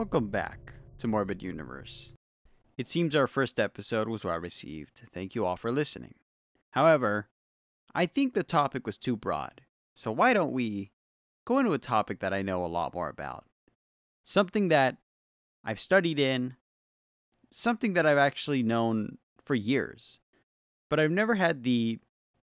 Welcome 0.00 0.28
back 0.28 0.72
to 0.96 1.06
Morbid 1.06 1.42
Universe. 1.42 2.12
It 2.78 2.88
seems 2.88 3.14
our 3.14 3.26
first 3.26 3.60
episode 3.60 4.08
was 4.08 4.24
well 4.24 4.38
received. 4.38 5.02
Thank 5.12 5.34
you 5.34 5.44
all 5.44 5.58
for 5.58 5.70
listening. 5.70 6.14
However, 6.70 7.28
I 7.94 8.06
think 8.06 8.32
the 8.32 8.42
topic 8.42 8.86
was 8.86 8.96
too 8.96 9.14
broad. 9.14 9.60
So 9.94 10.10
why 10.10 10.32
don't 10.32 10.54
we 10.54 10.92
go 11.44 11.58
into 11.58 11.74
a 11.74 11.78
topic 11.78 12.20
that 12.20 12.32
I 12.32 12.40
know 12.40 12.64
a 12.64 12.66
lot 12.66 12.94
more 12.94 13.10
about? 13.10 13.44
Something 14.24 14.68
that 14.68 14.96
I've 15.62 15.78
studied 15.78 16.18
in, 16.18 16.56
something 17.50 17.92
that 17.92 18.06
I've 18.06 18.16
actually 18.16 18.62
known 18.62 19.18
for 19.44 19.54
years, 19.54 20.18
but 20.88 20.98
I've 20.98 21.10
never 21.10 21.34
had 21.34 21.62
the 21.62 21.98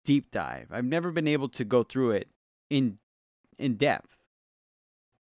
deep 0.06 0.30
dive. 0.30 0.68
I've 0.70 0.86
never 0.86 1.10
been 1.10 1.28
able 1.28 1.50
to 1.50 1.66
go 1.66 1.82
through 1.82 2.12
it 2.12 2.28
in 2.70 3.00
in 3.58 3.78
depth. 3.78 4.20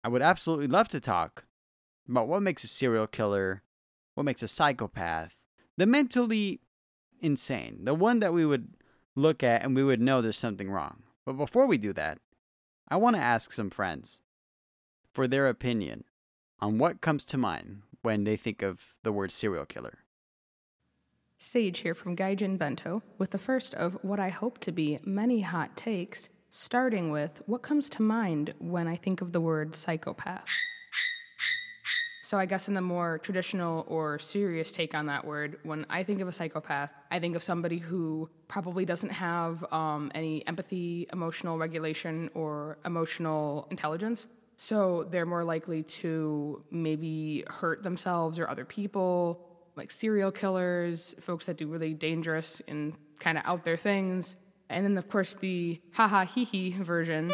I 0.04 0.10
would 0.10 0.22
absolutely 0.22 0.68
love 0.68 0.90
to 0.90 1.00
talk 1.00 1.46
about 2.10 2.28
what 2.28 2.42
makes 2.42 2.64
a 2.64 2.68
serial 2.68 3.08
killer, 3.08 3.64
what 4.14 4.24
makes 4.24 4.44
a 4.44 4.48
psychopath, 4.48 5.34
the 5.78 5.86
mentally 5.86 6.62
insane, 7.22 7.80
the 7.84 7.94
one 7.94 8.20
that 8.20 8.34
we 8.34 8.46
would 8.46 8.70
look 9.16 9.44
at 9.44 9.64
and 9.64 9.76
we 9.76 9.84
would 9.84 10.02
know 10.02 10.22
there's 10.22 10.38
something 10.38 10.70
wrong. 10.70 11.04
But 11.26 11.34
before 11.34 11.66
we 11.66 11.78
do 11.78 11.94
that, 11.94 12.20
I 12.88 12.98
want 12.98 13.16
to 13.16 13.22
ask 13.22 13.52
some 13.52 13.70
friends 13.70 14.22
for 15.12 15.28
their 15.28 15.48
opinion 15.48 16.04
on 16.60 16.78
what 16.78 17.02
comes 17.02 17.26
to 17.26 17.38
mind 17.38 17.82
when 18.02 18.24
they 18.24 18.38
think 18.38 18.62
of 18.62 18.94
the 19.04 19.12
word 19.12 19.32
serial 19.32 19.66
killer. 19.66 20.00
Sage 21.38 21.80
here 21.80 21.96
from 21.96 22.16
Gaijin 22.16 22.58
Bento 22.58 23.02
with 23.18 23.32
the 23.32 23.38
first 23.38 23.74
of 23.74 23.98
what 24.02 24.20
I 24.20 24.30
hope 24.30 24.60
to 24.60 24.72
be 24.72 25.00
many 25.04 25.42
hot 25.42 25.76
takes, 25.76 26.30
starting 26.50 27.12
with 27.12 27.42
what 27.46 27.62
comes 27.62 27.90
to 27.92 28.02
mind 28.02 28.54
when 28.60 28.88
I 28.88 28.96
think 28.96 29.22
of 29.22 29.32
the 29.32 29.42
word 29.42 29.76
psychopath. 29.76 30.46
So, 32.36 32.40
I 32.40 32.48
guess 32.48 32.68
in 32.68 32.74
the 32.74 32.82
more 32.82 33.18
traditional 33.20 33.86
or 33.88 34.20
serious 34.20 34.74
take 34.74 34.94
on 34.94 35.06
that 35.06 35.24
word, 35.24 35.58
when 35.64 35.86
I 35.90 36.04
think 36.04 36.20
of 36.20 36.28
a 36.28 36.34
psychopath, 36.34 36.92
I 37.10 37.18
think 37.22 37.38
of 37.38 37.42
somebody 37.42 37.78
who 37.78 38.30
probably 38.50 38.84
doesn't 38.84 39.12
have 39.12 39.64
um, 39.72 40.12
any 40.14 40.46
empathy, 40.46 41.08
emotional 41.14 41.58
regulation, 41.58 42.30
or 42.34 42.78
emotional 42.84 43.70
intelligence. 43.72 44.28
So, 44.58 45.08
they're 45.10 45.26
more 45.26 45.46
likely 45.46 45.84
to 46.02 46.62
maybe 46.72 47.46
hurt 47.48 47.84
themselves 47.84 48.38
or 48.38 48.50
other 48.50 48.66
people, 48.66 49.48
like 49.78 49.90
serial 49.90 50.34
killers, 50.34 51.16
folks 51.22 51.46
that 51.46 51.56
do 51.56 51.68
really 51.68 51.94
dangerous 51.94 52.62
and 52.68 52.98
kind 53.22 53.38
of 53.38 53.46
out 53.48 53.64
there 53.64 53.78
things. 53.78 54.36
And 54.70 54.84
then, 54.84 54.98
of 54.98 55.08
course, 55.08 55.36
the 55.36 55.80
ha 55.94 56.10
ha 56.10 56.26
hee 56.26 56.44
hee 56.44 56.72
version 56.72 57.32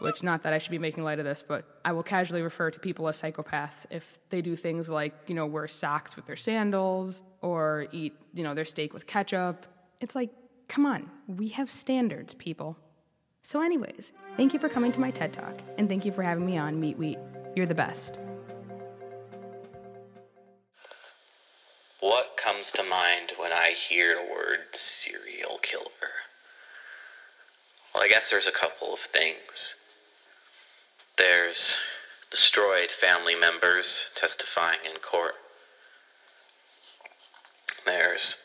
which 0.00 0.22
not 0.22 0.42
that 0.42 0.52
I 0.52 0.58
should 0.58 0.70
be 0.70 0.78
making 0.78 1.04
light 1.04 1.18
of 1.18 1.24
this, 1.24 1.44
but 1.46 1.64
I 1.84 1.92
will 1.92 2.02
casually 2.02 2.42
refer 2.42 2.70
to 2.70 2.80
people 2.80 3.08
as 3.08 3.20
psychopaths 3.20 3.86
if 3.90 4.20
they 4.30 4.42
do 4.42 4.56
things 4.56 4.88
like, 4.88 5.14
you 5.26 5.34
know, 5.34 5.46
wear 5.46 5.68
socks 5.68 6.16
with 6.16 6.26
their 6.26 6.36
sandals 6.36 7.22
or 7.42 7.86
eat, 7.92 8.14
you 8.34 8.42
know, 8.42 8.54
their 8.54 8.64
steak 8.64 8.92
with 8.92 9.06
ketchup. 9.06 9.66
It's 10.00 10.14
like, 10.14 10.30
come 10.68 10.86
on, 10.86 11.10
we 11.26 11.48
have 11.48 11.70
standards, 11.70 12.34
people. 12.34 12.76
So, 13.42 13.62
anyways, 13.62 14.12
thank 14.36 14.52
you 14.52 14.58
for 14.58 14.68
coming 14.68 14.92
to 14.92 15.00
my 15.00 15.10
TED 15.10 15.32
Talk, 15.32 15.60
and 15.78 15.88
thank 15.88 16.04
you 16.04 16.12
for 16.12 16.22
having 16.22 16.44
me 16.44 16.58
on 16.58 16.78
Meat 16.78 16.98
Wheat. 16.98 17.18
You're 17.56 17.66
the 17.66 17.74
best. 17.74 18.18
What 22.00 22.36
comes 22.36 22.72
to 22.72 22.82
mind 22.82 23.32
when 23.38 23.52
I 23.52 23.72
hear 23.72 24.14
the 24.14 24.32
word 24.32 24.60
serial 24.72 25.58
killer? 25.62 25.84
Well, 27.94 28.02
I 28.02 28.08
guess 28.08 28.30
there's 28.30 28.46
a 28.46 28.52
couple 28.52 28.94
of 28.94 29.00
things. 29.00 29.76
There's 31.20 31.82
destroyed 32.30 32.90
family 32.90 33.34
members 33.34 34.06
testifying 34.14 34.78
in 34.86 35.00
court. 35.00 35.34
There's 37.84 38.36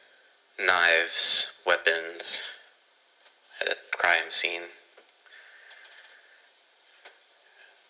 knives, 0.60 1.54
weapons 1.66 2.44
at 3.62 3.70
a 3.70 3.78
crime 3.96 4.30
scene. 4.30 4.64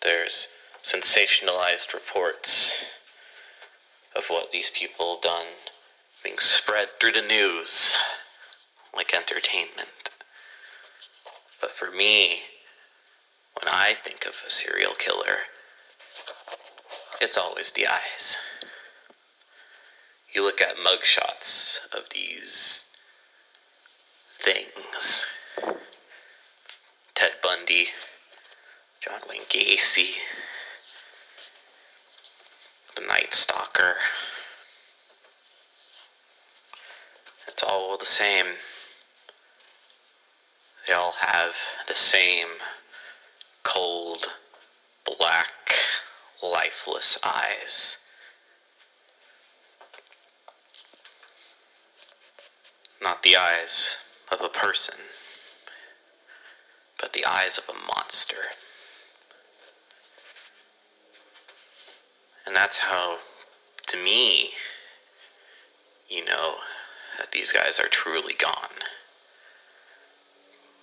There's 0.04 0.46
sensationalized 0.84 1.92
reports 1.92 2.76
of 4.14 4.26
what 4.28 4.52
these 4.52 4.70
people 4.70 5.16
have 5.16 5.22
done 5.22 5.46
being 6.22 6.38
spread 6.38 6.90
through 7.00 7.14
the 7.14 7.22
news 7.22 7.92
like 8.94 9.12
entertainment. 9.12 10.10
But 11.60 11.72
for 11.72 11.90
me, 11.90 12.42
when 13.66 13.74
I 13.74 13.94
think 13.94 14.24
of 14.26 14.34
a 14.46 14.50
serial 14.50 14.94
killer, 14.94 15.38
it's 17.20 17.36
always 17.36 17.72
the 17.72 17.88
eyes. 17.88 18.36
You 20.32 20.44
look 20.44 20.60
at 20.60 20.76
mugshots 20.76 21.80
of 21.92 22.04
these 22.14 22.84
things 24.38 25.26
Ted 27.14 27.32
Bundy, 27.42 27.88
John 29.00 29.20
Wayne 29.28 29.42
Gacy, 29.48 30.10
the 32.94 33.04
Night 33.04 33.34
Stalker. 33.34 33.94
It's 37.48 37.64
all 37.64 37.98
the 37.98 38.06
same. 38.06 38.46
They 40.86 40.92
all 40.92 41.14
have 41.20 41.54
the 41.88 41.94
same 41.94 42.46
cold, 43.66 44.28
black, 45.04 45.72
lifeless 46.40 47.18
eyes. 47.22 47.98
Not 53.02 53.24
the 53.24 53.36
eyes 53.36 53.96
of 54.30 54.40
a 54.40 54.48
person, 54.48 54.94
but 57.00 57.12
the 57.12 57.26
eyes 57.26 57.58
of 57.58 57.64
a 57.68 57.86
monster. 57.86 58.36
And 62.46 62.54
that's 62.54 62.78
how, 62.78 63.18
to 63.88 63.96
me, 63.96 64.50
you 66.08 66.24
know 66.24 66.54
that 67.18 67.32
these 67.32 67.50
guys 67.50 67.80
are 67.80 67.88
truly 67.88 68.34
gone. 68.34 68.78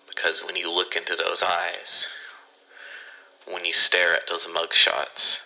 Because 0.08 0.44
when 0.44 0.58
you 0.58 0.70
look 0.70 0.98
into 0.98 1.16
those 1.16 1.42
eyes, 1.42 2.08
when 3.52 3.66
you 3.66 3.74
stare 3.74 4.16
at 4.16 4.28
those 4.28 4.48
mugshots 4.48 5.46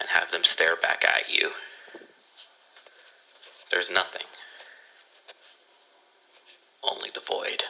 and 0.00 0.08
have 0.08 0.30
them 0.30 0.44
stare 0.44 0.76
back 0.76 1.04
at 1.04 1.34
you. 1.34 1.50
There's 3.70 3.90
nothing, 3.90 4.22
only 6.82 7.10
the 7.14 7.20
void. 7.20 7.62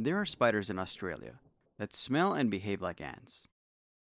There 0.00 0.16
are 0.16 0.24
spiders 0.24 0.70
in 0.70 0.78
Australia 0.78 1.40
that 1.78 1.92
smell 1.92 2.32
and 2.32 2.50
behave 2.50 2.80
like 2.80 3.00
ants. 3.00 3.48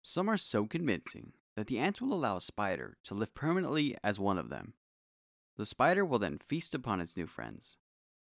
Some 0.02 0.28
are 0.28 0.38
so 0.38 0.66
convincing 0.66 1.32
that 1.54 1.66
the 1.66 1.78
ants 1.78 2.00
will 2.00 2.14
allow 2.14 2.38
a 2.38 2.40
spider 2.40 2.96
to 3.04 3.14
live 3.14 3.34
permanently 3.34 3.96
as 4.02 4.19
one 4.19 4.38
of 4.38 4.49
them. 4.49 4.72
The 5.62 5.67
spider 5.67 6.05
will 6.05 6.19
then 6.19 6.41
feast 6.49 6.75
upon 6.75 7.00
its 7.00 7.17
new 7.17 7.29
friends, 7.29 7.76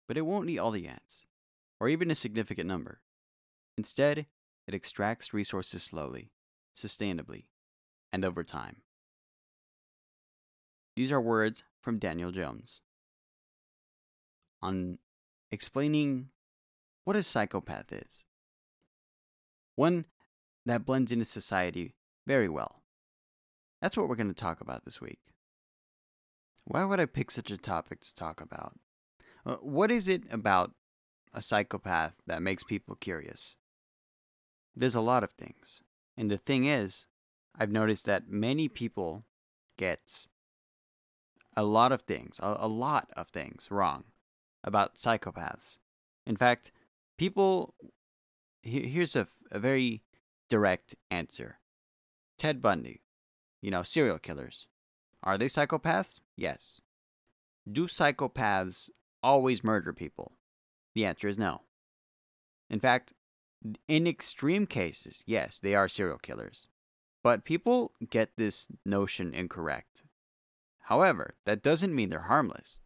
but 0.07 0.17
it 0.17 0.23
won't 0.23 0.49
eat 0.49 0.59
all 0.59 0.71
the 0.71 0.87
ants, 0.87 1.27
or 1.79 1.87
even 1.87 2.11
a 2.11 2.15
significant 2.15 2.67
number. 2.67 3.03
Instead, 3.77 4.25
it 4.67 4.73
extracts 4.73 5.35
resources 5.35 5.83
slowly, 5.83 6.33
sustainably, 6.75 7.45
and 8.15 8.25
over 8.25 8.43
time. 8.43 8.77
These 10.97 11.13
are 11.13 11.21
words 11.21 11.65
from 11.83 11.99
Daniel 11.99 12.33
Jones 12.33 12.81
on 14.63 14.97
explaining 15.53 16.31
what 17.05 17.15
a 17.15 17.23
psychopath 17.23 17.93
is. 17.93 18.25
One 19.77 20.07
that 20.65 20.87
blends 20.87 21.13
into 21.13 21.27
society 21.27 21.95
very 22.27 22.49
well. 22.49 22.81
That's 23.83 23.99
what 23.99 24.09
we're 24.09 24.17
going 24.17 24.29
to 24.29 24.33
talk 24.33 24.63
about 24.63 24.87
this 24.87 24.99
week. 24.99 25.21
Why 26.71 26.85
would 26.85 27.01
I 27.01 27.07
pick 27.07 27.31
such 27.31 27.51
a 27.51 27.57
topic 27.57 28.03
to 28.03 28.15
talk 28.15 28.43
about? 28.43 28.75
Uh, 29.47 29.57
what 29.57 29.91
is 29.91 30.07
it 30.07 30.25
about 30.31 30.73
a 31.33 31.41
psychopath 31.41 32.13
that 32.27 32.43
makes 32.43 32.63
people 32.63 32.95
curious? 32.95 33.57
There's 34.77 34.95
a 34.95 35.01
lot 35.01 35.25
of 35.25 35.31
things. 35.33 35.81
And 36.15 36.31
the 36.31 36.37
thing 36.37 36.67
is, 36.67 37.07
I've 37.59 37.73
noticed 37.73 38.05
that 38.05 38.29
many 38.29 38.69
people 38.69 39.25
get 39.79 40.27
a 41.57 41.63
lot 41.63 41.91
of 41.91 42.03
things, 42.03 42.39
a, 42.39 42.57
a 42.61 42.69
lot 42.69 43.09
of 43.17 43.29
things 43.29 43.69
wrong 43.71 44.05
about 44.63 44.97
psychopaths. 44.97 45.79
In 46.27 46.37
fact, 46.37 46.71
people, 47.17 47.77
here's 48.61 49.17
a, 49.17 49.27
a 49.51 49.59
very 49.59 50.03
direct 50.51 50.95
answer 51.11 51.61
Ted 52.37 52.61
Bundy, 52.61 53.01
you 53.63 53.71
know, 53.71 53.83
serial 53.83 54.19
killers. 54.19 54.67
Are 55.23 55.39
they 55.39 55.47
psychopaths? 55.47 56.21
Yes. 56.39 56.81
Do 57.71 57.87
psychopaths 57.89 58.89
always 59.25 59.65
murder 59.65 59.93
people? 59.93 60.33
The 60.95 61.05
answer 61.05 61.27
is 61.27 61.37
no. 61.37 61.63
In 62.71 62.79
fact, 62.79 63.13
in 63.89 64.07
extreme 64.07 64.67
cases, 64.67 65.25
yes, 65.27 65.59
they 65.59 65.75
are 65.75 65.89
serial 65.89 66.19
killers. 66.19 66.69
But 67.25 67.45
people 67.45 67.91
get 68.09 68.37
this 68.37 68.69
notion 68.87 69.35
incorrect. 69.35 70.05
However, 70.83 71.35
that 71.45 71.65
doesn't 71.65 71.95
mean 71.95 72.11
they're 72.11 72.21
harmless. 72.21 72.79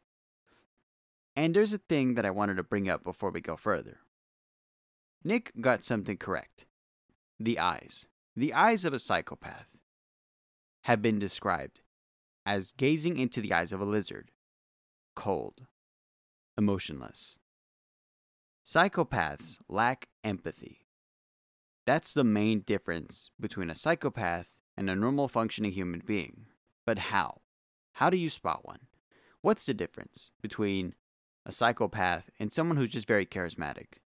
And 1.36 1.56
there's 1.56 1.74
a 1.74 1.78
thing 1.78 2.16
that 2.16 2.26
I 2.26 2.32
wanted 2.32 2.56
to 2.56 2.64
bring 2.64 2.90
up 2.90 3.04
before 3.04 3.30
we 3.30 3.42
go 3.42 3.56
further. 3.56 4.00
Nick 5.24 5.52
got 5.62 5.84
something 5.84 6.18
correct. 6.18 6.66
The 7.40 7.60
eyes. 7.60 8.08
The 8.36 8.54
eyes 8.54 8.86
of 8.86 8.94
a 8.94 9.00
psychopath 9.00 9.68
have 10.84 11.02
been 11.02 11.20
described 11.20 11.82
as 12.46 12.72
gazing 12.72 13.18
into 13.18 13.42
the 13.42 13.54
eyes 13.54 13.72
of 13.74 13.82
a 13.82 13.86
lizard, 13.86 14.32
cold, 15.16 15.68
emotionless. 16.58 17.38
Psychopaths 18.66 19.58
lack 19.68 20.08
empathy. 20.24 20.87
That's 21.88 22.12
the 22.12 22.26
main 22.26 22.60
difference 22.60 23.32
between 23.40 23.70
a 23.70 23.76
psychopath 23.76 24.48
and 24.76 24.90
a 24.90 24.96
normal 24.96 25.30
functioning 25.30 25.72
human 25.72 26.04
being. 26.06 26.48
But 26.86 27.00
how? 27.00 27.40
How 27.94 28.10
do 28.10 28.18
you 28.18 28.30
spot 28.30 28.66
one? 28.66 28.82
What's 29.40 29.64
the 29.64 29.74
difference 29.74 30.32
between 30.42 30.96
a 31.46 31.54
psychopath 31.54 32.30
and 32.42 32.52
someone 32.52 32.76
who's 32.76 32.92
just 32.92 33.08
very 33.08 33.26
charismatic? 33.26 34.00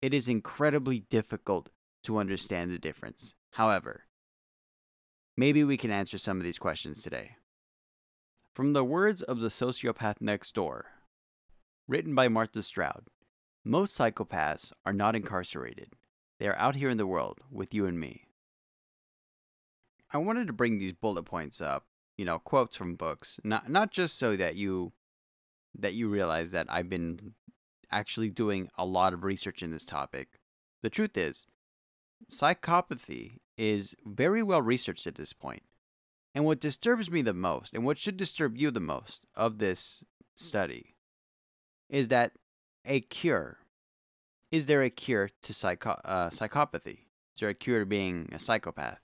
It 0.00 0.14
is 0.14 0.28
incredibly 0.28 1.00
difficult 1.00 1.70
to 2.04 2.18
understand 2.18 2.70
the 2.70 2.78
difference. 2.78 3.34
However, 3.50 4.04
maybe 5.36 5.64
we 5.64 5.76
can 5.76 5.90
answer 5.90 6.18
some 6.18 6.36
of 6.36 6.44
these 6.44 6.60
questions 6.60 7.02
today. 7.02 7.32
From 8.54 8.74
the 8.74 8.84
words 8.84 9.22
of 9.22 9.40
the 9.40 9.48
sociopath 9.48 10.20
next 10.20 10.54
door, 10.54 10.86
written 11.88 12.14
by 12.14 12.28
Martha 12.28 12.62
Stout, 12.62 13.08
most 13.64 13.98
psychopaths 13.98 14.70
are 14.86 14.92
not 14.92 15.16
incarcerated. 15.16 15.94
They 16.38 16.46
are 16.46 16.56
out 16.56 16.76
here 16.76 16.90
in 16.90 16.98
the 16.98 17.06
world 17.06 17.40
with 17.50 17.74
you 17.74 17.86
and 17.86 17.98
me. 17.98 18.28
I 20.12 20.18
wanted 20.18 20.46
to 20.46 20.52
bring 20.52 20.78
these 20.78 20.92
bullet 20.92 21.24
points 21.24 21.60
up, 21.60 21.86
you 22.16 22.24
know, 22.24 22.38
quotes 22.38 22.76
from 22.76 22.94
books, 22.94 23.38
not 23.44 23.68
not 23.68 23.90
just 23.90 24.18
so 24.18 24.36
that 24.36 24.56
you 24.56 24.92
that 25.78 25.94
you 25.94 26.08
realize 26.08 26.50
that 26.52 26.66
I've 26.70 26.88
been 26.88 27.34
actually 27.90 28.30
doing 28.30 28.68
a 28.78 28.84
lot 28.84 29.12
of 29.12 29.24
research 29.24 29.62
in 29.62 29.70
this 29.70 29.84
topic. 29.84 30.40
The 30.82 30.90
truth 30.90 31.16
is, 31.16 31.46
psychopathy 32.30 33.38
is 33.56 33.94
very 34.06 34.42
well 34.42 34.62
researched 34.62 35.06
at 35.06 35.16
this 35.16 35.32
point. 35.32 35.62
And 36.34 36.44
what 36.44 36.60
disturbs 36.60 37.10
me 37.10 37.22
the 37.22 37.34
most, 37.34 37.74
and 37.74 37.84
what 37.84 37.98
should 37.98 38.16
disturb 38.16 38.56
you 38.56 38.70
the 38.70 38.80
most 38.80 39.26
of 39.34 39.58
this 39.58 40.04
study, 40.36 40.94
is 41.88 42.08
that 42.08 42.32
a 42.84 43.00
cure. 43.00 43.58
Is 44.50 44.66
there 44.66 44.82
a 44.82 44.90
cure 44.90 45.30
to 45.42 45.52
psycho- 45.52 46.00
uh, 46.04 46.30
psychopathy? 46.30 47.00
Is 47.34 47.40
there 47.40 47.50
a 47.50 47.54
cure 47.54 47.80
to 47.80 47.86
being 47.86 48.30
a 48.32 48.38
psychopath? 48.38 49.00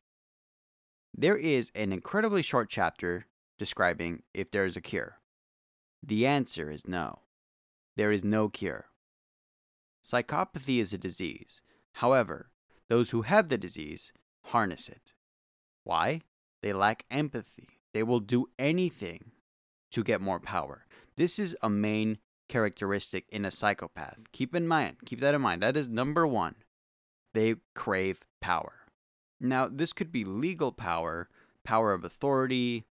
There 1.16 1.36
is 1.36 1.70
an 1.74 1.92
incredibly 1.92 2.42
short 2.42 2.70
chapter 2.70 3.26
describing 3.58 4.22
if 4.32 4.50
there 4.50 4.64
is 4.64 4.76
a 4.76 4.80
cure. 4.80 5.18
The 6.02 6.26
answer 6.26 6.70
is 6.70 6.88
no. 6.88 7.20
There 7.96 8.10
is 8.10 8.24
no 8.24 8.48
cure. 8.48 8.86
Psychopathy 10.04 10.80
is 10.80 10.92
a 10.92 10.98
disease. 10.98 11.60
However, 11.92 12.50
those 12.88 13.10
who 13.10 13.22
have 13.22 13.48
the 13.48 13.58
disease 13.58 14.12
harness 14.46 14.88
it. 14.88 15.12
Why? 15.84 16.22
They 16.62 16.72
lack 16.72 17.04
empathy. 17.10 17.80
They 17.92 18.02
will 18.02 18.20
do 18.20 18.46
anything 18.58 19.32
to 19.92 20.02
get 20.02 20.20
more 20.20 20.40
power. 20.40 20.86
This 21.16 21.38
is 21.38 21.56
a 21.62 21.70
main 21.70 22.18
characteristic 22.54 23.24
in 23.30 23.44
a 23.44 23.50
psychopath. 23.50 24.18
Keep 24.30 24.54
in 24.54 24.68
mind, 24.68 24.98
keep 25.04 25.18
that 25.18 25.34
in 25.34 25.40
mind. 25.40 25.60
That 25.60 25.76
is 25.76 25.88
number 25.88 26.24
one. 26.24 26.54
They 27.32 27.56
crave 27.74 28.20
power. 28.40 28.74
Now, 29.40 29.66
this 29.66 29.92
could 29.92 30.12
be 30.12 30.24
legal 30.24 30.70
power, 30.70 31.28
power 31.64 31.92
of 31.92 32.04
authority. 32.04 32.84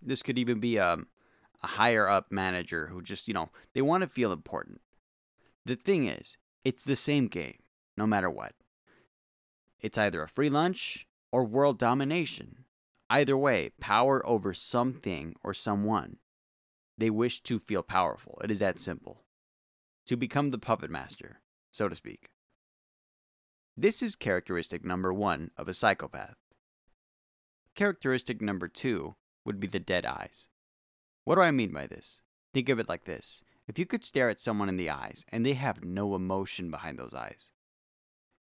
This 0.00 0.22
could 0.22 0.38
even 0.38 0.60
be 0.60 0.76
a, 0.76 0.98
a 1.60 1.66
higher 1.66 2.08
up 2.08 2.30
manager 2.30 2.86
who 2.86 3.02
just, 3.02 3.26
you 3.26 3.34
know, 3.34 3.48
they 3.74 3.82
want 3.82 4.02
to 4.02 4.08
feel 4.08 4.30
important. 4.30 4.80
The 5.66 5.74
thing 5.74 6.06
is, 6.06 6.36
it's 6.64 6.84
the 6.84 6.94
same 6.94 7.26
game, 7.26 7.58
no 7.96 8.06
matter 8.06 8.30
what. 8.30 8.52
It's 9.80 9.98
either 9.98 10.22
a 10.22 10.28
free 10.28 10.50
lunch 10.50 11.08
or 11.32 11.42
world 11.42 11.80
domination. 11.80 12.64
Either 13.10 13.36
way, 13.36 13.72
power 13.80 14.24
over 14.24 14.54
something 14.54 15.34
or 15.42 15.52
someone. 15.52 16.18
They 17.00 17.08
wish 17.08 17.42
to 17.44 17.58
feel 17.58 17.82
powerful. 17.82 18.38
It 18.44 18.50
is 18.50 18.58
that 18.58 18.78
simple. 18.78 19.24
To 20.04 20.18
become 20.18 20.50
the 20.50 20.58
puppet 20.58 20.90
master, 20.90 21.40
so 21.70 21.88
to 21.88 21.96
speak. 21.96 22.28
This 23.74 24.02
is 24.02 24.16
characteristic 24.16 24.84
number 24.84 25.10
one 25.10 25.50
of 25.56 25.66
a 25.66 25.72
psychopath. 25.72 26.36
Characteristic 27.74 28.42
number 28.42 28.68
two 28.68 29.14
would 29.46 29.58
be 29.58 29.66
the 29.66 29.78
dead 29.80 30.04
eyes. 30.04 30.48
What 31.24 31.36
do 31.36 31.40
I 31.40 31.50
mean 31.52 31.72
by 31.72 31.86
this? 31.86 32.20
Think 32.52 32.68
of 32.68 32.78
it 32.78 32.88
like 32.88 33.06
this 33.06 33.44
if 33.66 33.78
you 33.78 33.86
could 33.86 34.04
stare 34.04 34.28
at 34.28 34.40
someone 34.40 34.68
in 34.68 34.76
the 34.76 34.90
eyes 34.90 35.24
and 35.30 35.46
they 35.46 35.54
have 35.54 35.82
no 35.82 36.14
emotion 36.14 36.70
behind 36.70 36.98
those 36.98 37.14
eyes, 37.14 37.50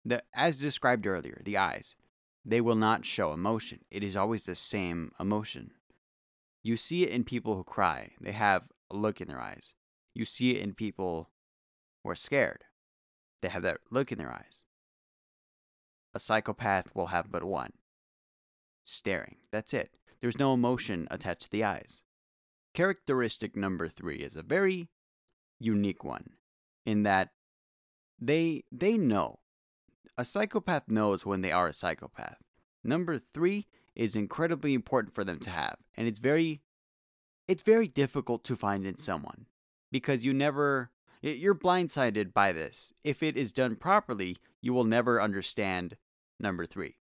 the, 0.04 0.22
as 0.34 0.58
described 0.58 1.06
earlier, 1.06 1.40
the 1.42 1.56
eyes, 1.56 1.96
they 2.44 2.60
will 2.60 2.74
not 2.74 3.06
show 3.06 3.32
emotion. 3.32 3.78
It 3.90 4.02
is 4.02 4.14
always 4.14 4.42
the 4.42 4.54
same 4.54 5.12
emotion. 5.18 5.70
You 6.62 6.76
see 6.76 7.02
it 7.02 7.10
in 7.10 7.24
people 7.24 7.56
who 7.56 7.64
cry, 7.64 8.12
they 8.20 8.32
have 8.32 8.64
a 8.90 8.96
look 8.96 9.20
in 9.20 9.28
their 9.28 9.40
eyes. 9.40 9.74
You 10.14 10.24
see 10.24 10.52
it 10.52 10.62
in 10.62 10.74
people 10.74 11.30
who 12.02 12.10
are 12.10 12.14
scared, 12.14 12.64
they 13.40 13.48
have 13.48 13.62
that 13.62 13.78
look 13.90 14.12
in 14.12 14.18
their 14.18 14.32
eyes. 14.32 14.64
A 16.14 16.20
psychopath 16.20 16.94
will 16.94 17.06
have 17.06 17.32
but 17.32 17.44
one 17.44 17.72
staring. 18.82 19.36
That's 19.50 19.72
it. 19.72 19.90
There's 20.20 20.38
no 20.38 20.52
emotion 20.54 21.08
attached 21.10 21.42
to 21.42 21.50
the 21.50 21.64
eyes. 21.64 22.02
Characteristic 22.74 23.56
number 23.56 23.88
three 23.88 24.18
is 24.18 24.36
a 24.36 24.42
very 24.42 24.88
unique 25.58 26.04
one 26.04 26.30
in 26.84 27.02
that 27.04 27.30
they 28.20 28.64
they 28.72 28.96
know 28.96 29.40
a 30.18 30.24
psychopath 30.24 30.88
knows 30.88 31.24
when 31.24 31.40
they 31.40 31.52
are 31.52 31.68
a 31.68 31.72
psychopath. 31.72 32.38
Number 32.84 33.20
three 33.32 33.66
is 33.94 34.16
incredibly 34.16 34.74
important 34.74 35.14
for 35.14 35.24
them 35.24 35.38
to 35.40 35.50
have, 35.50 35.76
and 35.96 36.06
it's 36.06 36.18
very 36.18 36.62
it's 37.48 37.62
very 37.62 37.88
difficult 37.88 38.44
to 38.44 38.56
find 38.56 38.86
in 38.86 38.96
someone 38.96 39.46
because 39.90 40.24
you 40.24 40.32
never 40.32 40.90
you're 41.20 41.54
blindsided 41.54 42.32
by 42.32 42.52
this. 42.52 42.92
If 43.04 43.22
it 43.22 43.36
is 43.36 43.52
done 43.52 43.76
properly, 43.76 44.36
you 44.60 44.72
will 44.72 44.84
never 44.84 45.20
understand 45.20 45.96
number 46.40 46.66
three, 46.66 46.96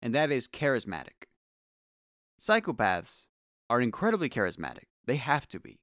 and 0.00 0.14
that 0.14 0.30
is 0.30 0.48
charismatic. 0.48 1.26
Psychopaths 2.40 3.24
are 3.68 3.80
incredibly 3.80 4.28
charismatic. 4.28 4.84
They 5.06 5.16
have 5.16 5.48
to 5.48 5.60
be. 5.60 5.80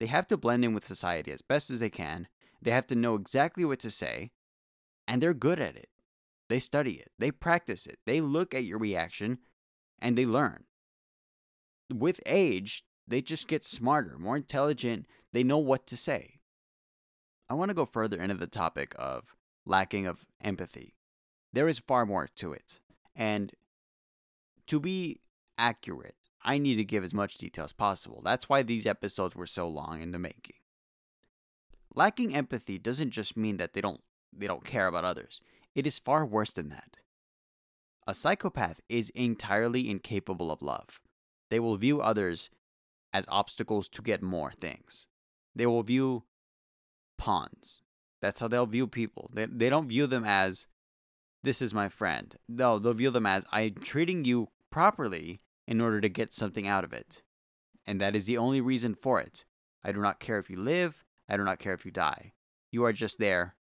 They 0.00 0.06
have 0.06 0.26
to 0.28 0.36
blend 0.36 0.64
in 0.64 0.74
with 0.74 0.86
society 0.86 1.32
as 1.32 1.42
best 1.42 1.70
as 1.70 1.80
they 1.80 1.90
can. 1.90 2.28
They 2.60 2.70
have 2.72 2.86
to 2.88 2.94
know 2.94 3.14
exactly 3.14 3.64
what 3.64 3.78
to 3.80 3.90
say, 3.90 4.32
and 5.06 5.22
they're 5.22 5.34
good 5.34 5.60
at 5.60 5.76
it. 5.76 5.88
They 6.48 6.58
study 6.58 6.94
it, 6.94 7.10
they 7.18 7.30
practice 7.30 7.86
it, 7.86 7.98
they 8.04 8.20
look 8.20 8.54
at 8.54 8.64
your 8.64 8.78
reaction, 8.78 9.38
and 10.04 10.18
they 10.18 10.26
learn. 10.26 10.64
With 11.92 12.20
age, 12.26 12.84
they 13.08 13.22
just 13.22 13.48
get 13.48 13.64
smarter, 13.64 14.18
more 14.18 14.36
intelligent, 14.36 15.06
they 15.32 15.42
know 15.42 15.58
what 15.58 15.86
to 15.88 15.96
say. 15.96 16.40
I 17.48 17.54
want 17.54 17.70
to 17.70 17.74
go 17.74 17.86
further 17.86 18.20
into 18.20 18.34
the 18.34 18.46
topic 18.46 18.94
of 18.98 19.34
lacking 19.66 20.06
of 20.06 20.26
empathy. 20.42 20.94
There 21.52 21.68
is 21.68 21.78
far 21.78 22.04
more 22.04 22.28
to 22.36 22.52
it. 22.52 22.80
And 23.16 23.52
to 24.66 24.78
be 24.78 25.20
accurate, 25.56 26.16
I 26.42 26.58
need 26.58 26.76
to 26.76 26.84
give 26.84 27.02
as 27.04 27.14
much 27.14 27.38
detail 27.38 27.64
as 27.64 27.72
possible. 27.72 28.20
That's 28.22 28.48
why 28.48 28.62
these 28.62 28.86
episodes 28.86 29.34
were 29.34 29.46
so 29.46 29.66
long 29.66 30.02
in 30.02 30.12
the 30.12 30.18
making. 30.18 30.56
lacking 31.94 32.34
empathy 32.34 32.78
doesn't 32.78 33.10
just 33.10 33.36
mean 33.36 33.56
that 33.56 33.72
they 33.72 33.80
don't 33.80 34.02
they 34.36 34.46
don't 34.46 34.64
care 34.64 34.88
about 34.88 35.04
others. 35.04 35.40
It 35.74 35.86
is 35.86 35.98
far 35.98 36.26
worse 36.26 36.50
than 36.50 36.68
that. 36.70 36.96
A 38.06 38.14
psychopath 38.14 38.80
is 38.88 39.10
entirely 39.14 39.88
incapable 39.88 40.50
of 40.50 40.62
love. 40.62 41.00
They 41.50 41.58
will 41.58 41.76
view 41.76 42.00
others 42.00 42.50
as 43.12 43.24
obstacles 43.28 43.88
to 43.90 44.02
get 44.02 44.22
more 44.22 44.52
things. 44.52 45.06
They 45.54 45.66
will 45.66 45.82
view 45.82 46.24
pawns. 47.16 47.80
That's 48.20 48.40
how 48.40 48.48
they'll 48.48 48.66
view 48.66 48.86
people. 48.86 49.30
They, 49.32 49.46
they 49.46 49.70
don't 49.70 49.88
view 49.88 50.06
them 50.06 50.24
as, 50.24 50.66
this 51.42 51.62
is 51.62 51.72
my 51.72 51.88
friend. 51.88 52.36
No, 52.48 52.78
they'll 52.78 52.92
view 52.94 53.10
them 53.10 53.26
as, 53.26 53.44
I'm 53.52 53.74
treating 53.74 54.24
you 54.24 54.48
properly 54.70 55.40
in 55.66 55.80
order 55.80 56.00
to 56.00 56.08
get 56.08 56.32
something 56.32 56.66
out 56.66 56.84
of 56.84 56.92
it. 56.92 57.22
And 57.86 58.00
that 58.00 58.16
is 58.16 58.24
the 58.24 58.38
only 58.38 58.60
reason 58.60 58.94
for 58.94 59.20
it. 59.20 59.44
I 59.84 59.92
do 59.92 60.00
not 60.00 60.20
care 60.20 60.38
if 60.38 60.50
you 60.50 60.56
live. 60.56 61.04
I 61.28 61.36
do 61.36 61.44
not 61.44 61.58
care 61.58 61.74
if 61.74 61.84
you 61.84 61.90
die. 61.90 62.32
You 62.70 62.84
are 62.84 62.92
just 62.92 63.18
there 63.18 63.54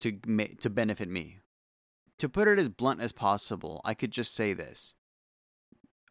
to, 0.00 0.12
to 0.60 0.70
benefit 0.70 1.08
me. 1.08 1.38
To 2.18 2.28
put 2.28 2.48
it 2.48 2.58
as 2.58 2.68
blunt 2.68 3.00
as 3.00 3.12
possible, 3.12 3.80
I 3.84 3.94
could 3.94 4.10
just 4.10 4.34
say 4.34 4.52
this. 4.52 4.94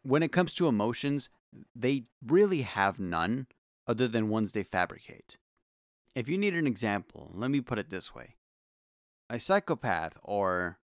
When 0.02 0.22
it 0.22 0.32
comes 0.32 0.54
to 0.54 0.68
emotions, 0.68 1.30
they 1.74 2.04
really 2.24 2.62
have 2.62 2.98
none 2.98 3.46
other 3.86 4.08
than 4.08 4.28
ones 4.28 4.52
they 4.52 4.62
fabricate. 4.62 5.38
If 6.14 6.28
you 6.28 6.38
need 6.38 6.54
an 6.54 6.66
example, 6.66 7.30
let 7.34 7.50
me 7.50 7.60
put 7.60 7.78
it 7.78 7.90
this 7.90 8.14
way 8.14 8.36
a 9.30 9.40
psychopath, 9.40 10.18
or 10.22 10.78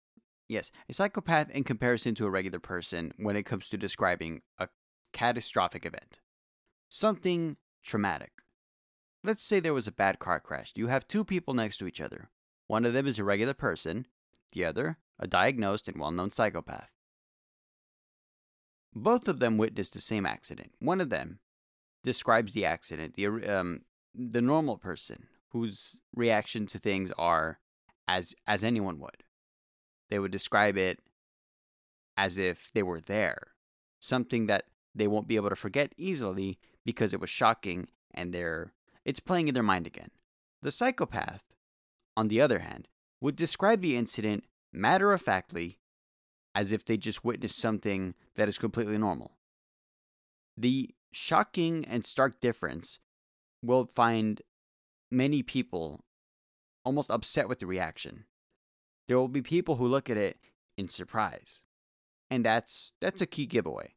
yes, 0.48 0.72
a 0.88 0.94
psychopath 0.94 1.50
in 1.50 1.64
comparison 1.64 2.16
to 2.16 2.26
a 2.26 2.30
regular 2.30 2.60
person 2.60 3.12
when 3.18 3.36
it 3.36 3.44
comes 3.44 3.70
to 3.70 3.78
describing 3.78 4.42
a 4.60 4.70
catastrophic 5.14 5.86
event, 5.86 6.20
something 6.90 7.58
traumatic. 7.84 8.32
Let's 9.24 9.44
say 9.44 9.60
there 9.60 9.74
was 9.74 9.88
a 9.88 9.92
bad 9.92 10.20
car 10.20 10.40
crash. 10.40 10.72
You 10.76 10.88
have 10.88 11.08
two 11.08 11.24
people 11.24 11.54
next 11.54 11.78
to 11.78 11.88
each 11.88 12.00
other. 12.00 12.30
One 12.68 12.86
of 12.86 12.94
them 12.94 13.08
is 13.08 13.18
a 13.18 13.24
regular 13.24 13.56
person, 13.56 14.06
the 14.54 14.64
other, 14.64 14.98
a 15.20 15.28
diagnosed 15.28 15.88
and 15.88 16.00
well 16.00 16.12
known 16.12 16.30
psychopath. 16.30 16.90
Both 18.94 19.28
of 19.28 19.40
them 19.40 19.58
witnessed 19.58 19.94
the 19.94 20.02
same 20.02 20.26
accident. 20.26 20.72
One 20.80 21.02
of 21.02 21.10
them 21.10 21.40
describes 22.04 22.54
the 22.54 22.66
accident, 22.66 23.16
the, 23.16 23.28
um, 23.28 23.82
the 24.16 24.42
normal 24.42 24.78
person 24.78 25.28
whose 25.50 25.98
reaction 26.16 26.66
to 26.68 26.80
things 26.80 27.12
are 27.18 27.60
as, 28.08 28.34
as 28.46 28.64
anyone 28.64 29.00
would. 29.00 29.24
They 30.10 30.20
would 30.20 30.32
describe 30.32 30.78
it 30.78 31.00
as 32.18 32.38
if 32.38 32.72
they 32.74 32.82
were 32.82 33.02
there, 33.02 33.50
something 34.00 34.48
that 34.48 34.66
they 34.96 35.08
won't 35.08 35.28
be 35.28 35.36
able 35.36 35.50
to 35.50 35.56
forget 35.56 35.94
easily 35.98 36.58
because 36.86 37.14
it 37.14 37.20
was 37.20 37.30
shocking 37.30 37.88
and 38.14 38.34
they're, 38.34 38.74
it's 39.06 39.20
playing 39.20 39.48
in 39.48 39.54
their 39.54 39.64
mind 39.64 39.86
again. 39.86 40.10
The 40.62 40.72
psychopath, 40.72 41.44
on 42.16 42.30
the 42.30 42.42
other 42.42 42.60
hand, 42.60 42.88
would 43.22 43.36
describe 43.36 43.82
the 43.82 43.96
incident 43.96 44.46
matter 44.74 45.14
of 45.14 45.22
factly 45.22 45.80
as 46.56 46.72
if 46.72 46.86
they 46.86 46.98
just 46.98 47.24
witnessed 47.24 47.58
something 47.58 48.16
that 48.36 48.48
is 48.48 48.58
completely 48.58 48.98
normal. 48.98 49.38
The 50.58 50.96
shocking 51.12 51.86
and 51.86 52.06
stark 52.06 52.40
difference 52.40 53.00
will 53.62 53.86
find 53.86 54.42
many 55.12 55.44
people 55.44 56.04
almost 56.84 57.12
upset 57.12 57.48
with 57.48 57.60
the 57.60 57.68
reaction. 57.68 58.26
There 59.08 59.18
will 59.18 59.28
be 59.28 59.42
people 59.42 59.76
who 59.76 59.88
look 59.88 60.10
at 60.10 60.18
it 60.18 60.38
in 60.78 60.90
surprise. 60.90 61.62
And 62.30 62.44
that's 62.44 62.92
that's 63.00 63.22
a 63.22 63.26
key 63.26 63.46
giveaway. 63.46 63.94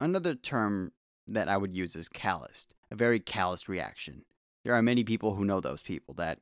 Another 0.00 0.34
term 0.34 0.92
that 1.26 1.48
I 1.48 1.56
would 1.56 1.74
use 1.74 1.96
is 1.96 2.08
calloused, 2.08 2.74
a 2.90 2.94
very 2.94 3.20
calloused 3.20 3.68
reaction. 3.68 4.24
There 4.64 4.74
are 4.74 4.82
many 4.82 5.04
people 5.04 5.34
who 5.34 5.44
know 5.44 5.60
those 5.60 5.82
people 5.82 6.14
that 6.14 6.38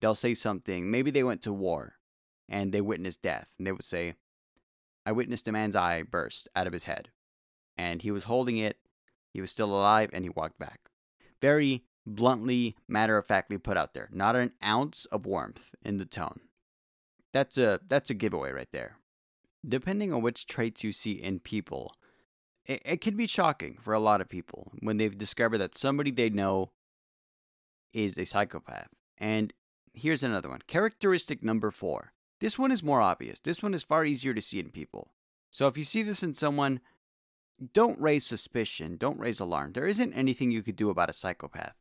they'll 0.00 0.14
say 0.14 0.34
something, 0.34 0.90
maybe 0.90 1.10
they 1.10 1.24
went 1.24 1.42
to 1.42 1.52
war 1.52 1.94
and 2.48 2.72
they 2.72 2.80
witnessed 2.80 3.22
death, 3.22 3.48
and 3.58 3.66
they 3.66 3.72
would 3.72 3.84
say, 3.84 4.14
I 5.04 5.12
witnessed 5.12 5.48
a 5.48 5.52
man's 5.52 5.76
eye 5.76 6.02
burst 6.02 6.48
out 6.54 6.66
of 6.66 6.72
his 6.72 6.84
head, 6.84 7.10
and 7.76 8.02
he 8.02 8.10
was 8.10 8.24
holding 8.24 8.58
it, 8.58 8.78
he 9.32 9.40
was 9.40 9.50
still 9.50 9.70
alive, 9.70 10.10
and 10.12 10.24
he 10.24 10.30
walked 10.30 10.58
back. 10.58 10.90
Very 11.40 11.84
bluntly, 12.06 12.76
matter 12.88 13.16
of 13.18 13.26
factly 13.26 13.58
put 13.58 13.76
out 13.76 13.94
there. 13.94 14.08
Not 14.12 14.36
an 14.36 14.52
ounce 14.64 15.06
of 15.06 15.26
warmth 15.26 15.74
in 15.82 15.98
the 15.98 16.06
tone. 16.06 16.40
That's 17.32 17.58
a 17.58 17.80
that's 17.86 18.10
a 18.10 18.14
giveaway 18.14 18.52
right 18.52 18.68
there. 18.72 18.96
Depending 19.66 20.12
on 20.12 20.22
which 20.22 20.46
traits 20.46 20.82
you 20.82 20.92
see 20.92 21.12
in 21.12 21.40
people, 21.40 21.94
it, 22.64 22.80
it 22.84 23.00
can 23.00 23.16
be 23.16 23.26
shocking 23.26 23.76
for 23.80 23.92
a 23.92 24.00
lot 24.00 24.20
of 24.20 24.28
people 24.28 24.72
when 24.80 24.96
they've 24.96 25.16
discovered 25.16 25.58
that 25.58 25.76
somebody 25.76 26.10
they 26.10 26.30
know 26.30 26.70
is 27.92 28.16
a 28.18 28.24
psychopath. 28.24 28.88
And 29.18 29.52
here's 29.92 30.22
another 30.22 30.48
one. 30.48 30.60
Characteristic 30.66 31.42
number 31.42 31.70
four 31.70 32.12
this 32.40 32.58
one 32.58 32.70
is 32.70 32.82
more 32.82 33.00
obvious. 33.00 33.40
This 33.40 33.62
one 33.62 33.74
is 33.74 33.82
far 33.82 34.04
easier 34.04 34.34
to 34.34 34.40
see 34.40 34.60
in 34.60 34.70
people. 34.70 35.12
So 35.50 35.66
if 35.66 35.76
you 35.76 35.84
see 35.84 36.02
this 36.02 36.22
in 36.22 36.34
someone, 36.34 36.80
don't 37.72 38.00
raise 38.00 38.24
suspicion, 38.24 38.96
don't 38.96 39.18
raise 39.18 39.40
alarm. 39.40 39.72
There 39.72 39.88
isn't 39.88 40.12
anything 40.12 40.50
you 40.50 40.62
could 40.62 40.76
do 40.76 40.90
about 40.90 41.10
a 41.10 41.14
psychopath 41.14 41.74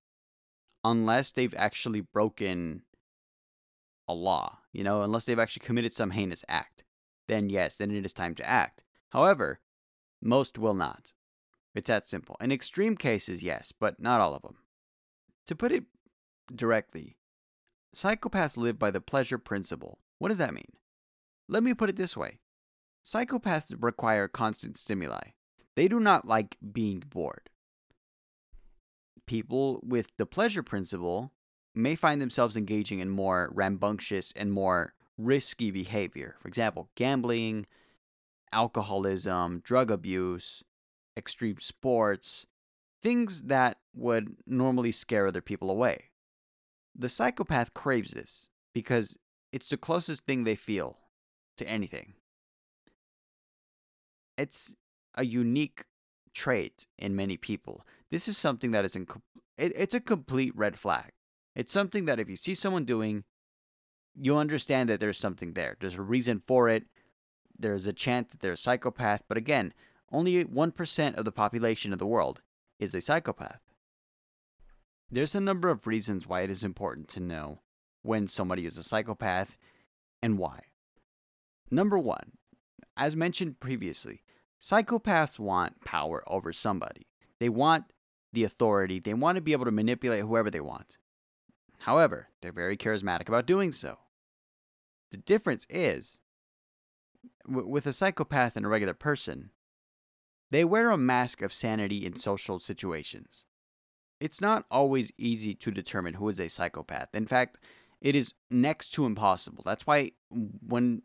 unless 0.84 1.32
they've 1.32 1.54
actually 1.56 2.02
broken 2.02 2.84
a 4.08 4.14
law, 4.14 4.60
you 4.72 4.84
know, 4.84 5.02
unless 5.02 5.26
they've 5.26 5.40
actually 5.40 5.66
committed 5.66 5.94
some 5.94 6.12
heinous 6.12 6.46
act. 6.48 6.84
Then 7.28 7.50
yes, 7.50 7.76
then 7.76 7.92
it 7.92 8.06
is 8.06 8.14
time 8.14 8.36
to 8.36 8.48
act. 8.48 8.84
However, 9.10 9.60
most 10.22 10.58
will 10.58 10.74
not. 10.74 11.12
It's 11.76 11.90
that 11.90 12.08
simple. 12.08 12.38
In 12.40 12.52
extreme 12.52 12.96
cases, 12.96 13.44
yes, 13.44 13.74
but 13.78 14.00
not 14.00 14.22
all 14.22 14.34
of 14.34 14.42
them. 14.42 14.58
To 15.48 15.56
put 15.56 15.72
it 15.72 15.84
directly, 16.54 17.18
psychopaths 17.96 18.58
live 18.58 18.80
by 18.80 18.92
the 18.92 19.02
pleasure 19.02 19.38
principle. 19.38 20.00
What 20.20 20.30
does 20.30 20.38
that 20.38 20.54
mean? 20.54 20.72
Let 21.48 21.64
me 21.64 21.74
put 21.74 21.90
it 21.90 21.96
this 21.96 22.18
way 22.18 22.40
psychopaths 23.06 23.74
require 23.80 24.28
constant 24.28 24.78
stimuli, 24.78 25.30
they 25.76 25.88
do 25.88 26.00
not 26.00 26.28
like 26.28 26.58
being 26.74 27.04
bored. 27.10 27.50
People 29.26 29.80
with 29.84 30.08
the 30.18 30.26
pleasure 30.26 30.64
principle 30.64 31.32
may 31.74 31.96
find 31.96 32.22
themselves 32.22 32.56
engaging 32.56 33.00
in 33.00 33.10
more 33.10 33.50
rambunctious 33.54 34.34
and 34.36 34.52
more 34.52 34.94
risky 35.18 35.72
behavior. 35.72 36.36
For 36.42 36.48
example, 36.48 36.90
gambling, 36.96 37.66
alcoholism, 38.52 39.62
drug 39.64 39.92
abuse, 39.92 40.64
extreme 41.16 41.60
sports, 41.60 42.46
things 43.02 43.44
that 43.44 43.78
would 43.94 44.36
normally 44.46 44.92
scare 44.92 45.28
other 45.28 45.42
people 45.42 45.70
away. 45.70 46.06
The 46.96 47.10
psychopath 47.10 47.74
craves 47.74 48.12
this 48.12 48.48
because 48.74 49.18
it's 49.58 49.70
the 49.70 49.76
closest 49.76 50.24
thing 50.24 50.44
they 50.44 50.54
feel 50.54 51.00
to 51.58 51.68
anything. 51.68 52.14
It's 54.38 54.76
a 55.16 55.26
unique 55.26 55.86
trait 56.36 56.86
in 57.00 57.16
many 57.16 57.38
people. 57.38 57.84
This 58.12 58.28
is 58.28 58.38
something 58.38 58.70
that 58.70 58.86
is 58.86 58.96
in, 58.96 59.08
it, 59.58 59.74
it's 59.76 59.96
a 59.96 60.00
complete 60.00 60.56
red 60.56 60.78
flag. 60.78 61.14
It's 61.56 61.74
something 61.74 62.06
that 62.06 62.20
if 62.20 62.30
you 62.30 62.36
see 62.36 62.54
someone 62.54 62.86
doing, 62.86 63.24
you 64.14 64.38
understand 64.38 64.90
that 64.90 65.00
there's 65.00 65.18
something 65.18 65.54
there. 65.54 65.76
There's 65.80 65.96
a 65.96 66.04
reason 66.04 66.44
for 66.46 66.70
it. 66.70 66.84
There's 67.58 67.88
a 67.88 67.94
chance 67.94 68.30
that 68.30 68.42
they're 68.42 68.52
a 68.52 68.58
psychopath. 68.58 69.24
But 69.28 69.40
again, 69.40 69.74
only 70.12 70.46
1% 70.46 71.16
of 71.16 71.26
the 71.26 71.32
population 71.32 71.94
of 71.94 71.98
the 71.98 72.06
world 72.06 72.42
is 72.80 72.94
a 72.94 73.02
psychopath. 73.02 73.62
There's 75.10 75.34
a 75.34 75.42
number 75.42 75.70
of 75.70 75.88
reasons 75.88 76.28
why 76.28 76.42
it 76.42 76.52
is 76.52 76.64
important 76.64 77.08
to 77.08 77.20
know 77.20 77.62
when 78.08 78.28
somebody 78.28 78.66
is 78.66 78.78
a 78.78 78.84
psychopath 78.84 79.58
and 80.22 80.38
why. 80.38 80.62
Number 81.70 81.98
one, 81.98 82.34
as 82.96 83.16
mentioned 83.16 83.60
previously, 83.60 84.24
psychopaths 84.62 85.38
want 85.38 85.84
power 85.84 86.24
over 86.28 86.54
somebody. 86.54 87.08
They 87.40 87.50
want 87.50 87.86
the 88.34 88.44
authority, 88.44 89.00
they 89.00 89.14
want 89.14 89.36
to 89.36 89.42
be 89.42 89.52
able 89.52 89.66
to 89.66 89.72
manipulate 89.72 90.24
whoever 90.24 90.50
they 90.50 90.60
want. 90.60 90.98
However, 91.80 92.30
they're 92.42 92.52
very 92.52 92.78
charismatic 92.78 93.28
about 93.28 93.46
doing 93.46 93.72
so. 93.72 94.00
The 95.12 95.18
difference 95.18 95.66
is, 95.70 96.20
w- 97.48 97.68
with 97.68 97.86
a 97.86 97.94
psychopath 97.94 98.58
and 98.58 98.66
a 98.66 98.70
regular 98.70 98.94
person, 98.94 99.52
they 100.52 100.64
wear 100.64 100.92
a 100.92 100.98
mask 100.98 101.42
of 101.42 101.54
sanity 101.54 102.06
in 102.06 102.18
social 102.18 102.60
situations. 102.60 103.46
It's 104.20 104.42
not 104.42 104.66
always 104.72 105.12
easy 105.18 105.54
to 105.56 105.72
determine 105.72 106.16
who 106.16 106.28
is 106.30 106.40
a 106.40 106.48
psychopath. 106.48 107.10
In 107.14 107.28
fact, 107.28 107.60
it 108.02 108.16
is 108.16 108.34
next 108.52 108.90
to 108.94 109.06
impossible. 109.06 109.64
That's 109.66 109.88
why 109.88 110.12
when 110.30 111.02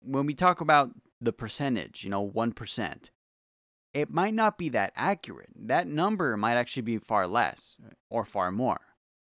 when 0.00 0.26
we 0.26 0.34
talk 0.34 0.60
about 0.60 0.90
the 1.20 1.32
percentage, 1.32 2.04
you 2.04 2.10
know, 2.10 2.28
1%, 2.28 3.10
it 3.92 4.10
might 4.10 4.34
not 4.34 4.56
be 4.58 4.68
that 4.68 4.92
accurate. 4.94 5.50
That 5.56 5.88
number 5.88 6.36
might 6.36 6.54
actually 6.56 6.82
be 6.82 6.98
far 6.98 7.26
less 7.26 7.76
or 8.08 8.24
far 8.24 8.52
more. 8.52 8.80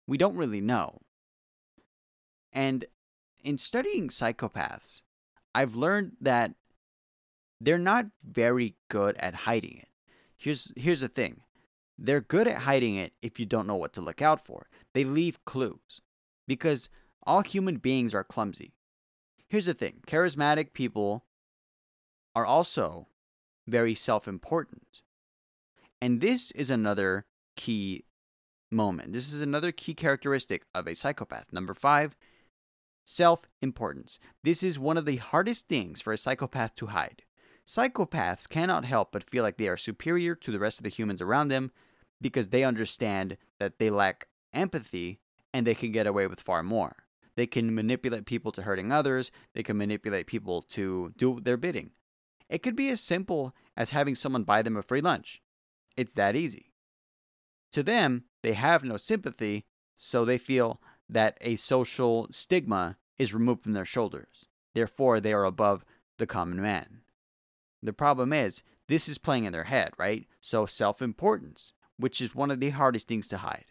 We 0.07 0.19
don't 0.19 0.37
really 0.37 0.61
know. 0.61 1.01
And 2.53 2.85
in 3.43 3.57
studying 3.57 4.09
psychopaths, 4.09 5.03
I've 5.55 5.75
learned 5.77 6.13
that 6.21 6.53
they're 7.61 7.79
not 7.79 8.07
very 8.29 8.77
good 8.89 9.17
at 9.17 9.35
hiding 9.35 9.79
it. 9.79 9.89
Here's 10.37 10.73
here's 10.77 11.01
the 11.01 11.09
thing. 11.09 11.43
they're 11.99 12.21
good 12.21 12.49
at 12.49 12.63
hiding 12.63 12.97
it 12.97 13.13
if 13.21 13.39
you 13.39 13.47
don't 13.47 13.67
know 13.67 13.77
what 13.77 13.93
to 13.95 14.01
look 14.01 14.23
out 14.23 14.45
for. 14.45 14.69
They 14.95 15.05
leave 15.05 15.45
clues 15.45 16.01
because 16.51 16.89
all 17.23 17.43
human 17.43 17.77
beings 17.77 18.13
are 18.13 18.25
clumsy. 18.25 18.73
Here's 19.49 19.67
the 19.67 19.73
thing 19.73 20.03
charismatic 20.09 20.73
people 20.73 21.25
are 22.35 22.45
also 22.45 23.07
very 23.69 23.95
self 23.95 24.27
important. 24.27 25.03
And 26.03 26.21
this 26.21 26.51
is 26.51 26.69
another 26.69 27.25
key 27.55 28.05
moment. 28.69 29.13
This 29.13 29.33
is 29.33 29.41
another 29.41 29.71
key 29.71 29.95
characteristic 29.95 30.65
of 30.75 30.89
a 30.89 30.97
psychopath. 30.97 31.53
Number 31.53 31.73
five, 31.73 32.17
self 33.07 33.43
importance. 33.63 34.19
This 34.43 34.65
is 34.65 34.77
one 34.77 34.97
of 34.97 35.05
the 35.05 35.19
hardest 35.19 35.69
things 35.69 36.01
for 36.01 36.13
a 36.13 36.19
psychopath 36.19 36.75
to 36.75 36.87
hide. 36.87 37.23
Psychopaths 37.65 38.49
cannot 38.49 38.85
help 38.85 39.13
but 39.13 39.31
feel 39.31 39.45
like 39.45 39.57
they 39.57 39.69
are 39.69 39.77
superior 39.77 40.35
to 40.35 40.51
the 40.51 40.59
rest 40.59 40.81
of 40.81 40.83
the 40.83 40.91
humans 40.91 41.21
around 41.21 41.47
them 41.47 41.71
because 42.21 42.49
they 42.49 42.65
understand 42.65 43.37
that 43.61 43.79
they 43.79 43.89
lack 43.89 44.27
empathy 44.53 45.21
and 45.53 45.67
they 45.67 45.75
can 45.75 45.93
get 45.93 46.07
away 46.07 46.27
with 46.27 46.41
far 46.41 46.63
more. 46.63 46.97
They 47.37 47.47
can 47.47 47.75
manipulate 47.75 48.27
people 48.27 48.53
to 48.53 48.63
hurting 48.63 48.93
others, 48.93 49.31
they 49.55 49.63
can 49.63 49.77
manipulate 49.77 50.27
people 50.27 50.63
to 50.63 51.13
do 51.17 51.41
their 51.41 51.57
bidding. 51.57 51.91
It 52.49 52.63
could 52.63 52.77
be 52.77 52.91
as 52.91 53.01
simple 53.01 53.55
as 53.77 53.91
having 53.91 54.15
someone 54.15 54.43
buy 54.45 54.63
them 54.63 54.77
a 54.77 54.83
free 54.83 55.01
lunch. 55.01 55.41
It's 55.97 56.15
that 56.15 56.37
easy. 56.37 56.73
To 57.73 57.83
them, 57.83 58.25
they 58.43 58.55
have 58.55 58.83
no 58.83 58.97
sympathy, 58.97 59.65
so 59.97 60.25
they 60.25 60.39
feel 60.39 60.81
that 61.09 61.39
a 61.41 61.57
social 61.57 62.27
stigma 62.31 62.97
is 63.19 63.35
removed 63.35 63.63
from 63.63 63.73
their 63.73 63.85
shoulders. 63.85 64.47
Therefore, 64.75 65.21
they 65.21 65.33
are 65.33 65.45
above 65.45 65.85
the 66.19 66.27
common 66.27 66.61
man. 66.61 67.03
The 67.83 67.93
problem 67.93 68.33
is, 68.33 68.63
this 68.89 69.09
is 69.09 69.19
playing 69.19 69.45
in 69.45 69.53
their 69.53 69.65
head, 69.65 69.93
right? 69.99 70.27
So, 70.41 70.67
self 70.67 71.01
importance, 71.01 71.73
which 71.97 72.21
is 72.21 72.35
one 72.35 72.51
of 72.51 72.61
the 72.61 72.71
hardest 72.71 73.07
things 73.07 73.29
to 73.29 73.39
hide. 73.39 73.67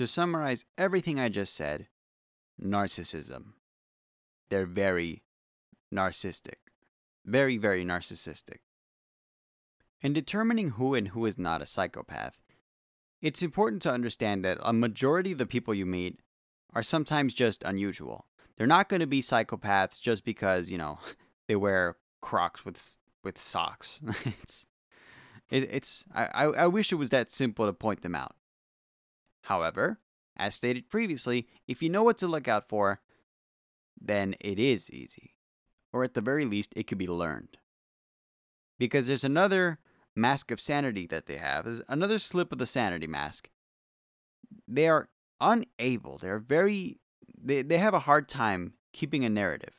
To 0.00 0.06
summarize 0.06 0.64
everything 0.78 1.20
I 1.20 1.28
just 1.28 1.54
said, 1.54 1.86
narcissism. 2.58 3.52
They're 4.48 4.64
very 4.64 5.24
narcissistic. 5.94 6.54
Very, 7.26 7.58
very 7.58 7.84
narcissistic. 7.84 8.60
In 10.00 10.14
determining 10.14 10.70
who 10.70 10.94
and 10.94 11.08
who 11.08 11.26
is 11.26 11.36
not 11.36 11.60
a 11.60 11.66
psychopath, 11.66 12.38
it's 13.20 13.42
important 13.42 13.82
to 13.82 13.92
understand 13.92 14.42
that 14.42 14.56
a 14.62 14.72
majority 14.72 15.32
of 15.32 15.38
the 15.38 15.44
people 15.44 15.74
you 15.74 15.84
meet 15.84 16.18
are 16.72 16.82
sometimes 16.82 17.34
just 17.34 17.62
unusual. 17.62 18.24
They're 18.56 18.66
not 18.66 18.88
going 18.88 19.00
to 19.00 19.06
be 19.06 19.20
psychopaths 19.20 20.00
just 20.00 20.24
because, 20.24 20.70
you 20.70 20.78
know, 20.78 20.98
they 21.46 21.56
wear 21.56 21.98
Crocs 22.22 22.64
with 22.64 22.96
with 23.22 23.38
socks. 23.38 24.00
it's 24.24 24.64
it, 25.50 25.64
it's 25.70 26.06
I, 26.14 26.44
I 26.44 26.66
wish 26.68 26.90
it 26.90 26.94
was 26.94 27.10
that 27.10 27.30
simple 27.30 27.66
to 27.66 27.74
point 27.74 28.00
them 28.00 28.14
out. 28.14 28.34
However, 29.50 29.98
as 30.36 30.54
stated 30.54 30.88
previously, 30.88 31.48
if 31.66 31.82
you 31.82 31.90
know 31.90 32.04
what 32.04 32.18
to 32.18 32.28
look 32.28 32.46
out 32.46 32.68
for, 32.68 33.00
then 34.00 34.36
it 34.38 34.60
is 34.60 34.88
easy. 34.92 35.34
Or 35.92 36.04
at 36.04 36.14
the 36.14 36.20
very 36.20 36.44
least, 36.44 36.72
it 36.76 36.86
could 36.86 36.98
be 36.98 37.08
learned. 37.08 37.56
Because 38.78 39.08
there's 39.08 39.24
another 39.24 39.80
mask 40.14 40.52
of 40.52 40.60
sanity 40.60 41.04
that 41.08 41.26
they 41.26 41.38
have, 41.38 41.66
another 41.88 42.20
slip 42.20 42.52
of 42.52 42.58
the 42.58 42.64
sanity 42.64 43.08
mask. 43.08 43.50
They 44.68 44.86
are 44.86 45.08
unable, 45.40 46.18
they're 46.18 46.38
very, 46.38 47.00
they, 47.36 47.62
they 47.62 47.78
have 47.78 47.94
a 47.94 48.06
hard 48.06 48.28
time 48.28 48.74
keeping 48.92 49.24
a 49.24 49.28
narrative. 49.28 49.74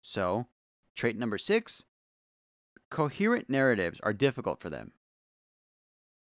So, 0.00 0.46
trait 0.96 1.18
number 1.18 1.36
six 1.36 1.84
coherent 2.88 3.50
narratives 3.50 4.00
are 4.02 4.14
difficult 4.14 4.62
for 4.62 4.70
them. 4.70 4.92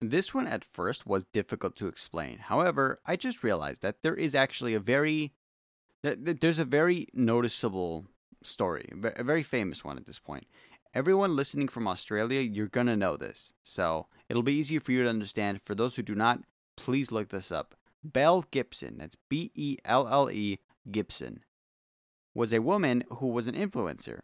This 0.02 0.34
one 0.34 0.48
at 0.48 0.66
first 0.66 1.06
was 1.06 1.26
difficult 1.26 1.76
to 1.76 1.88
explain. 1.88 2.40
However, 2.40 3.00
I 3.06 3.16
just 3.16 3.44
realized 3.44 3.84
that 3.84 4.02
there 4.02 4.16
is 4.16 4.34
actually 4.34 4.74
a 4.74 4.80
very 4.80 5.34
there's 6.04 6.58
a 6.58 6.66
very 6.66 7.08
noticeable 7.14 8.08
story, 8.44 8.92
a 9.04 9.24
very 9.24 9.44
famous 9.44 9.84
one 9.84 9.98
at 9.98 10.08
this 10.08 10.18
point. 10.18 10.48
Everyone 10.96 11.36
listening 11.36 11.68
from 11.68 11.88
Australia, 11.88 12.42
you're 12.42 12.66
going 12.68 12.88
to 12.88 12.98
know 12.98 13.16
this. 13.16 13.54
So, 13.62 14.08
it'll 14.28 14.42
be 14.42 14.54
easier 14.54 14.80
for 14.80 14.92
you 14.92 15.04
to 15.04 15.10
understand. 15.10 15.62
For 15.64 15.76
those 15.76 15.96
who 15.96 16.02
do 16.02 16.16
not, 16.16 16.40
please 16.76 17.12
look 17.12 17.30
this 17.30 17.52
up. 17.52 17.76
Belle 18.04 18.46
Gibson, 18.50 18.98
that's 18.98 19.16
B 19.30 19.52
E 19.54 19.78
L 19.86 20.08
L 20.08 20.32
E 20.32 20.58
Gibson, 20.90 21.44
was 22.34 22.52
a 22.52 22.64
woman 22.64 23.04
who 23.18 23.28
was 23.28 23.46
an 23.46 23.54
influencer. 23.54 24.22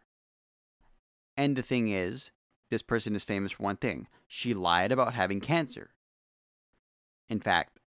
And 1.37 1.55
the 1.55 1.61
thing 1.61 1.89
is, 1.89 2.31
this 2.69 2.81
person 2.81 3.15
is 3.15 3.23
famous 3.23 3.53
for 3.53 3.63
one 3.63 3.77
thing 3.77 4.07
she 4.27 4.53
lied 4.53 4.91
about 4.91 5.13
having 5.13 5.39
cancer. 5.39 5.91
In 7.29 7.39
fact, 7.39 7.79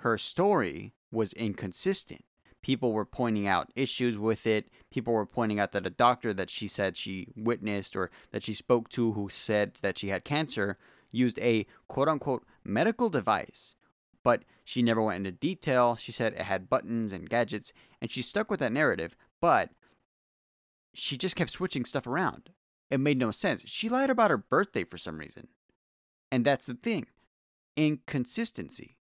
her 0.00 0.18
story 0.18 0.92
was 1.10 1.32
inconsistent. 1.32 2.24
People 2.62 2.92
were 2.92 3.04
pointing 3.04 3.46
out 3.46 3.70
issues 3.76 4.16
with 4.16 4.46
it. 4.46 4.70
People 4.90 5.12
were 5.12 5.26
pointing 5.26 5.60
out 5.60 5.72
that 5.72 5.86
a 5.86 5.90
doctor 5.90 6.32
that 6.32 6.50
she 6.50 6.66
said 6.66 6.96
she 6.96 7.28
witnessed 7.36 7.94
or 7.94 8.10
that 8.32 8.42
she 8.42 8.54
spoke 8.54 8.88
to 8.90 9.12
who 9.12 9.28
said 9.28 9.78
that 9.82 9.98
she 9.98 10.08
had 10.08 10.24
cancer 10.24 10.78
used 11.10 11.38
a 11.40 11.66
quote 11.88 12.08
unquote 12.08 12.44
medical 12.64 13.10
device. 13.10 13.76
But 14.22 14.44
she 14.64 14.82
never 14.82 15.02
went 15.02 15.18
into 15.18 15.32
detail. 15.32 15.96
She 15.96 16.10
said 16.10 16.32
it 16.32 16.40
had 16.40 16.70
buttons 16.70 17.12
and 17.12 17.28
gadgets, 17.28 17.72
and 18.00 18.10
she 18.10 18.22
stuck 18.22 18.50
with 18.50 18.60
that 18.60 18.72
narrative, 18.72 19.14
but 19.40 19.70
she 20.94 21.18
just 21.18 21.36
kept 21.36 21.50
switching 21.50 21.84
stuff 21.84 22.06
around. 22.06 22.48
It 22.94 23.00
made 23.00 23.18
no 23.18 23.32
sense. 23.32 23.60
She 23.64 23.88
lied 23.88 24.08
about 24.08 24.30
her 24.30 24.36
birthday 24.36 24.84
for 24.84 24.98
some 24.98 25.18
reason. 25.18 25.48
And 26.30 26.44
that's 26.44 26.66
the 26.66 26.74
thing 26.74 27.06
inconsistency. 27.76 28.98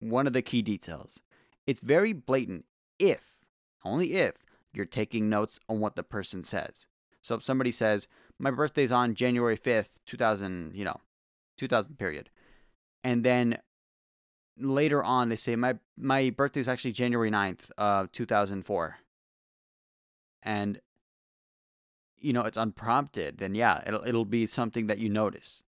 One 0.00 0.26
of 0.26 0.32
the 0.32 0.42
key 0.42 0.60
details. 0.60 1.20
It's 1.68 1.80
very 1.80 2.12
blatant 2.12 2.64
if, 2.98 3.20
only 3.84 4.14
if, 4.14 4.34
you're 4.72 4.86
taking 4.86 5.28
notes 5.30 5.60
on 5.68 5.78
what 5.78 5.94
the 5.94 6.02
person 6.02 6.42
says. 6.42 6.88
So 7.22 7.36
if 7.36 7.44
somebody 7.44 7.70
says, 7.70 8.08
my 8.40 8.50
birthday's 8.50 8.90
on 8.90 9.14
January 9.14 9.56
5th, 9.56 10.00
2000, 10.04 10.72
you 10.74 10.84
know, 10.84 11.00
2000 11.58 11.96
period. 11.96 12.28
And 13.04 13.22
then 13.22 13.58
later 14.58 15.04
on 15.04 15.28
they 15.28 15.36
say 15.36 15.54
my 15.54 15.74
my 15.96 16.30
birthday 16.30 16.58
is 16.58 16.68
actually 16.68 16.90
January 16.90 17.30
9th, 17.30 17.70
uh 17.78 18.08
2004. 18.10 18.96
And 20.42 20.80
you 22.24 22.32
know, 22.32 22.42
it's 22.42 22.56
unprompted, 22.56 23.38
then 23.38 23.54
yeah, 23.54 23.82
it'll 23.86 24.02
it'll 24.04 24.24
be 24.24 24.46
something 24.46 24.86
that 24.86 24.98
you 24.98 25.10
notice. 25.10 25.62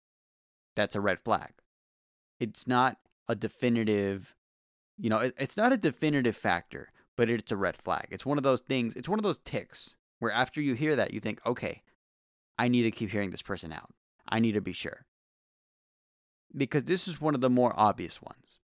That's 0.76 0.96
a 0.96 1.02
red 1.02 1.20
flag. 1.20 1.52
It's 2.39 2.68
not 2.68 2.98
a 3.28 3.36
definitive, 3.36 4.36
you 4.98 5.10
know, 5.10 5.18
it, 5.18 5.34
it's 5.38 5.58
not 5.58 5.74
a 5.74 5.78
definitive 5.78 6.38
factor, 6.38 6.92
but 7.18 7.30
it's 7.30 7.52
a 7.52 7.58
red 7.58 7.78
flag. 7.78 8.08
It's 8.12 8.26
one 8.26 8.38
of 8.38 8.44
those 8.44 8.62
things, 8.62 8.96
it's 8.96 9.10
one 9.10 9.18
of 9.18 9.24
those 9.24 9.39
ticks 9.39 9.96
where 10.20 10.32
after 10.32 10.62
you 10.62 10.76
hear 10.76 10.96
that, 10.96 11.12
you 11.12 11.20
think, 11.20 11.42
okay, 11.46 11.82
I 12.60 12.68
need 12.68 12.84
to 12.84 12.92
keep 12.92 13.10
hearing 13.10 13.32
this 13.32 13.42
person 13.42 13.74
out. 13.74 13.89
I 14.30 14.39
need 14.39 14.54
to 14.54 14.62
be 14.62 14.74
sure. 14.74 15.06
Because 16.56 16.84
this 16.84 17.08
is 17.08 17.20
one 17.20 17.34
of 17.34 17.42
the 17.42 17.50
more 17.50 17.74
obvious 17.76 18.22
ones. 18.22 18.60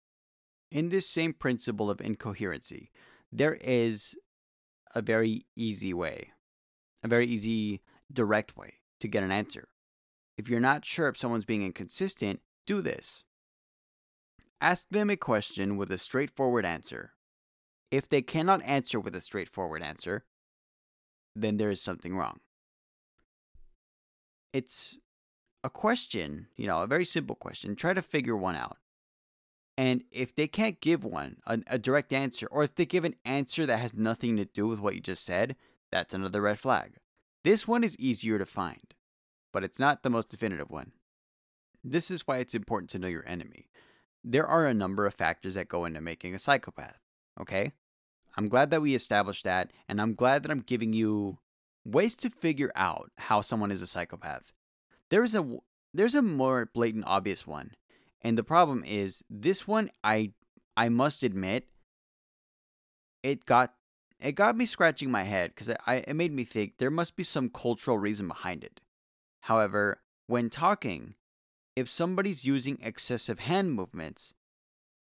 In 0.71 0.89
this 0.89 1.08
same 1.08 1.34
principle 1.34 1.89
of 1.91 2.02
incoherency, 2.02 2.91
there 3.32 3.54
is 3.54 4.15
a 4.95 5.02
very 5.02 5.45
easy 5.56 5.93
way 5.93 6.32
a 7.06 7.08
very 7.08 7.28
easy, 7.28 7.82
direct 8.12 8.58
way 8.58 8.74
to 9.00 9.08
get 9.08 9.24
an 9.24 9.32
answer. 9.32 9.70
If 10.38 10.50
you're 10.50 10.60
not 10.60 10.84
sure 10.84 11.08
if 11.08 11.18
someone's 11.18 11.46
being 11.46 11.63
inconsistent, 11.63 12.41
do 12.65 12.82
this. 12.82 13.24
Ask 14.60 14.88
them 14.89 15.12
a 15.12 15.15
question 15.15 15.78
with 15.78 15.91
a 15.91 16.00
straightforward 16.00 16.65
answer. 16.65 17.12
If 17.91 18.10
they 18.10 18.24
cannot 18.24 18.63
answer 18.63 19.00
with 19.00 19.15
a 19.15 19.22
straightforward 19.22 19.84
answer, 19.84 20.26
then 21.36 21.58
there 21.58 21.70
is 21.70 21.82
something 21.82 22.18
wrong. 22.18 22.39
It's 24.52 24.98
a 25.63 25.70
question, 25.70 26.48
you 26.58 26.65
know, 26.65 26.82
a 26.82 26.88
very 26.88 27.06
simple 27.06 27.36
question. 27.36 27.76
Try 27.76 27.94
to 27.94 28.02
figure 28.02 28.36
one 28.36 28.56
out. 28.56 28.78
And 29.78 30.04
if 30.12 30.34
they 30.34 30.48
can't 30.48 30.82
give 30.82 31.04
one, 31.04 31.38
a, 31.46 31.60
a, 31.68 31.78
direct 31.78 32.13
answer, 32.13 32.48
or 32.50 32.63
if 32.63 32.76
they 32.76 32.86
give 32.86 33.04
an 33.04 33.15
answer 33.26 33.65
that 33.65 33.80
has 33.80 33.94
nothing 33.94 34.38
to 34.38 34.46
do 34.46 34.68
with 34.68 34.80
what 34.80 34.96
you 34.96 35.02
just 35.02 35.26
said, 35.26 35.58
that's 35.91 36.13
another 36.13 36.41
red 36.41 36.60
flag. 36.60 36.95
This 37.43 37.67
one 37.67 37.84
is 37.84 37.98
easier 37.98 38.38
to 38.38 38.45
find, 38.45 38.93
but 39.54 39.63
it's 39.63 39.80
not 39.80 40.04
the 40.04 40.10
most 40.10 40.30
definitive 40.30 40.69
one. 40.69 40.91
This 41.84 42.10
is 42.10 42.26
why 42.26 42.38
it's 42.38 42.56
important 42.56 42.89
to 42.91 43.00
know 43.00 43.08
your 43.08 43.28
enemy. 43.28 43.67
There 44.24 44.48
are 44.48 44.65
a 44.65 44.74
number 44.74 45.06
of 45.06 45.13
factors 45.13 45.54
that 45.54 45.67
go 45.67 45.86
into 45.86 46.02
making 46.02 46.34
a 46.34 46.39
psychopath, 46.39 47.00
okay? 47.39 47.74
I'm 48.36 48.50
glad 48.50 48.71
that 48.71 48.82
we 48.82 48.95
established 48.95 49.43
that, 49.43 49.71
and 49.88 50.02
I'm 50.02 50.15
glad 50.15 50.43
that 50.43 50.52
I'm 50.52 50.62
giving 50.62 50.93
you 50.93 51.38
ways 51.86 52.15
to 52.17 52.30
figure 52.30 52.71
out 52.76 53.12
how 53.17 53.41
someone 53.41 53.71
is 53.71 53.82
a 53.82 53.88
psychopath. 53.88 54.52
There 55.10 55.24
is 55.24 55.36
a 55.36 55.58
there's 55.93 56.15
a 56.15 56.21
more 56.21 56.69
blatant 56.74 57.06
obvious 57.08 57.48
one. 57.48 57.71
And 58.21 58.38
the 58.38 58.43
problem 58.43 58.84
is 58.84 59.24
this 59.30 59.67
one 59.67 59.91
I 60.04 60.32
I 60.76 60.89
must 60.89 61.24
admit 61.24 61.67
it 63.24 63.45
got 63.45 63.74
it 64.19 64.34
got 64.34 64.56
me 64.58 64.65
scratching 64.65 65.12
my 65.12 65.23
head 65.23 65.51
because 65.51 65.67
it, 65.67 65.78
it 65.88 66.15
made 66.15 66.34
me 66.34 66.43
think 66.43 66.78
there 66.78 66.91
must 66.91 67.15
be 67.15 67.23
some 67.23 67.49
cultural 67.49 67.97
reason 67.97 68.28
behind 68.28 68.63
it. 68.63 68.82
However, 69.41 70.01
when 70.28 70.49
talking, 70.49 71.15
if 71.75 71.91
somebody's 71.91 72.45
using 72.45 72.80
excessive 72.82 73.39
hand 73.39 73.73
movements, 73.73 74.34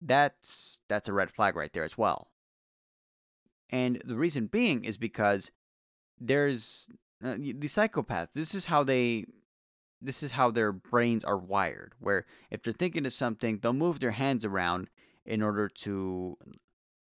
that's 0.00 0.80
that's 0.88 1.08
a 1.08 1.12
red 1.12 1.30
flag 1.30 1.56
right 1.56 1.72
there 1.72 1.84
as 1.84 1.96
well. 1.96 2.28
And 3.70 4.02
the 4.04 4.16
reason 4.16 4.46
being 4.46 4.84
is 4.84 4.96
because 4.96 5.50
there's 6.20 6.88
uh, 7.24 7.36
the 7.38 7.68
psychopaths. 7.68 8.32
This 8.32 8.54
is 8.54 8.66
how 8.66 8.84
they 8.84 9.24
this 10.02 10.22
is 10.22 10.32
how 10.32 10.50
their 10.50 10.72
brains 10.72 11.24
are 11.24 11.38
wired 11.38 11.94
where 11.98 12.26
if 12.50 12.62
they're 12.62 12.72
thinking 12.72 13.06
of 13.06 13.12
something, 13.12 13.58
they'll 13.58 13.72
move 13.72 14.00
their 14.00 14.10
hands 14.10 14.44
around 14.44 14.90
in 15.24 15.42
order 15.42 15.68
to 15.68 16.36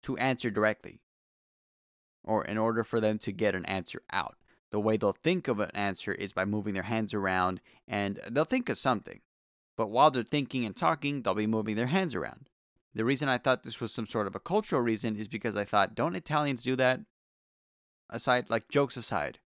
to 0.02 0.16
answer 0.16 0.50
directly 0.50 1.00
or 2.24 2.44
in 2.44 2.59
order 2.59 2.85
for 2.85 3.00
them 3.00 3.18
to 3.18 3.33
get 3.33 3.54
an 3.54 3.64
answer 3.66 4.02
out. 4.12 4.37
The 4.70 4.80
way 4.80 4.96
they'll 4.96 5.12
think 5.12 5.48
of 5.48 5.59
an 5.59 5.70
answer 5.74 6.12
is 6.12 6.33
by 6.33 6.44
moving 6.44 6.74
their 6.74 6.85
hands 6.85 7.12
around 7.12 7.61
and 7.88 8.20
they'll 8.30 8.44
think 8.44 8.68
of 8.68 8.78
something. 8.78 9.20
But 9.76 9.88
while 9.88 10.11
they're 10.11 10.22
thinking 10.22 10.64
and 10.64 10.76
talking, 10.76 11.22
they'll 11.22 11.35
be 11.35 11.46
moving 11.46 11.76
their 11.76 11.87
hands 11.87 12.14
around. 12.14 12.48
The 12.94 13.04
reason 13.04 13.28
I 13.28 13.38
thought 13.38 13.62
this 13.62 13.80
was 13.80 13.92
some 13.92 14.06
sort 14.06 14.26
of 14.26 14.35
a 14.35 14.40
cultural 14.40 14.83
reason 14.83 15.16
is 15.16 15.28
because 15.28 15.56
I 15.56 15.64
thought, 15.64 15.94
don't 15.94 16.16
Italians 16.16 16.62
do 16.62 16.76
that? 16.76 17.00
Aside, 18.09 18.50
like 18.50 18.68
jokes 18.68 18.96
aside, 18.96 19.38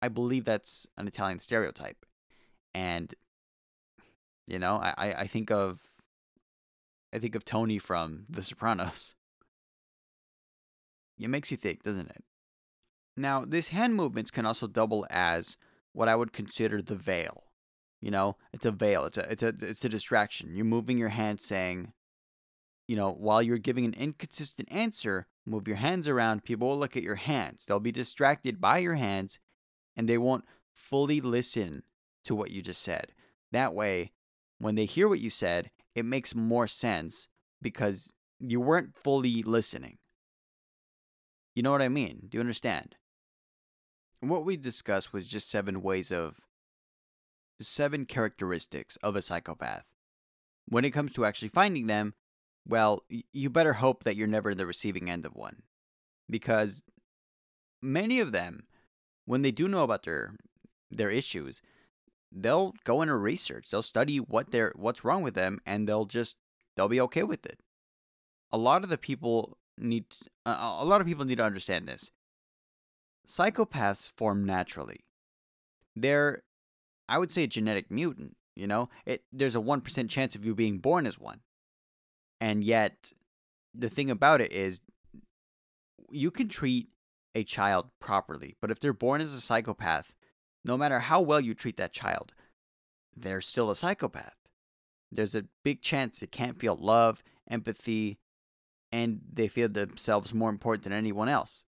I 0.00 0.08
believe 0.08 0.44
that's 0.44 0.86
an 0.96 1.06
Italian 1.06 1.38
stereotype. 1.38 2.06
And, 2.74 3.14
you 4.46 4.58
know, 4.58 4.76
I, 4.76 5.14
I 5.18 5.26
think 5.26 5.50
of 5.50 5.80
I 7.14 7.18
think 7.18 7.34
of 7.34 7.44
Tony 7.44 7.78
from 7.78 8.24
The 8.30 8.42
Sopranos. 8.42 9.14
It 11.18 11.28
makes 11.28 11.50
you 11.50 11.56
think, 11.56 11.82
doesn't 11.82 12.10
it? 12.10 12.24
Now, 13.16 13.44
these 13.44 13.68
hand 13.68 13.94
movements 13.94 14.30
can 14.30 14.46
also 14.46 14.66
double 14.66 15.06
as 15.10 15.56
what 15.92 16.08
I 16.08 16.16
would 16.16 16.32
consider 16.32 16.80
the 16.80 16.94
veil. 16.94 17.44
You 18.00 18.10
know, 18.10 18.36
it's 18.52 18.66
a 18.66 18.72
veil. 18.72 19.04
It's 19.04 19.18
a 19.18 19.30
it's 19.30 19.42
a 19.42 19.54
it's 19.60 19.84
a 19.84 19.88
distraction. 19.88 20.56
You're 20.56 20.64
moving 20.64 20.98
your 20.98 21.10
hand 21.10 21.40
saying, 21.40 21.92
you 22.88 22.96
know, 22.96 23.12
while 23.12 23.42
you're 23.42 23.58
giving 23.58 23.84
an 23.84 23.94
inconsistent 23.94 24.68
answer, 24.72 25.26
move 25.46 25.68
your 25.68 25.76
hands 25.76 26.08
around. 26.08 26.42
People 26.42 26.68
will 26.68 26.78
look 26.78 26.96
at 26.96 27.04
your 27.04 27.16
hands. 27.16 27.64
They'll 27.64 27.78
be 27.78 27.92
distracted 27.92 28.60
by 28.60 28.78
your 28.78 28.96
hands 28.96 29.38
and 29.96 30.08
they 30.08 30.18
won't 30.18 30.44
fully 30.74 31.20
listen 31.20 31.84
to 32.24 32.34
what 32.34 32.50
you 32.50 32.60
just 32.62 32.82
said. 32.82 33.12
That 33.52 33.74
way, 33.74 34.12
when 34.58 34.74
they 34.74 34.84
hear 34.84 35.08
what 35.08 35.20
you 35.20 35.30
said, 35.30 35.70
it 35.94 36.04
makes 36.04 36.34
more 36.34 36.66
sense 36.66 37.28
because 37.60 38.12
you 38.40 38.60
weren't 38.60 38.96
fully 38.96 39.42
listening. 39.42 39.98
You 41.54 41.62
know 41.62 41.70
what 41.70 41.82
I 41.82 41.88
mean? 41.88 42.28
Do 42.28 42.36
you 42.36 42.40
understand? 42.40 42.96
What 44.20 44.44
we 44.44 44.56
discussed 44.56 45.12
was 45.12 45.26
just 45.26 45.50
seven 45.50 45.82
ways 45.82 46.10
of 46.12 46.40
seven 47.60 48.06
characteristics 48.06 48.96
of 49.02 49.16
a 49.16 49.22
psychopath. 49.22 49.84
When 50.66 50.84
it 50.84 50.90
comes 50.90 51.12
to 51.14 51.24
actually 51.24 51.48
finding 51.48 51.86
them, 51.86 52.14
well, 52.66 53.02
you 53.08 53.50
better 53.50 53.74
hope 53.74 54.04
that 54.04 54.16
you're 54.16 54.28
never 54.28 54.54
the 54.54 54.66
receiving 54.66 55.10
end 55.10 55.26
of 55.26 55.34
one. 55.34 55.62
Because 56.30 56.82
many 57.82 58.20
of 58.20 58.32
them, 58.32 58.64
when 59.26 59.42
they 59.42 59.50
do 59.50 59.68
know 59.68 59.82
about 59.82 60.04
their 60.04 60.36
their 60.90 61.10
issues, 61.10 61.62
they'll 62.30 62.74
go 62.84 63.02
into 63.02 63.16
research. 63.16 63.68
They'll 63.70 63.82
study 63.82 64.18
what 64.18 64.50
they're 64.50 64.72
what's 64.76 65.04
wrong 65.04 65.22
with 65.22 65.34
them, 65.34 65.60
and 65.66 65.88
they'll 65.88 66.04
just 66.04 66.36
they'll 66.76 66.88
be 66.88 67.00
okay 67.00 67.24
with 67.24 67.44
it. 67.44 67.58
A 68.52 68.58
lot 68.58 68.84
of 68.84 68.90
the 68.90 68.98
people 68.98 69.58
need 69.78 70.04
uh, 70.44 70.76
a 70.80 70.84
lot 70.84 71.00
of 71.00 71.06
people 71.06 71.24
need 71.24 71.38
to 71.38 71.44
understand 71.44 71.86
this. 71.86 72.10
Psychopaths 73.26 74.10
form 74.16 74.44
naturally. 74.44 75.00
They're, 75.94 76.42
I 77.08 77.18
would 77.18 77.30
say, 77.30 77.44
a 77.44 77.46
genetic 77.46 77.90
mutant. 77.90 78.36
You 78.56 78.66
know, 78.66 78.90
it 79.06 79.24
there's 79.32 79.54
a 79.54 79.60
one 79.60 79.80
percent 79.80 80.10
chance 80.10 80.34
of 80.34 80.44
you 80.44 80.54
being 80.54 80.78
born 80.78 81.06
as 81.06 81.18
one, 81.18 81.40
and 82.40 82.62
yet 82.62 83.12
the 83.74 83.88
thing 83.88 84.10
about 84.10 84.40
it 84.40 84.52
is, 84.52 84.80
you 86.10 86.30
can 86.30 86.48
treat 86.48 86.88
a 87.34 87.44
child 87.44 87.86
properly, 87.98 88.56
but 88.60 88.70
if 88.70 88.78
they're 88.78 88.92
born 88.92 89.22
as 89.22 89.32
a 89.32 89.40
psychopath, 89.40 90.12
no 90.64 90.76
matter 90.76 91.00
how 91.00 91.20
well 91.22 91.40
you 91.40 91.54
treat 91.54 91.78
that 91.78 91.94
child, 91.94 92.34
they're 93.16 93.40
still 93.40 93.70
a 93.70 93.74
psychopath. 93.74 94.36
There's 95.10 95.34
a 95.34 95.46
big 95.64 95.80
chance 95.80 96.18
they 96.18 96.26
can't 96.26 96.58
feel 96.58 96.76
love, 96.76 97.22
empathy, 97.50 98.18
and 98.92 99.20
they 99.32 99.48
feel 99.48 99.68
themselves 99.68 100.34
more 100.34 100.50
important 100.50 100.84
than 100.84 100.92
anyone 100.92 101.28
else. 101.28 101.64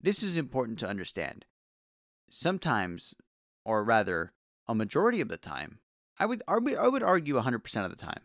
This 0.00 0.22
is 0.22 0.36
important 0.36 0.78
to 0.78 0.88
understand. 0.88 1.44
Sometimes, 2.30 3.14
or 3.64 3.84
rather, 3.84 4.32
a 4.66 4.74
majority 4.74 5.20
of 5.20 5.28
the 5.28 5.36
time, 5.36 5.78
I 6.18 6.26
would, 6.26 6.42
I 6.48 6.88
would 6.88 7.02
argue 7.02 7.34
100% 7.34 7.84
of 7.84 7.90
the 7.90 7.96
time, 7.96 8.22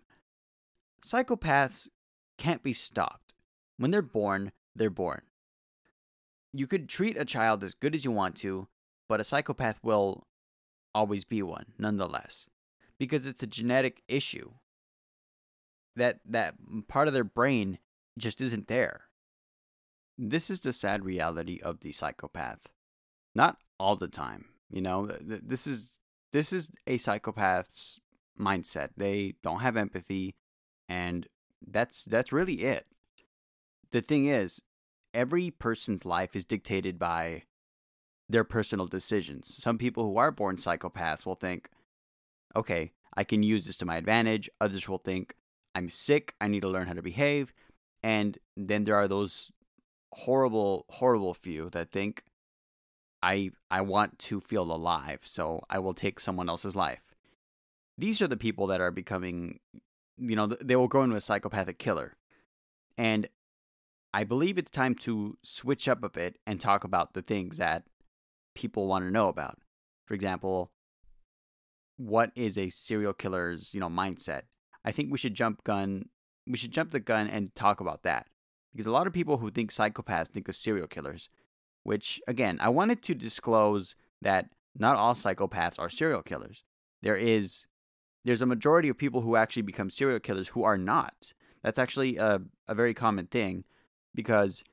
psychopaths 1.06 1.90
can't 2.38 2.64
be 2.64 2.74
stopped. 2.74 3.34
When 3.78 3.92
they're 3.92 4.02
born, 4.02 4.52
they're 4.76 4.90
born. 4.90 5.24
You 6.54 6.68
could 6.68 6.88
treat 6.88 7.18
a 7.18 7.26
child 7.26 7.64
as 7.64 7.74
good 7.74 7.96
as 7.96 8.06
you 8.06 8.12
want 8.12 8.36
to, 8.38 8.68
but 9.10 9.20
a 9.20 9.24
psychopath 9.24 9.80
will 9.84 10.28
always 10.96 11.24
be 11.24 11.42
one 11.42 11.66
nonetheless 11.78 12.48
because 13.00 13.26
it's 13.26 13.44
a 13.44 13.48
genetic 13.48 14.04
issue 14.08 14.52
that 15.96 16.20
that 16.26 16.56
part 16.88 17.08
of 17.08 17.14
their 17.14 17.24
brain 17.24 17.78
just 18.18 18.42
isn't 18.42 18.68
there 18.68 19.02
this 20.18 20.50
is 20.50 20.62
the 20.62 20.74
sad 20.74 21.04
reality 21.04 21.60
of 21.64 21.80
the 21.82 21.92
psychopath 21.92 22.68
not 23.34 23.58
all 23.80 23.96
the 23.96 24.08
time 24.08 24.46
you 24.70 24.82
know 24.82 25.08
this 25.22 25.66
is 25.68 26.00
this 26.32 26.54
is 26.54 26.70
a 26.88 26.98
psychopath's 26.98 28.00
mindset 28.40 28.90
they 28.98 29.36
don't 29.44 29.62
have 29.62 29.78
empathy 29.78 30.36
and 30.90 31.28
that's 31.68 32.04
that's 32.04 32.32
really 32.32 32.64
it 32.64 32.86
the 33.92 34.02
thing 34.02 34.28
is 34.28 34.62
every 35.14 35.52
person's 35.52 36.06
life 36.06 36.36
is 36.36 36.46
dictated 36.46 36.98
by 36.98 37.44
their 38.30 38.44
personal 38.44 38.88
decisions. 38.88 39.56
Some 39.62 39.78
people 39.78 40.04
who 40.04 40.18
are 40.18 40.32
born 40.32 40.56
psychopaths 40.58 41.26
will 41.26 41.36
think, 41.36 41.70
okay, 42.56 42.92
I 43.16 43.24
can 43.24 43.44
use 43.44 43.66
this 43.66 43.78
to 43.78 43.86
my 43.86 43.98
advantage. 43.98 44.50
Others 44.60 44.88
will 44.90 44.98
think, 44.98 45.36
I'm 45.76 45.90
sick, 45.90 46.36
I 46.40 46.48
need 46.48 46.62
to 46.62 46.70
learn 46.70 46.88
how 46.88 46.94
to 46.94 47.02
behave. 47.02 47.54
And 48.04 48.38
then 48.56 48.84
there 48.84 48.96
are 48.96 49.08
those 49.08 49.52
horrible, 50.12 50.86
horrible 50.90 51.34
few 51.34 51.70
that 51.72 51.92
think, 51.92 52.24
I, 53.22 53.52
I 53.72 53.82
want 53.82 54.20
to 54.20 54.42
feel 54.42 54.64
alive, 54.64 55.22
so 55.24 55.64
I 55.70 55.80
will 55.80 55.94
take 55.94 56.20
someone 56.20 56.50
else's 56.50 56.76
life. 56.76 57.16
These 57.98 58.22
are 58.22 58.28
the 58.28 58.36
people 58.36 58.68
that 58.68 58.82
are 58.82 58.92
becoming, 58.92 59.60
you 60.18 60.36
know, 60.36 60.48
they 60.48 60.76
will 60.76 60.90
grow 60.90 61.04
into 61.04 61.16
a 61.16 61.22
psychopathic 61.22 61.80
killer. 61.80 62.18
And 62.98 63.30
I 64.14 64.26
believe 64.26 64.58
it's 64.58 64.70
time 64.70 64.94
to 64.96 65.38
switch 65.42 65.88
up 65.88 66.04
a 66.04 66.10
bit 66.10 66.38
and 66.46 66.60
talk 66.60 66.84
about 66.84 67.14
the 67.14 67.22
things 67.22 67.58
that 67.58 67.84
people 68.54 68.88
want 68.88 69.06
to 69.06 69.12
know 69.12 69.30
about. 69.30 69.58
For 70.06 70.14
example, 70.14 70.72
what 71.98 72.32
is 72.36 72.58
a 72.58 72.70
serial 72.70 73.14
killer's, 73.14 73.74
you 73.74 73.80
know, 73.80 73.90
mindset? 73.90 74.44
I 74.86 74.92
think 74.92 75.12
we 75.12 75.18
should 75.18 75.34
jump 75.34 75.64
gun 75.64 76.10
we 76.48 76.58
should 76.58 76.72
jump 76.72 76.92
the 76.92 77.00
gun 77.00 77.28
and 77.28 77.54
talk 77.56 77.80
about 77.80 78.04
that. 78.04 78.28
Because 78.74 78.88
a 78.88 78.92
lot 78.92 79.08
of 79.08 79.14
people 79.14 79.38
who 79.38 79.52
think 79.52 79.72
psychopaths 79.72 80.28
think 80.28 80.48
of 80.48 80.56
serial 80.56 80.88
killers, 80.88 81.30
which 81.84 82.20
again, 82.28 82.58
I 82.60 82.70
wanted 82.70 83.02
to 83.04 83.14
disclose 83.14 83.96
that 84.22 84.50
not 84.76 84.96
all 84.96 85.14
psychopaths 85.14 85.80
are 85.80 85.90
serial 85.90 86.24
killers. 86.24 86.64
There 87.02 87.16
is 87.16 87.68
there's 88.26 88.42
a 88.42 88.48
majority 88.48 88.90
of 88.90 88.98
people 88.98 89.22
who 89.22 89.36
actually 89.36 89.64
become 89.64 89.90
serial 89.90 90.20
killers 90.20 90.50
who 90.50 90.64
are 90.64 90.78
not. 90.78 91.34
That's 91.62 91.80
actually 91.80 92.18
a, 92.18 92.40
a 92.68 92.76
very 92.76 92.94
common 92.94 93.28
thing 93.28 93.66
because 94.16 94.64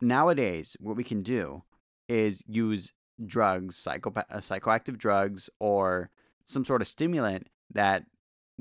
nowadays 0.00 0.76
what 0.78 0.96
we 0.96 1.04
can 1.04 1.22
do 1.22 1.62
is 2.08 2.42
use 2.46 2.92
drugs, 3.24 3.76
psychopath, 3.76 4.26
uh, 4.30 4.38
psychoactive 4.38 4.98
drugs, 4.98 5.50
or 5.58 6.10
some 6.44 6.64
sort 6.64 6.82
of 6.82 6.88
stimulant 6.88 7.48
that 7.72 8.04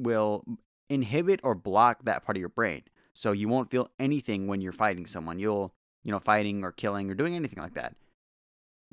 will 0.04 0.44
inhibit 0.90 1.40
or 1.44 1.56
block 1.56 2.06
that 2.06 2.26
part 2.26 2.38
of 2.38 2.40
your 2.40 2.50
brain. 2.50 2.84
So 3.14 3.32
you 3.32 3.48
won't 3.48 3.72
feel 3.72 3.90
anything 4.00 4.48
when 4.48 4.62
you're 4.62 4.72
fighting 4.72 5.06
someone. 5.06 5.40
You'll, 5.40 5.74
you 6.04 6.12
know, 6.12 6.20
fighting 6.20 6.64
or 6.64 6.72
killing 6.72 7.10
or 7.10 7.16
doing 7.16 7.36
anything 7.36 7.62
like 7.62 7.74
that. 7.74 7.96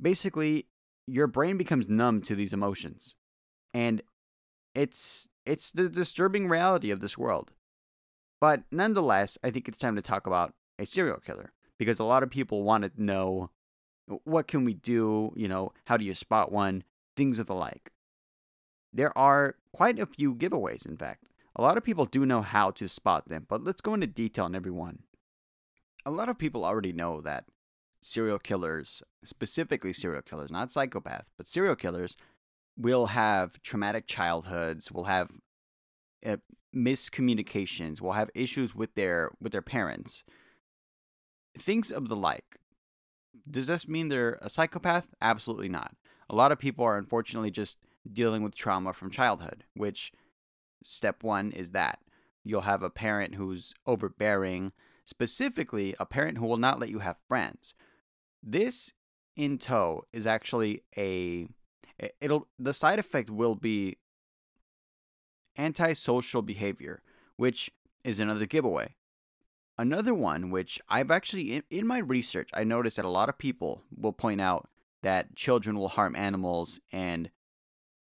Basically, 0.00 0.66
your 1.06 1.26
brain 1.26 1.56
becomes 1.56 1.88
numb 1.88 2.20
to 2.22 2.34
these 2.34 2.52
emotions. 2.52 3.14
And 3.72 4.02
it's 4.74 5.28
it's 5.44 5.70
the 5.70 5.88
disturbing 5.88 6.48
reality 6.48 6.90
of 6.90 7.00
this 7.00 7.16
world. 7.16 7.52
But 8.40 8.62
nonetheless, 8.70 9.38
I 9.42 9.50
think 9.50 9.68
it's 9.68 9.78
time 9.78 9.96
to 9.96 10.02
talk 10.02 10.26
about 10.26 10.54
a 10.78 10.84
serial 10.84 11.18
killer 11.18 11.52
because 11.78 11.98
a 11.98 12.04
lot 12.04 12.22
of 12.22 12.30
people 12.30 12.62
want 12.62 12.84
to 12.84 13.02
know 13.02 13.50
what 14.24 14.46
can 14.46 14.64
we 14.64 14.74
do? 14.74 15.32
You 15.36 15.48
know, 15.48 15.72
how 15.86 15.96
do 15.96 16.04
you 16.04 16.14
spot 16.14 16.52
one? 16.52 16.84
Things 17.16 17.38
of 17.38 17.46
the 17.46 17.54
like. 17.54 17.90
There 18.96 19.16
are 19.16 19.56
quite 19.74 19.98
a 19.98 20.06
few 20.06 20.34
giveaways, 20.34 20.86
in 20.86 20.96
fact. 20.96 21.24
A 21.54 21.60
lot 21.60 21.76
of 21.76 21.84
people 21.84 22.06
do 22.06 22.24
know 22.24 22.40
how 22.40 22.70
to 22.72 22.88
spot 22.88 23.28
them, 23.28 23.44
but 23.46 23.62
let's 23.62 23.82
go 23.82 23.92
into 23.92 24.06
detail 24.06 24.46
on 24.46 24.54
every 24.54 24.70
one. 24.70 25.00
A 26.06 26.10
lot 26.10 26.30
of 26.30 26.38
people 26.38 26.64
already 26.64 26.94
know 26.94 27.20
that 27.20 27.44
serial 28.00 28.38
killers, 28.38 29.02
specifically 29.22 29.92
serial 29.92 30.22
killers, 30.22 30.50
not 30.50 30.70
psychopaths, 30.70 31.26
but 31.36 31.46
serial 31.46 31.76
killers, 31.76 32.16
will 32.74 33.08
have 33.08 33.60
traumatic 33.62 34.06
childhoods, 34.06 34.90
will 34.90 35.04
have 35.04 35.28
uh, 36.24 36.36
miscommunications, 36.74 38.00
will 38.00 38.12
have 38.12 38.30
issues 38.34 38.74
with 38.74 38.94
their 38.94 39.30
with 39.42 39.52
their 39.52 39.62
parents. 39.62 40.24
Things 41.58 41.92
of 41.92 42.08
the 42.08 42.16
like. 42.16 42.60
Does 43.50 43.66
this 43.66 43.86
mean 43.86 44.08
they're 44.08 44.38
a 44.40 44.48
psychopath? 44.48 45.08
Absolutely 45.20 45.68
not. 45.68 45.94
A 46.30 46.34
lot 46.34 46.50
of 46.50 46.58
people 46.58 46.84
are 46.86 46.96
unfortunately 46.96 47.50
just 47.50 47.78
dealing 48.12 48.42
with 48.42 48.54
trauma 48.54 48.92
from 48.92 49.10
childhood, 49.10 49.64
which 49.74 50.12
step 50.82 51.22
1 51.22 51.52
is 51.52 51.72
that. 51.72 51.98
You'll 52.44 52.62
have 52.62 52.82
a 52.82 52.90
parent 52.90 53.34
who's 53.34 53.74
overbearing, 53.86 54.72
specifically 55.04 55.94
a 55.98 56.06
parent 56.06 56.38
who 56.38 56.46
will 56.46 56.56
not 56.56 56.78
let 56.78 56.90
you 56.90 57.00
have 57.00 57.16
friends. 57.28 57.74
This 58.42 58.92
in 59.36 59.58
tow 59.58 60.04
is 60.12 60.26
actually 60.26 60.82
a 60.96 61.48
it'll 62.20 62.46
the 62.58 62.72
side 62.72 62.98
effect 62.98 63.30
will 63.30 63.54
be 63.54 63.96
antisocial 65.58 66.42
behavior, 66.42 67.02
which 67.36 67.70
is 68.04 68.20
another 68.20 68.46
giveaway. 68.46 68.94
Another 69.78 70.14
one, 70.14 70.50
which 70.50 70.80
I've 70.88 71.10
actually, 71.10 71.54
in, 71.54 71.62
in, 71.70 71.86
my 71.86 71.98
research, 71.98 72.48
I 72.54 72.64
noticed 72.64 72.96
that 72.96 73.04
a 73.04 73.10
lot 73.10 73.28
of 73.28 73.36
people 73.36 73.82
will 73.94 74.12
point 74.12 74.40
out 74.40 74.68
that 75.02 75.36
children 75.36 75.78
will 75.78 75.88
harm 75.88 76.16
animals 76.16 76.80
and, 76.90 77.30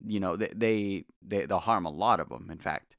you 0.06 0.20
know, 0.20 0.36
they, 0.36 0.52
they, 0.56 1.06
they, 1.22 1.46
they'll 1.46 1.60
harm 1.60 1.86
a 1.86 1.92
lot 1.92 2.20
of 2.20 2.30
them, 2.30 2.50
in 2.52 2.60
fact. 2.60 2.98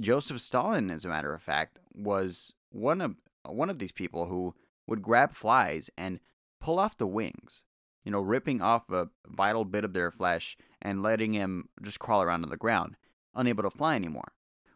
Joseph 0.00 0.40
Stalin, 0.40 0.90
as 0.90 1.04
a 1.04 1.08
matter 1.08 1.32
of 1.34 1.42
fact, 1.42 1.78
was 1.94 2.52
one 2.70 3.00
of, 3.00 3.14
one 3.46 3.70
of 3.70 3.78
these 3.78 3.92
people 3.92 4.26
who 4.26 4.54
would 4.86 5.02
grab 5.02 5.34
flies 5.34 5.88
and 5.96 6.20
pull 6.60 6.78
off 6.78 6.98
the 6.98 7.06
wings, 7.06 7.62
you 8.04 8.10
know, 8.10 8.20
ripping 8.20 8.60
off 8.60 8.90
a 8.90 9.08
vital 9.28 9.64
bit 9.64 9.84
of 9.84 9.92
their 9.92 10.10
flesh 10.10 10.56
and 10.82 11.02
letting 11.02 11.32
him 11.32 11.68
just 11.82 11.98
crawl 11.98 12.22
around 12.22 12.42
on 12.42 12.50
the 12.50 12.56
ground 12.56 12.96
unable 13.34 13.62
to 13.62 13.70
fly 13.70 13.96
anymore. 13.96 14.32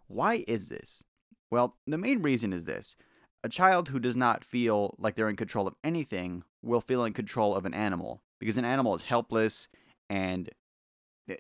Why 0.07 0.45
is 0.49 0.69
this? 0.69 1.03
Well, 1.51 1.77
the 1.87 1.99
main 1.99 2.23
reason 2.23 2.53
is 2.53 2.65
this. 2.65 2.97
A 3.45 3.49
child 3.49 3.89
who 3.89 4.01
does 4.01 4.17
not 4.17 4.45
feel 4.45 4.97
like 4.99 5.15
they're 5.15 5.29
in 5.29 5.37
control 5.37 5.67
of 5.67 5.77
anything 5.85 6.43
will 6.63 6.81
feel 6.81 7.05
in 7.05 7.13
control 7.13 7.55
of 7.55 7.65
an 7.65 7.75
animal 7.75 8.23
because 8.41 8.59
an 8.59 8.65
animal 8.65 8.95
is 8.95 9.03
helpless 9.03 9.69
and 10.11 10.51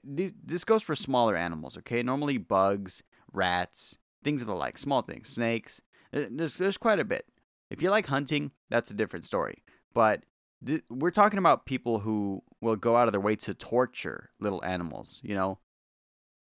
this 0.05 0.64
goes 0.64 0.83
for 0.83 0.94
smaller 0.94 1.37
animals, 1.37 1.77
okay? 1.79 2.03
Normally 2.03 2.38
bugs, 2.38 3.03
rats, 3.33 3.98
things 4.22 4.40
of 4.40 4.46
the 4.46 4.55
like, 4.55 4.79
small 4.79 5.03
things, 5.03 5.29
snakes. 5.29 5.81
There's, 6.12 6.55
there's 6.55 6.79
quite 6.79 6.98
a 6.98 7.05
bit. 7.05 7.27
If 7.70 7.83
you 7.83 7.90
like 7.90 8.07
hunting, 8.07 8.53
that's 8.70 8.90
a 8.90 8.94
different 8.94 9.24
story. 9.24 9.62
But 9.94 10.24
th- 10.64 10.85
we're 10.88 11.11
talking 11.11 11.38
about 11.38 11.66
people 11.66 12.01
who 12.01 12.42
will 12.61 12.77
go 12.77 12.96
out 12.96 13.09
of 13.09 13.12
their 13.12 13.20
way 13.20 13.37
to 13.37 13.55
torture 13.55 14.31
little 14.40 14.64
animals, 14.64 15.20
you 15.22 15.35
know? 15.35 15.59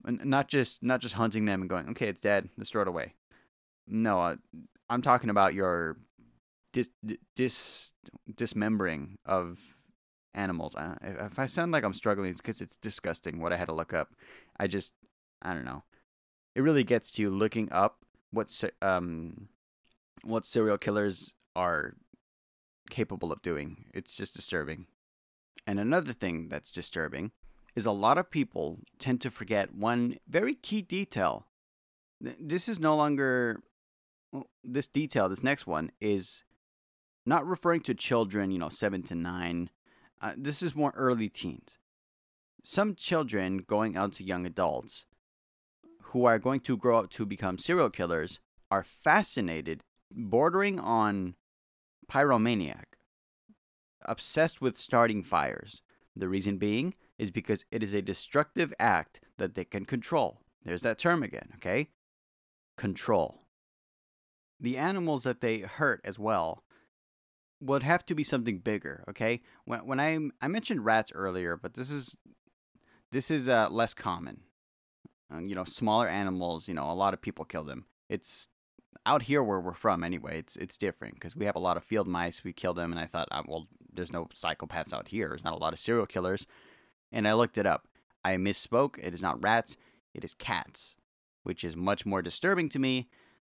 not 0.03 0.47
just 0.47 0.81
not 0.83 0.99
just 0.99 1.15
hunting 1.15 1.45
them 1.45 1.61
and 1.61 1.69
going, 1.69 1.89
okay, 1.89 2.07
it's 2.07 2.19
dead, 2.19 2.49
let's 2.57 2.69
throw 2.69 2.81
it 2.81 2.87
away. 2.87 3.13
No, 3.87 4.19
uh, 4.19 4.35
I'm 4.89 5.01
talking 5.01 5.29
about 5.29 5.53
your 5.53 5.97
dis, 6.73 6.89
dis 7.35 7.93
dismembering 8.35 9.17
of 9.25 9.59
animals. 10.33 10.75
Uh, 10.75 10.95
if 11.01 11.39
I 11.39 11.45
sound 11.45 11.71
like 11.71 11.83
I'm 11.83 11.93
struggling, 11.93 12.29
it's 12.29 12.41
because 12.41 12.61
it's 12.61 12.77
disgusting 12.77 13.39
what 13.39 13.53
I 13.53 13.57
had 13.57 13.67
to 13.67 13.73
look 13.73 13.93
up. 13.93 14.09
I 14.59 14.67
just, 14.67 14.93
I 15.41 15.53
don't 15.53 15.65
know. 15.65 15.83
It 16.55 16.61
really 16.61 16.83
gets 16.83 17.11
to 17.11 17.21
you 17.21 17.29
looking 17.29 17.71
up 17.71 17.99
what 18.31 18.63
um 18.81 19.49
what 20.23 20.45
serial 20.45 20.77
killers 20.77 21.33
are 21.55 21.95
capable 22.89 23.31
of 23.31 23.41
doing. 23.41 23.85
It's 23.93 24.15
just 24.15 24.35
disturbing. 24.35 24.87
And 25.65 25.79
another 25.79 26.13
thing 26.13 26.49
that's 26.49 26.71
disturbing 26.71 27.31
is 27.75 27.85
a 27.85 27.91
lot 27.91 28.17
of 28.17 28.29
people 28.29 28.79
tend 28.99 29.21
to 29.21 29.31
forget 29.31 29.73
one 29.73 30.17
very 30.27 30.55
key 30.55 30.81
detail. 30.81 31.45
This 32.19 32.67
is 32.67 32.79
no 32.79 32.95
longer 32.95 33.61
this 34.63 34.87
detail. 34.87 35.29
This 35.29 35.43
next 35.43 35.65
one 35.65 35.91
is 35.99 36.43
not 37.25 37.47
referring 37.47 37.81
to 37.81 37.93
children, 37.93 38.51
you 38.51 38.59
know, 38.59 38.69
seven 38.69 39.03
to 39.03 39.15
nine. 39.15 39.69
Uh, 40.21 40.33
this 40.37 40.61
is 40.61 40.75
more 40.75 40.93
early 40.95 41.27
teens. 41.29 41.79
Some 42.63 42.93
children 42.93 43.59
going 43.59 43.97
out 43.97 44.13
to 44.13 44.23
young 44.23 44.45
adults 44.45 45.05
who 46.03 46.25
are 46.25 46.37
going 46.37 46.59
to 46.61 46.77
grow 46.77 46.99
up 46.99 47.09
to 47.11 47.25
become 47.25 47.57
serial 47.57 47.89
killers 47.89 48.39
are 48.69 48.83
fascinated, 48.83 49.83
bordering 50.11 50.79
on 50.79 51.35
pyromaniac, 52.07 52.97
obsessed 54.03 54.61
with 54.61 54.77
starting 54.77 55.23
fires. 55.23 55.81
The 56.15 56.27
reason 56.27 56.57
being 56.57 56.93
is 57.17 57.31
because 57.31 57.65
it 57.71 57.81
is 57.81 57.93
a 57.93 58.01
destructive 58.01 58.73
act 58.79 59.21
that 59.37 59.55
they 59.55 59.65
can 59.65 59.85
control. 59.85 60.41
There's 60.63 60.83
that 60.83 60.99
term 60.99 61.23
again, 61.23 61.49
okay? 61.55 61.89
Control. 62.77 63.41
The 64.59 64.77
animals 64.77 65.23
that 65.23 65.41
they 65.41 65.59
hurt 65.59 66.01
as 66.03 66.19
well 66.19 66.63
would 67.61 67.83
have 67.83 68.05
to 68.07 68.15
be 68.15 68.23
something 68.23 68.59
bigger, 68.59 69.03
okay? 69.09 69.41
When 69.65 69.85
when 69.85 69.99
I 69.99 70.17
I 70.41 70.47
mentioned 70.47 70.85
rats 70.85 71.11
earlier, 71.13 71.57
but 71.57 71.73
this 71.73 71.91
is 71.91 72.17
this 73.11 73.31
is 73.31 73.47
uh, 73.47 73.69
less 73.69 73.93
common. 73.93 74.41
Uh, 75.33 75.39
you 75.39 75.55
know, 75.55 75.63
smaller 75.63 76.09
animals, 76.09 76.67
you 76.67 76.73
know, 76.73 76.89
a 76.89 76.93
lot 76.93 77.13
of 77.13 77.21
people 77.21 77.45
kill 77.45 77.63
them. 77.63 77.85
It's 78.09 78.49
out 79.05 79.23
here 79.23 79.41
where 79.41 79.59
we're 79.61 79.73
from 79.73 80.03
anyway. 80.03 80.39
It's 80.39 80.55
it's 80.57 80.77
different 80.77 81.15
because 81.15 81.35
we 81.35 81.45
have 81.45 81.55
a 81.55 81.59
lot 81.59 81.77
of 81.77 81.83
field 81.83 82.07
mice. 82.07 82.43
We 82.43 82.53
kill 82.53 82.73
them, 82.73 82.91
and 82.91 82.99
I 82.99 83.05
thought, 83.05 83.27
uh, 83.31 83.43
well, 83.47 83.67
there's 83.93 84.11
no 84.11 84.25
psychopaths 84.25 84.93
out 84.93 85.07
here. 85.07 85.29
There's 85.29 85.43
not 85.43 85.53
a 85.53 85.57
lot 85.57 85.73
of 85.73 85.79
serial 85.79 86.05
killers 86.05 86.47
and 87.11 87.27
I 87.27 87.33
looked 87.33 87.57
it 87.57 87.65
up. 87.65 87.87
I 88.23 88.35
misspoke. 88.35 88.97
It 88.99 89.13
is 89.13 89.21
not 89.21 89.41
rats, 89.43 89.77
it 90.13 90.23
is 90.23 90.33
cats, 90.33 90.95
which 91.43 91.63
is 91.63 91.75
much 91.75 92.05
more 92.05 92.21
disturbing 92.21 92.69
to 92.69 92.79
me. 92.79 93.09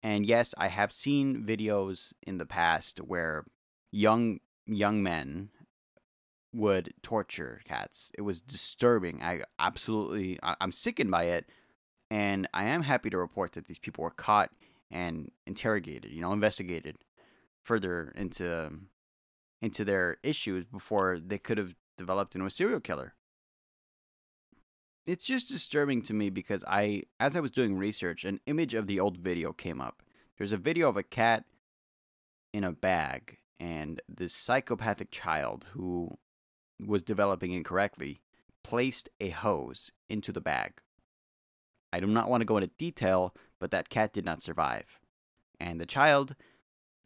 And 0.02 0.26
yes, 0.26 0.54
I 0.58 0.68
have 0.68 0.92
seen 0.92 1.44
videos 1.46 2.14
in 2.22 2.38
the 2.38 2.46
past 2.46 3.00
where 3.00 3.46
young 3.94 4.40
young 4.66 5.04
men 5.04 5.50
would 6.54 6.94
torture 7.02 7.62
cats. 7.66 8.12
It 8.18 8.22
was 8.22 8.42
disturbing. 8.42 9.22
I 9.22 9.42
absolutely 9.60 10.40
I'm 10.44 10.72
sickened 10.72 11.12
by 11.12 11.24
it 11.26 11.46
and 12.12 12.48
I 12.54 12.66
am 12.66 12.84
happy 12.84 13.10
to 13.10 13.18
report 13.18 13.54
that 13.54 13.66
these 13.68 13.80
people 13.80 14.04
were 14.04 14.12
caught 14.12 14.52
and 14.92 15.32
interrogated, 15.48 16.12
you 16.12 16.22
know, 16.22 16.34
investigated 16.34 16.98
further 17.64 18.14
into 18.16 18.72
into 19.62 19.86
their 19.86 20.18
issues 20.24 20.66
before 20.66 21.20
they 21.26 21.38
could 21.38 21.58
have 21.58 21.74
developed 21.98 22.36
into 22.36 22.46
a 22.46 22.52
serial 22.52 22.80
killer 22.80 23.14
it's 25.06 25.26
just 25.26 25.50
disturbing 25.50 26.02
to 26.04 26.14
me 26.14 26.30
because 26.30 26.64
I, 26.68 27.04
as 27.20 27.36
I 27.36 27.42
was 27.42 27.52
doing 27.52 27.76
research, 27.76 28.24
an 28.24 28.40
image 28.46 28.74
of 28.74 28.88
the 28.88 29.00
old 29.00 29.18
video 29.18 29.52
came 29.52 29.82
up. 29.82 30.02
There's 30.38 30.54
a 30.54 30.58
video 30.58 30.88
of 30.90 30.98
a 30.98 31.04
cat 31.04 31.44
in 32.54 32.64
a 32.64 32.72
bag, 32.72 33.38
and 33.60 34.02
this 34.08 34.34
psychopathic 34.34 35.12
child 35.12 35.66
who 35.74 36.18
was 36.86 37.04
developing 37.04 37.52
incorrectly 37.52 38.22
placed 38.64 39.10
a 39.20 39.30
hose 39.30 39.92
into 40.10 40.32
the 40.32 40.42
bag. 40.42 40.74
I 41.92 42.00
do 42.00 42.08
not 42.08 42.30
want 42.30 42.42
to 42.42 42.46
go 42.46 42.58
into 42.58 42.72
detail, 42.78 43.36
but 43.60 43.72
that 43.72 43.90
cat 43.90 44.14
did 44.14 44.26
not 44.26 44.42
survive. 44.42 45.00
And 45.60 45.80
the 45.80 45.86
child 45.86 46.36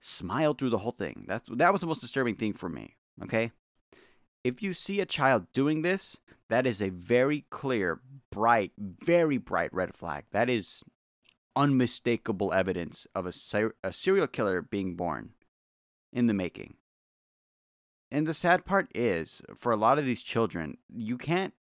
smiled 0.02 0.58
through 0.58 0.70
the 0.70 0.78
whole 0.80 0.92
thing. 0.92 1.26
That's 1.28 1.50
that 1.52 1.72
was 1.72 1.82
the 1.82 1.88
most 1.88 2.02
disturbing 2.02 2.36
thing 2.36 2.54
for 2.54 2.70
me, 2.70 2.96
okay? 3.24 3.52
If 4.44 4.64
you 4.64 4.74
see 4.74 5.02
a 5.02 5.06
child 5.06 5.52
doing 5.52 5.82
this, 5.82 6.18
that 6.50 6.66
is 6.66 6.82
a 6.82 6.90
very 6.90 7.46
clear, 7.50 8.00
bright, 8.32 8.72
very 8.78 9.38
bright 9.38 9.74
red 9.74 9.94
flag. 9.94 10.26
That 10.32 10.50
is 10.50 10.84
unmistakable 11.56 12.54
evidence 12.54 13.08
of 13.14 13.26
a, 13.26 13.32
ser- 13.32 13.76
a 13.84 13.92
serial 13.92 14.28
killer 14.28 14.62
being 14.62 14.96
born 14.96 15.34
in 16.12 16.28
the 16.28 16.34
making. 16.34 16.76
And 18.12 18.26
the 18.26 18.34
sad 18.34 18.65
part 18.65 18.89
is, 18.96 19.41
for 19.58 19.72
a 19.72 19.78
lot 19.78 20.00
of 20.00 20.06
these 20.06 20.24
children, 20.24 20.78
you 20.89 21.17
can't 21.17 21.54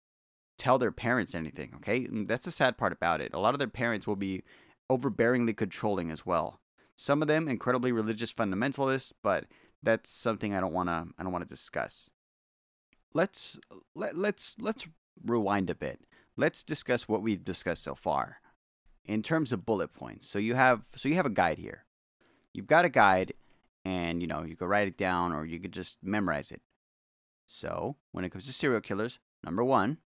tell 0.57 0.77
their 0.77 0.91
parents 0.91 1.35
anything, 1.35 1.73
okay? 1.75 2.01
Mm, 2.01 2.27
that's 2.27 2.45
the 2.45 2.51
sad 2.51 2.77
part 2.77 2.93
about 2.93 3.21
it. 3.21 3.33
A 3.33 3.39
lot 3.39 3.53
of 3.53 3.59
their 3.59 3.67
parents 3.67 4.07
will 4.07 4.15
be 4.15 4.43
overbearingly 4.89 5.55
controlling 5.55 6.09
as 6.09 6.25
well. 6.25 6.61
Some 6.95 7.21
of 7.21 7.27
them 7.27 7.47
incredibly 7.47 7.91
religious 7.91 8.33
fundamentalists, 8.33 9.11
but 9.21 9.45
that's 9.83 10.09
something 10.09 10.55
I 10.55 10.61
don't 10.61 10.73
want 10.73 10.89
to 10.89 11.07
I 11.19 11.23
don't 11.23 11.31
want 11.31 11.43
to 11.43 11.49
discuss 11.53 12.09
let's 13.13 13.59
let, 13.95 14.15
let's 14.15 14.55
let's 14.59 14.87
rewind 15.25 15.69
a 15.69 15.75
bit. 15.75 16.01
Let's 16.35 16.63
discuss 16.63 17.07
what 17.07 17.21
we've 17.21 17.43
discussed 17.43 17.83
so 17.83 17.95
far 17.95 18.37
in 19.03 19.23
terms 19.23 19.51
of 19.51 19.65
bullet 19.65 19.93
points. 19.93 20.29
So 20.29 20.39
you 20.39 20.55
have 20.55 20.83
so 20.95 21.09
you 21.09 21.15
have 21.15 21.25
a 21.25 21.31
guide 21.31 21.57
here. 21.57 21.85
You've 22.53 22.67
got 22.67 22.85
a 22.85 22.89
guide 22.89 23.33
and 23.87 24.21
you 24.21 24.27
know, 24.27 24.43
you 24.43 24.57
could 24.57 24.67
write 24.67 24.89
it 24.89 24.97
down 24.97 25.31
or 25.31 25.45
you 25.45 25.59
could 25.59 25.71
just 25.71 25.97
memorize 26.03 26.51
it. 26.51 26.61
So, 27.45 27.95
when 28.11 28.25
it 28.25 28.31
comes 28.31 28.45
to 28.45 28.51
serial 28.51 28.81
killers, 28.81 29.19
number 29.45 29.63
1, 29.63 29.99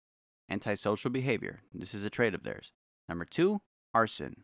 antisocial 0.51 1.09
behavior. 1.09 1.61
This 1.73 1.93
is 1.93 2.03
a 2.03 2.09
trait 2.09 2.35
of 2.35 2.43
theirs. 2.43 2.73
Number 3.07 3.23
2, 3.23 3.61
arson. 3.93 4.43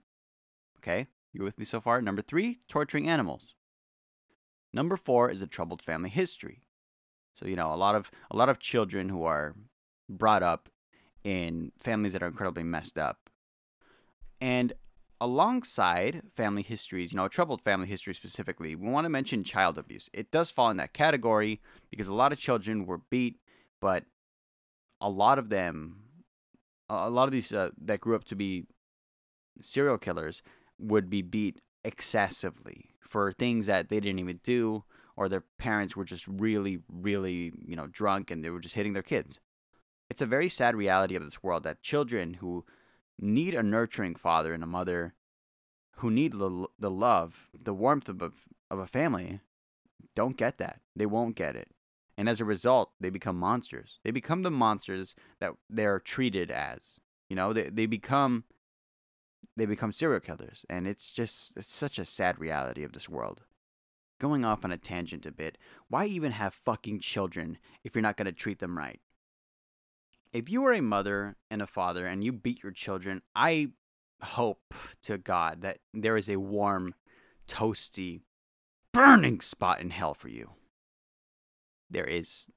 Okay? 0.80 1.08
you're 1.34 1.44
with 1.44 1.60
me 1.60 1.66
so 1.66 1.82
far? 1.82 2.02
Number 2.02 2.22
3, 2.22 2.60
torturing 2.70 3.10
animals. 3.10 3.56
Number 4.72 4.96
4 4.96 5.30
is 5.30 5.42
a 5.42 5.48
troubled 5.48 5.82
family 5.82 6.10
history. 6.10 6.62
So 7.34 7.46
you 7.46 7.58
know, 7.58 7.74
a 7.74 7.76
lot 7.76 7.96
of 7.96 8.10
a 8.32 8.38
lot 8.38 8.48
of 8.48 8.60
children 8.60 9.10
who 9.10 9.26
are 9.26 9.54
brought 10.08 10.44
up 10.44 10.70
in 11.26 11.74
families 11.78 12.14
that 12.14 12.24
are 12.24 12.28
incredibly 12.28 12.64
messed 12.64 12.98
up. 12.98 13.30
And 14.40 14.72
alongside 15.22 16.22
family 16.36 16.62
histories, 16.62 17.12
you 17.12 17.18
know, 17.18 17.28
troubled 17.28 17.62
family 17.62 17.88
history 17.88 18.14
specifically, 18.14 18.76
we 18.76 18.90
want 18.90 19.06
to 19.06 19.10
mention 19.10 19.44
child 19.44 19.78
abuse. 19.78 20.10
It 20.14 20.32
does 20.32 20.50
fall 20.50 20.70
in 20.70 20.78
that 20.78 20.94
category 20.94 21.62
because 21.90 22.08
a 22.08 22.14
lot 22.14 22.32
of 22.32 22.40
children 22.40 22.86
were 22.86 23.00
beat, 23.10 23.40
but 23.80 24.04
a 25.02 25.10
lot 25.10 25.40
of 25.40 25.50
them, 25.50 26.02
a 26.90 27.10
lot 27.10 27.26
of 27.26 27.32
these 27.32 27.52
uh, 27.52 27.70
that 27.82 28.02
grew 28.02 28.16
up 28.16 28.26
to 28.26 28.36
be 28.36 28.66
serial 29.60 29.98
killers 29.98 30.42
would 30.78 31.10
be 31.10 31.22
beat 31.22 31.62
excessively 31.84 32.90
for 33.00 33.32
things 33.32 33.68
that 33.68 33.90
they 33.90 34.00
didn't 34.00 34.20
even 34.20 34.40
do 34.44 34.84
or 35.16 35.30
their 35.30 35.44
parents 35.58 35.96
were 35.96 36.04
just 36.04 36.28
really 36.28 36.80
really 36.90 37.54
you 37.66 37.76
know 37.76 37.88
drunk 37.88 38.32
and 38.32 38.44
they 38.44 38.50
were 38.50 38.60
just 38.60 38.76
hitting 38.76 38.94
their 38.94 39.04
kids 39.04 39.40
it's 40.10 40.22
a 40.22 40.26
very 40.26 40.50
sad 40.50 40.76
reality 40.76 41.16
of 41.16 41.24
this 41.24 41.42
world 41.42 41.64
that 41.64 41.82
children 41.82 42.36
who 42.36 42.66
need 43.20 43.54
a 43.54 43.64
nurturing 43.64 44.16
father 44.16 44.54
and 44.54 44.64
a 44.64 44.68
mother 44.68 45.14
who 45.98 46.12
need 46.12 46.34
the, 46.34 46.68
the 46.78 46.90
love 46.90 47.50
the 47.54 47.74
warmth 47.74 48.10
of 48.10 48.22
a, 48.22 48.32
of 48.70 48.80
a 48.80 48.88
family 48.88 49.40
don't 50.16 50.38
get 50.38 50.58
that. 50.60 50.80
They 50.96 51.06
won't 51.06 51.36
get 51.36 51.56
it. 51.56 51.70
And 52.18 52.30
as 52.30 52.40
a 52.40 52.46
result 52.46 52.92
they 53.00 53.10
become 53.10 53.38
monsters. 53.38 54.00
They 54.04 54.12
become 54.12 54.44
the 54.44 54.52
monsters 54.52 55.16
that 55.40 55.54
they're 55.70 56.00
treated 56.00 56.50
as. 56.52 57.00
You 57.30 57.36
know 57.36 57.54
they, 57.54 57.70
they 57.70 57.86
become 57.86 58.46
they 59.58 59.66
become 59.66 59.92
serial 59.92 60.20
killers. 60.20 60.66
And 60.70 60.88
it's 60.88 61.12
just 61.12 61.54
it's 61.58 61.72
such 61.72 62.00
a 62.00 62.06
sad 62.06 62.40
reality 62.40 62.84
of 62.84 62.94
this 62.94 63.10
world. 63.10 63.42
Going 64.20 64.46
off 64.46 64.64
on 64.64 64.72
a 64.72 64.78
tangent 64.78 65.26
a 65.26 65.32
bit 65.32 65.58
why 65.90 66.06
even 66.06 66.32
have 66.32 66.54
fucking 66.54 67.00
children 67.00 67.58
if 67.84 67.94
you're 67.94 68.02
not 68.02 68.18
going 68.18 68.26
to 68.26 68.32
treat 68.32 68.60
them 68.60 68.78
right 68.78 69.02
if 70.36 70.50
you 70.50 70.66
are 70.66 70.74
a 70.74 70.82
mother 70.82 71.36
and 71.50 71.62
a 71.62 71.68
father 71.68 72.06
and 72.06 72.24
you 72.24 72.32
beat 72.32 72.62
your 72.62 72.72
children 72.72 73.22
i 73.36 73.68
hope 74.22 74.74
to 75.02 75.18
god 75.18 75.62
that 75.62 75.80
there 75.94 76.18
is 76.18 76.30
a 76.30 76.38
warm 76.38 76.94
toasty 77.48 78.22
burning 78.92 79.42
spot 79.42 79.80
in 79.82 79.90
hell 79.90 80.14
for 80.14 80.30
you 80.30 80.52
there 81.90 82.06
is 82.06 82.48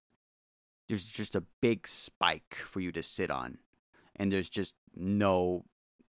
there's 0.88 1.04
just 1.04 1.36
a 1.36 1.44
big 1.60 1.86
spike 1.86 2.56
for 2.70 2.80
you 2.80 2.90
to 2.90 3.02
sit 3.02 3.30
on 3.30 3.58
and 4.16 4.32
there's 4.32 4.48
just 4.48 4.74
no 4.94 5.64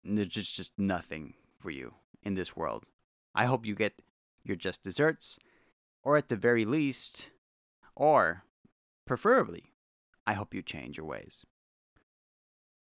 there's 0.03 0.27
just 0.27 0.55
just 0.55 0.73
nothing 0.77 1.33
for 1.59 1.69
you 1.69 1.93
in 2.23 2.35
this 2.35 2.55
world. 2.55 2.85
I 3.35 3.45
hope 3.45 3.65
you 3.65 3.75
get 3.75 4.01
your 4.43 4.55
just 4.55 4.83
desserts, 4.83 5.37
or 6.03 6.17
at 6.17 6.29
the 6.29 6.35
very 6.35 6.65
least, 6.65 7.29
or 7.95 8.43
preferably, 9.05 9.68
I 10.29 10.33
hope 10.33 10.53
you 10.53 10.61
change 10.61 10.95
your 10.95 11.07
ways. 11.07 11.43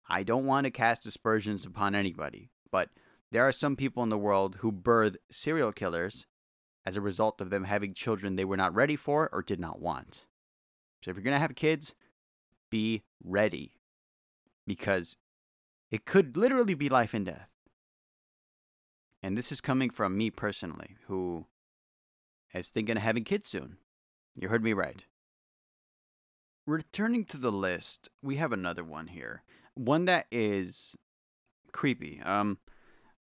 I 0.08 0.22
don't 0.22 0.46
want 0.46 0.64
to 0.64 0.70
cast 0.70 1.04
aspersions 1.04 1.66
upon 1.66 1.94
anybody, 1.94 2.48
but 2.72 2.88
there 3.30 3.46
are 3.46 3.52
some 3.52 3.76
people 3.76 4.02
in 4.02 4.08
the 4.08 4.16
world 4.16 4.56
who 4.60 4.72
birth 4.72 5.18
serial 5.30 5.70
killers 5.70 6.24
as 6.86 6.96
a 6.96 7.02
result 7.02 7.42
of 7.42 7.50
them 7.50 7.64
having 7.64 7.92
children 7.92 8.36
they 8.36 8.46
were 8.46 8.56
not 8.56 8.74
ready 8.74 8.96
for 8.96 9.28
or 9.34 9.42
did 9.42 9.60
not 9.60 9.82
want. 9.82 10.24
So 11.04 11.10
if 11.10 11.16
you're 11.18 11.24
going 11.24 11.34
to 11.34 11.38
have 11.38 11.54
kids, 11.54 11.94
be 12.70 13.02
ready. 13.22 13.72
Because 14.66 15.18
it 15.90 16.06
could 16.06 16.38
literally 16.38 16.72
be 16.72 16.88
life 16.88 17.12
and 17.12 17.26
death. 17.26 17.50
And 19.22 19.36
this 19.36 19.52
is 19.52 19.60
coming 19.60 19.90
from 19.90 20.16
me 20.16 20.30
personally, 20.30 20.96
who 21.06 21.44
is 22.54 22.70
thinking 22.70 22.96
of 22.96 23.02
having 23.02 23.24
kids 23.24 23.50
soon. 23.50 23.76
You 24.34 24.48
heard 24.48 24.64
me 24.64 24.72
right. 24.72 25.04
Returning 26.66 27.24
to 27.26 27.36
the 27.36 27.52
list, 27.52 28.08
we 28.22 28.36
have 28.36 28.52
another 28.52 28.82
one 28.82 29.06
here. 29.06 29.42
One 29.74 30.04
that 30.06 30.26
is 30.32 30.96
creepy. 31.72 32.20
Um 32.24 32.58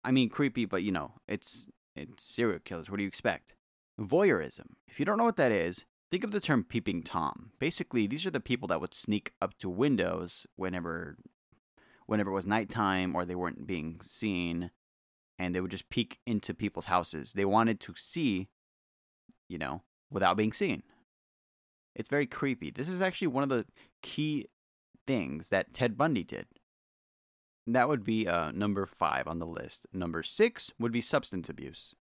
I 0.05 0.11
mean 0.13 0.29
creepy, 0.29 0.67
but 0.67 0.83
you 0.83 0.93
know, 0.93 1.13
it's 1.27 1.69
it's 1.97 2.25
serial 2.25 2.61
killers. 2.61 2.91
What 2.91 2.99
do 2.99 3.03
you 3.03 3.09
expect? 3.09 3.55
Voyeurism. 4.01 4.75
If 4.87 4.99
you 4.99 5.07
don't 5.07 5.19
know 5.19 5.25
what 5.25 5.37
that 5.37 5.53
is, 5.53 5.85
think 6.11 6.25
of 6.25 6.31
the 6.31 6.41
term 6.41 6.65
peeping 6.65 7.03
tom. 7.03 7.51
Basically, 7.59 8.07
these 8.07 8.25
are 8.27 8.31
the 8.31 8.41
people 8.41 8.69
that 8.69 8.81
would 8.81 8.95
sneak 8.95 9.33
up 9.43 9.59
to 9.59 9.69
windows 9.69 10.47
whenever 10.57 11.17
whenever 12.07 12.31
it 12.31 12.35
was 12.35 12.47
nighttime 12.47 13.17
or 13.17 13.25
they 13.25 13.35
weren't 13.35 13.67
being 13.67 13.99
seen 14.03 14.71
and 15.39 15.55
they 15.55 15.61
would 15.61 15.71
just 15.71 15.89
peek 15.89 16.21
into 16.27 16.55
people's 16.55 16.87
houses. 16.87 17.33
They 17.33 17.45
wanted 17.45 17.81
to 17.81 17.95
see, 17.97 18.49
you 19.49 19.59
know, 19.59 19.83
without 20.11 20.37
being 20.37 20.53
seen. 20.53 20.85
It's 21.95 22.09
very 22.09 22.27
creepy. 22.27 22.71
This 22.71 22.89
is 22.89 23.01
actually 23.01 23.29
one 23.29 23.43
of 23.43 23.49
the 23.49 23.67
key 24.03 24.47
things 25.07 25.49
that 25.51 25.75
Ted 25.75 25.97
Bundy 25.97 26.25
did. 26.25 26.47
That 27.67 27.89
would 27.89 28.05
be 28.05 28.29
uh, 28.29 28.51
number 28.51 28.87
five 28.87 29.27
on 29.27 29.39
the 29.39 29.47
list. 29.47 29.87
Number 29.93 30.23
six 30.23 30.71
would 30.79 30.93
be 30.93 31.01
substance 31.01 31.49
abuse. 31.49 31.95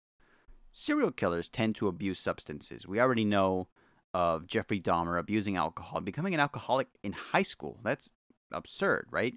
Serial 0.72 1.12
killers 1.12 1.48
tend 1.48 1.76
to 1.76 1.88
abuse 1.88 2.18
substances. 2.18 2.86
We 2.86 3.00
already 3.00 3.24
know 3.24 3.68
of 4.14 4.46
Jeffrey 4.46 4.80
Dahmer 4.80 5.18
abusing 5.18 5.56
alcohol, 5.56 6.00
becoming 6.00 6.34
an 6.34 6.40
alcoholic 6.40 6.88
in 7.02 7.12
high 7.12 7.42
school. 7.42 7.78
That's 7.82 8.10
absurd, 8.50 9.06
right? 9.10 9.34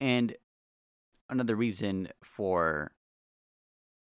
And 0.00 0.36
another 1.28 1.56
reason 1.56 2.08
for 2.22 2.92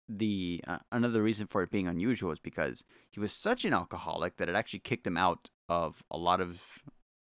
the 0.08 0.64
uh, 0.68 0.78
another 0.92 1.24
reason 1.24 1.48
for 1.48 1.64
it 1.64 1.72
being 1.72 1.88
unusual 1.88 2.32
is 2.32 2.40
because 2.40 2.84
he 3.12 3.20
was 3.20 3.32
such 3.32 3.66
an 3.66 3.74
alcoholic 3.74 4.38
that 4.38 4.50
it 4.50 4.56
actually 4.56 4.80
kicked 4.80 5.08
him 5.08 5.18
out 5.18 5.50
of 5.68 6.04
a 6.12 6.18
lot 6.18 6.42
of 6.42 6.62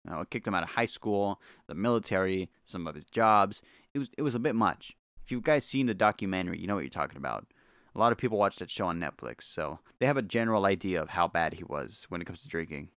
you 0.05 0.11
know, 0.11 0.21
it 0.21 0.31
kicked 0.31 0.47
him 0.47 0.55
out 0.55 0.63
of 0.63 0.71
high 0.71 0.87
school, 0.87 1.41
the 1.67 1.75
military, 1.75 2.51
some 2.65 2.87
of 2.87 2.95
his 2.95 3.05
jobs. 3.05 3.63
It 3.95 3.99
was 3.99 4.11
it 4.19 4.23
was 4.23 4.35
a 4.35 4.41
bit 4.41 4.55
much. 4.55 4.97
If 5.25 5.31
you 5.31 5.41
guys 5.41 5.65
seen 5.65 5.87
the 5.87 5.95
documentary, 5.95 6.59
you 6.59 6.67
know 6.67 6.75
what 6.75 6.83
you're 6.83 6.91
talking 6.91 7.17
about. 7.17 7.47
A 7.95 7.99
lot 7.99 8.13
of 8.13 8.19
people 8.19 8.39
watch 8.39 8.57
that 8.57 8.71
show 8.71 8.87
on 8.87 8.99
Netflix, 8.99 9.45
so 9.45 9.79
they 10.01 10.07
have 10.07 10.17
a 10.17 10.23
general 10.23 10.67
idea 10.67 11.01
of 11.01 11.11
how 11.11 11.29
bad 11.29 11.55
he 11.55 11.65
was 11.65 12.07
when 12.09 12.21
it 12.21 12.25
comes 12.25 12.43
to 12.43 12.49
drinking. 12.49 12.89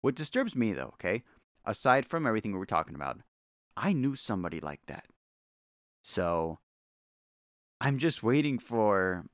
What 0.00 0.14
disturbs 0.14 0.56
me 0.56 0.72
though, 0.72 0.94
okay, 0.94 1.22
aside 1.64 2.06
from 2.06 2.26
everything 2.26 2.52
we 2.52 2.58
were 2.58 2.66
talking 2.66 2.94
about, 2.94 3.20
I 3.76 3.92
knew 3.92 4.16
somebody 4.16 4.60
like 4.60 4.80
that. 4.86 5.04
So 6.02 6.58
I'm 7.82 7.98
just 7.98 8.22
waiting 8.22 8.60
for 8.60 9.24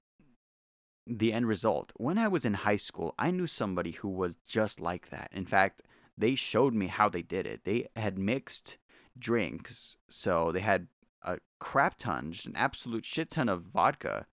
the 1.07 1.35
end 1.35 1.47
result. 1.47 1.93
When 1.97 2.17
I 2.17 2.29
was 2.29 2.47
in 2.47 2.55
high 2.55 2.77
school, 2.77 3.15
I 3.19 3.31
knew 3.31 3.47
somebody 3.47 3.91
who 3.91 4.09
was 4.09 4.37
just 4.47 4.81
like 4.81 5.11
that. 5.11 5.29
In 5.33 5.45
fact, 5.45 5.83
they 6.17 6.35
showed 6.35 6.73
me 6.73 6.87
how 6.87 7.11
they 7.11 7.21
did 7.21 7.47
it. 7.47 7.65
They 7.65 7.89
had 7.95 8.17
mixed 8.17 8.79
drinks. 9.19 9.99
So 10.09 10.51
they 10.51 10.61
had 10.61 10.87
a 11.23 11.37
crap 11.61 11.99
ton, 11.99 12.33
just 12.33 12.47
an 12.47 12.57
absolute 12.57 13.05
shit 13.05 13.31
ton 13.31 13.51
of 13.51 13.65
vodka 13.65 14.25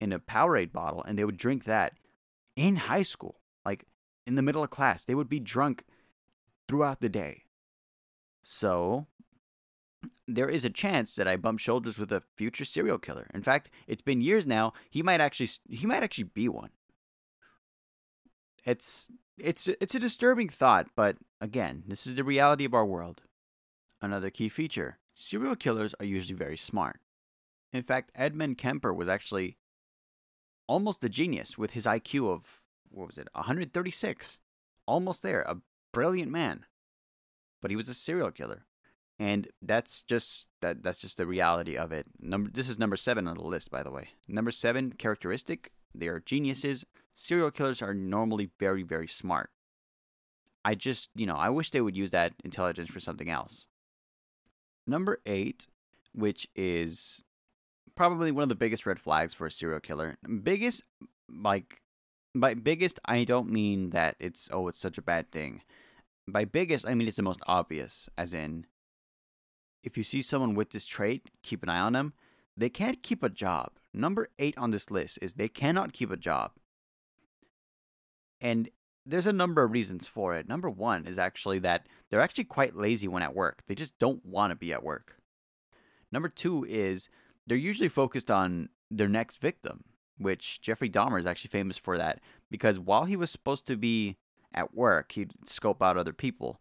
in 0.00 0.12
a 0.12 0.20
Powerade 0.20 0.72
bottle, 0.72 1.02
and 1.02 1.18
they 1.18 1.24
would 1.24 1.36
drink 1.36 1.64
that 1.64 1.94
in 2.54 2.76
high 2.76 3.02
school, 3.02 3.40
like 3.64 3.84
in 4.28 4.36
the 4.36 4.42
middle 4.42 4.62
of 4.62 4.70
class. 4.70 5.04
They 5.04 5.16
would 5.16 5.28
be 5.28 5.40
drunk 5.40 5.82
throughout 6.68 7.00
the 7.00 7.08
day. 7.08 7.42
So 8.44 9.08
there 10.28 10.48
is 10.48 10.64
a 10.64 10.70
chance 10.70 11.14
that 11.14 11.28
I 11.28 11.36
bump 11.36 11.60
shoulders 11.60 11.98
with 11.98 12.10
a 12.10 12.22
future 12.36 12.64
serial 12.64 12.98
killer. 12.98 13.28
In 13.32 13.42
fact, 13.42 13.70
it's 13.86 14.02
been 14.02 14.20
years 14.20 14.46
now. 14.46 14.72
He 14.90 15.02
might 15.02 15.20
actually 15.20 15.50
he 15.68 15.86
might 15.86 16.02
actually 16.02 16.24
be 16.24 16.48
one. 16.48 16.70
It's 18.64 19.08
it's 19.38 19.68
it's 19.80 19.94
a 19.94 20.00
disturbing 20.00 20.48
thought, 20.48 20.88
but 20.96 21.16
again, 21.40 21.84
this 21.86 22.06
is 22.06 22.16
the 22.16 22.24
reality 22.24 22.64
of 22.64 22.74
our 22.74 22.84
world. 22.84 23.22
Another 24.02 24.30
key 24.30 24.48
feature: 24.48 24.98
serial 25.14 25.56
killers 25.56 25.94
are 26.00 26.06
usually 26.06 26.36
very 26.36 26.56
smart. 26.56 27.00
In 27.72 27.82
fact, 27.82 28.10
Edmund 28.14 28.58
Kemper 28.58 28.92
was 28.92 29.08
actually 29.08 29.56
almost 30.66 31.04
a 31.04 31.08
genius 31.08 31.56
with 31.56 31.72
his 31.72 31.86
IQ 31.86 32.28
of 32.28 32.42
what 32.90 33.06
was 33.06 33.18
it, 33.18 33.28
136. 33.32 34.38
Almost 34.86 35.22
there, 35.22 35.42
a 35.42 35.58
brilliant 35.92 36.30
man. 36.30 36.64
But 37.60 37.70
he 37.70 37.76
was 37.76 37.88
a 37.88 37.94
serial 37.94 38.30
killer 38.30 38.64
and 39.18 39.48
that's 39.62 40.02
just 40.02 40.46
that 40.60 40.82
that's 40.82 40.98
just 40.98 41.16
the 41.16 41.26
reality 41.26 41.76
of 41.76 41.92
it. 41.92 42.06
Number 42.20 42.50
this 42.50 42.68
is 42.68 42.78
number 42.78 42.96
seven 42.96 43.26
on 43.26 43.36
the 43.36 43.42
list 43.42 43.70
by 43.70 43.82
the 43.82 43.90
way. 43.90 44.10
Number 44.28 44.50
seven 44.50 44.92
characteristic 44.92 45.72
they 45.94 46.08
are 46.08 46.20
geniuses. 46.20 46.84
Serial 47.14 47.50
killers 47.50 47.80
are 47.80 47.94
normally 47.94 48.50
very 48.58 48.82
very 48.82 49.08
smart. 49.08 49.50
I 50.64 50.74
just 50.74 51.10
you 51.14 51.26
know 51.26 51.36
i 51.36 51.48
wish 51.48 51.70
they 51.70 51.80
would 51.80 51.96
use 51.96 52.10
that 52.10 52.34
intelligence 52.44 52.90
for 52.90 53.00
something 53.00 53.30
else. 53.30 53.66
Number 54.86 55.20
eight 55.24 55.66
which 56.14 56.48
is 56.54 57.22
probably 57.94 58.32
one 58.32 58.42
of 58.42 58.48
the 58.48 58.54
biggest 58.54 58.86
red 58.86 58.98
flags 58.98 59.32
for 59.32 59.46
a 59.46 59.50
serial 59.50 59.80
killer. 59.80 60.18
Biggest 60.42 60.82
like 61.30 61.80
by 62.34 62.52
biggest 62.52 63.00
i 63.06 63.24
don't 63.24 63.50
mean 63.50 63.90
that 63.90 64.14
it's 64.20 64.48
oh 64.52 64.68
it's 64.68 64.78
such 64.78 64.98
a 64.98 65.02
bad 65.02 65.30
thing. 65.30 65.62
By 66.28 66.44
biggest 66.44 66.86
i 66.86 66.94
mean 66.94 67.08
it's 67.08 67.16
the 67.16 67.22
most 67.22 67.40
obvious 67.46 68.10
as 68.18 68.34
in 68.34 68.66
if 69.86 69.96
you 69.96 70.02
see 70.02 70.20
someone 70.20 70.54
with 70.54 70.70
this 70.70 70.84
trait, 70.84 71.30
keep 71.44 71.62
an 71.62 71.68
eye 71.68 71.78
on 71.78 71.92
them. 71.92 72.12
They 72.56 72.68
can't 72.68 73.04
keep 73.04 73.22
a 73.22 73.28
job. 73.28 73.70
Number 73.94 74.28
eight 74.40 74.58
on 74.58 74.72
this 74.72 74.90
list 74.90 75.20
is 75.22 75.34
they 75.34 75.48
cannot 75.48 75.92
keep 75.92 76.10
a 76.10 76.16
job. 76.16 76.50
And 78.40 78.68
there's 79.06 79.28
a 79.28 79.32
number 79.32 79.62
of 79.62 79.70
reasons 79.70 80.08
for 80.08 80.34
it. 80.34 80.48
Number 80.48 80.68
one 80.68 81.06
is 81.06 81.18
actually 81.18 81.60
that 81.60 81.86
they're 82.10 82.20
actually 82.20 82.44
quite 82.44 82.74
lazy 82.74 83.06
when 83.06 83.22
at 83.22 83.36
work. 83.36 83.62
They 83.68 83.76
just 83.76 83.96
don't 84.00 84.26
want 84.26 84.50
to 84.50 84.56
be 84.56 84.72
at 84.72 84.82
work. 84.82 85.18
Number 86.10 86.28
two 86.28 86.66
is 86.68 87.08
they're 87.46 87.56
usually 87.56 87.88
focused 87.88 88.30
on 88.30 88.70
their 88.90 89.08
next 89.08 89.40
victim, 89.40 89.84
which 90.18 90.60
Jeffrey 90.60 90.90
Dahmer 90.90 91.20
is 91.20 91.26
actually 91.26 91.50
famous 91.50 91.78
for 91.78 91.96
that 91.96 92.20
because 92.50 92.80
while 92.80 93.04
he 93.04 93.14
was 93.14 93.30
supposed 93.30 93.68
to 93.68 93.76
be 93.76 94.16
at 94.52 94.74
work, 94.74 95.12
he'd 95.12 95.32
scope 95.44 95.80
out 95.80 95.96
other 95.96 96.12
people. 96.12 96.60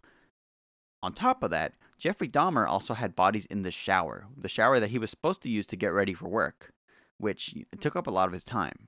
On 1.01 1.11
top 1.11 1.41
of 1.41 1.49
that, 1.49 1.73
Jeffrey 1.97 2.27
Dahmer 2.27 2.67
also 2.67 2.93
had 2.93 3.15
bodies 3.15 3.45
in 3.45 3.63
the 3.63 3.71
shower, 3.71 4.27
the 4.37 4.49
shower 4.49 4.79
that 4.79 4.89
he 4.89 4.99
was 4.99 5.09
supposed 5.09 5.41
to 5.43 5.49
use 5.49 5.65
to 5.67 5.77
get 5.77 5.87
ready 5.87 6.13
for 6.13 6.27
work, 6.27 6.73
which 7.17 7.55
took 7.79 7.95
up 7.95 8.07
a 8.07 8.11
lot 8.11 8.27
of 8.27 8.33
his 8.33 8.43
time. 8.43 8.87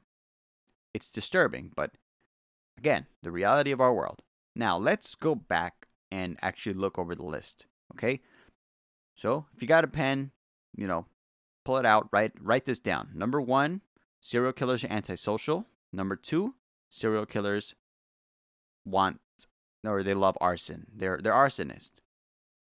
It's 0.94 1.10
disturbing, 1.10 1.72
but 1.76 1.92
again, 2.78 3.08
the 3.24 3.32
reality 3.32 3.72
of 3.72 3.82
our 3.82 3.94
world. 3.94 4.22
Now, 4.56 4.78
let's 4.78 5.16
go 5.16 5.36
back 5.36 5.88
and 6.12 6.38
actually 6.42 6.74
look 6.74 6.98
over 6.98 7.16
the 7.16 7.26
list, 7.26 7.66
okay? 7.94 8.22
So, 9.16 9.46
if 9.56 9.62
you 9.62 9.68
got 9.68 9.84
a 9.84 9.88
pen, 9.88 10.32
you 10.76 10.88
know, 10.88 11.06
pull 11.64 11.78
it 11.78 11.86
out, 11.86 12.10
write 12.12 12.34
write 12.40 12.66
this 12.66 12.80
down. 12.80 13.10
Number 13.14 13.42
1, 13.42 13.82
serial 14.20 14.54
killers 14.54 14.84
are 14.84 14.92
antisocial. 14.92 15.66
Number 15.92 16.16
2, 16.16 16.56
serial 16.90 17.26
killers 17.26 17.76
want 18.86 19.20
or 19.86 20.04
they 20.04 20.14
love 20.14 20.38
arson. 20.42 20.88
They're 20.94 21.20
they're 21.22 21.34
arsonists. 21.34 21.92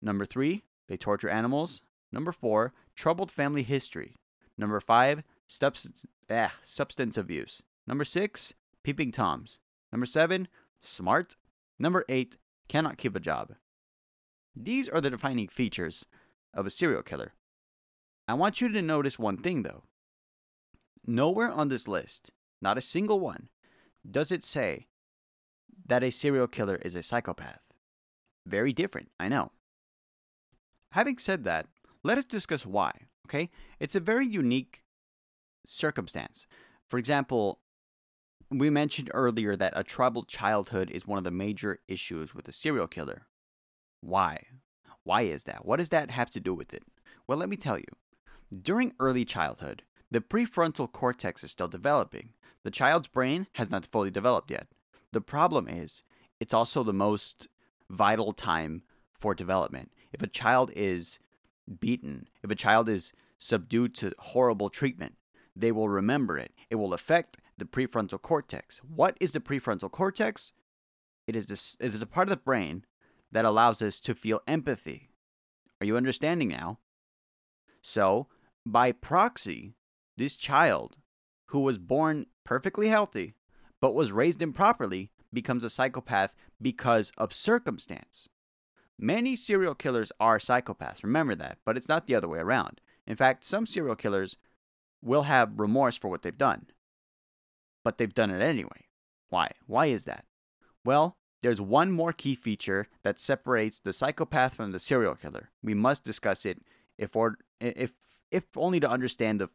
Number 0.01 0.25
three, 0.25 0.63
they 0.87 0.97
torture 0.97 1.29
animals. 1.29 1.81
Number 2.11 2.31
four, 2.31 2.73
troubled 2.95 3.31
family 3.31 3.63
history. 3.63 4.15
Number 4.57 4.79
five, 4.79 5.23
substance, 5.47 6.05
eh, 6.29 6.49
substance 6.63 7.17
abuse. 7.17 7.61
Number 7.87 8.05
six, 8.05 8.53
peeping 8.83 9.11
toms. 9.11 9.59
Number 9.91 10.05
seven, 10.05 10.47
smart. 10.79 11.35
Number 11.79 12.05
eight, 12.09 12.37
cannot 12.67 12.97
keep 12.97 13.15
a 13.15 13.19
job. 13.19 13.53
These 14.55 14.89
are 14.89 15.01
the 15.01 15.09
defining 15.09 15.47
features 15.47 16.05
of 16.53 16.65
a 16.65 16.69
serial 16.69 17.03
killer. 17.03 17.33
I 18.27 18.33
want 18.33 18.61
you 18.61 18.69
to 18.69 18.81
notice 18.81 19.17
one 19.17 19.37
thing 19.37 19.63
though. 19.63 19.83
Nowhere 21.05 21.51
on 21.51 21.69
this 21.69 21.87
list, 21.87 22.31
not 22.61 22.77
a 22.77 22.81
single 22.81 23.19
one, 23.19 23.49
does 24.09 24.31
it 24.31 24.43
say 24.43 24.87
that 25.87 26.03
a 26.03 26.11
serial 26.11 26.47
killer 26.47 26.75
is 26.75 26.95
a 26.95 27.03
psychopath. 27.03 27.61
Very 28.45 28.73
different, 28.73 29.09
I 29.19 29.27
know. 29.27 29.51
Having 30.91 31.17
said 31.19 31.43
that, 31.45 31.67
let 32.03 32.17
us 32.17 32.25
discuss 32.25 32.65
why, 32.65 32.91
okay? 33.27 33.49
It's 33.79 33.95
a 33.95 33.99
very 33.99 34.27
unique 34.27 34.83
circumstance. 35.65 36.47
For 36.89 36.97
example, 36.97 37.59
we 38.49 38.69
mentioned 38.69 39.09
earlier 39.13 39.55
that 39.55 39.73
a 39.75 39.83
troubled 39.83 40.27
childhood 40.27 40.91
is 40.91 41.07
one 41.07 41.17
of 41.17 41.23
the 41.23 41.31
major 41.31 41.79
issues 41.87 42.35
with 42.35 42.47
a 42.47 42.51
serial 42.51 42.87
killer. 42.87 43.27
Why? 44.01 44.47
Why 45.03 45.21
is 45.21 45.43
that? 45.43 45.65
What 45.65 45.77
does 45.77 45.89
that 45.89 46.11
have 46.11 46.29
to 46.31 46.39
do 46.39 46.53
with 46.53 46.73
it? 46.73 46.83
Well, 47.27 47.37
let 47.37 47.49
me 47.49 47.55
tell 47.55 47.77
you. 47.77 47.85
During 48.61 48.93
early 48.99 49.23
childhood, 49.23 49.83
the 50.09 50.19
prefrontal 50.19 50.91
cortex 50.91 51.43
is 51.43 51.51
still 51.51 51.69
developing. 51.69 52.33
The 52.63 52.71
child's 52.71 53.07
brain 53.07 53.47
has 53.53 53.69
not 53.69 53.85
fully 53.85 54.11
developed 54.11 54.51
yet. 54.51 54.67
The 55.13 55.21
problem 55.21 55.69
is, 55.69 56.03
it's 56.39 56.53
also 56.53 56.83
the 56.83 56.93
most 56.93 57.47
vital 57.89 58.33
time 58.33 58.83
for 59.17 59.33
development. 59.33 59.91
If 60.13 60.21
a 60.21 60.27
child 60.27 60.71
is 60.75 61.19
beaten, 61.79 62.27
if 62.43 62.51
a 62.51 62.55
child 62.55 62.89
is 62.89 63.13
subdued 63.37 63.95
to 63.95 64.13
horrible 64.19 64.69
treatment, 64.69 65.15
they 65.55 65.71
will 65.71 65.89
remember 65.89 66.37
it. 66.37 66.53
It 66.69 66.75
will 66.75 66.93
affect 66.93 67.37
the 67.57 67.65
prefrontal 67.65 68.21
cortex. 68.21 68.79
What 68.79 69.17
is 69.19 69.31
the 69.31 69.39
prefrontal 69.39 69.91
cortex? 69.91 70.53
It 71.27 71.35
is 71.35 71.45
this 71.45 71.77
it 71.79 71.93
is 71.93 71.99
the 71.99 72.05
part 72.05 72.27
of 72.27 72.31
the 72.31 72.37
brain 72.37 72.85
that 73.31 73.45
allows 73.45 73.81
us 73.81 73.99
to 74.01 74.15
feel 74.15 74.41
empathy. 74.47 75.09
Are 75.79 75.85
you 75.85 75.97
understanding 75.97 76.49
now? 76.49 76.79
So, 77.81 78.27
by 78.65 78.91
proxy, 78.91 79.73
this 80.17 80.35
child 80.35 80.97
who 81.47 81.59
was 81.59 81.77
born 81.77 82.27
perfectly 82.43 82.89
healthy 82.89 83.33
but 83.81 83.95
was 83.95 84.11
raised 84.11 84.41
improperly 84.41 85.11
becomes 85.33 85.63
a 85.63 85.69
psychopath 85.69 86.33
because 86.61 87.11
of 87.17 87.33
circumstance. 87.33 88.27
Many 89.03 89.35
serial 89.35 89.73
killers 89.73 90.11
are 90.19 90.37
psychopaths, 90.37 91.01
remember 91.01 91.33
that, 91.33 91.57
but 91.65 91.75
it's 91.75 91.87
not 91.87 92.05
the 92.05 92.13
other 92.13 92.27
way 92.27 92.37
around. 92.37 92.79
In 93.07 93.15
fact, 93.15 93.43
some 93.43 93.65
serial 93.65 93.95
killers 93.95 94.37
will 95.01 95.23
have 95.23 95.59
remorse 95.59 95.97
for 95.97 96.07
what 96.07 96.21
they've 96.21 96.37
done, 96.37 96.67
but 97.83 97.97
they've 97.97 98.13
done 98.13 98.29
it 98.29 98.43
anyway. 98.43 98.85
Why? 99.29 99.53
Why 99.65 99.87
is 99.87 100.03
that? 100.05 100.25
Well, 100.85 101.17
there's 101.41 101.59
one 101.59 101.91
more 101.91 102.13
key 102.13 102.35
feature 102.35 102.87
that 103.01 103.19
separates 103.19 103.79
the 103.79 103.91
psychopath 103.91 104.53
from 104.53 104.71
the 104.71 104.77
serial 104.77 105.15
killer. 105.15 105.49
We 105.63 105.73
must 105.73 106.03
discuss 106.03 106.45
it 106.45 106.61
if 106.99 107.15
or 107.15 107.39
if 107.59 107.91
if 108.29 108.43
only 108.55 108.79
to 108.79 108.89
understand 108.89 109.41
the 109.41 109.49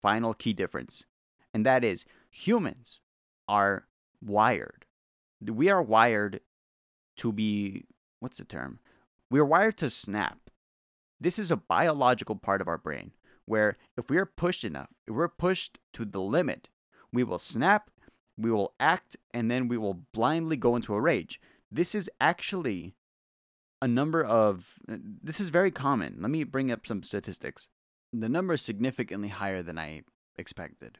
final 0.00 0.32
key 0.32 0.52
difference. 0.52 1.04
And 1.52 1.66
that 1.66 1.82
is 1.82 2.06
humans 2.30 3.00
are 3.48 3.88
wired. 4.24 4.86
We 5.44 5.68
are 5.68 5.82
wired 5.82 6.40
to 7.16 7.32
be 7.32 7.86
what's 8.20 8.38
the 8.38 8.44
term? 8.44 8.78
We 9.32 9.40
are 9.40 9.46
wired 9.46 9.78
to 9.78 9.88
snap. 9.88 10.50
This 11.18 11.38
is 11.38 11.50
a 11.50 11.56
biological 11.56 12.36
part 12.36 12.60
of 12.60 12.68
our 12.68 12.76
brain 12.76 13.12
where 13.46 13.78
if 13.96 14.10
we 14.10 14.18
are 14.18 14.26
pushed 14.26 14.62
enough, 14.62 14.90
if 15.06 15.14
we're 15.14 15.26
pushed 15.26 15.78
to 15.94 16.04
the 16.04 16.20
limit, 16.20 16.68
we 17.14 17.24
will 17.24 17.38
snap, 17.38 17.88
we 18.36 18.50
will 18.50 18.74
act, 18.78 19.16
and 19.32 19.50
then 19.50 19.68
we 19.68 19.78
will 19.78 20.02
blindly 20.12 20.58
go 20.58 20.76
into 20.76 20.92
a 20.92 21.00
rage. 21.00 21.40
This 21.70 21.94
is 21.94 22.10
actually 22.20 22.94
a 23.80 23.88
number 23.88 24.22
of, 24.22 24.74
this 24.86 25.40
is 25.40 25.48
very 25.48 25.70
common. 25.70 26.18
Let 26.20 26.30
me 26.30 26.44
bring 26.44 26.70
up 26.70 26.86
some 26.86 27.02
statistics. 27.02 27.70
The 28.12 28.28
number 28.28 28.52
is 28.52 28.60
significantly 28.60 29.28
higher 29.28 29.62
than 29.62 29.78
I 29.78 30.02
expected. 30.36 30.98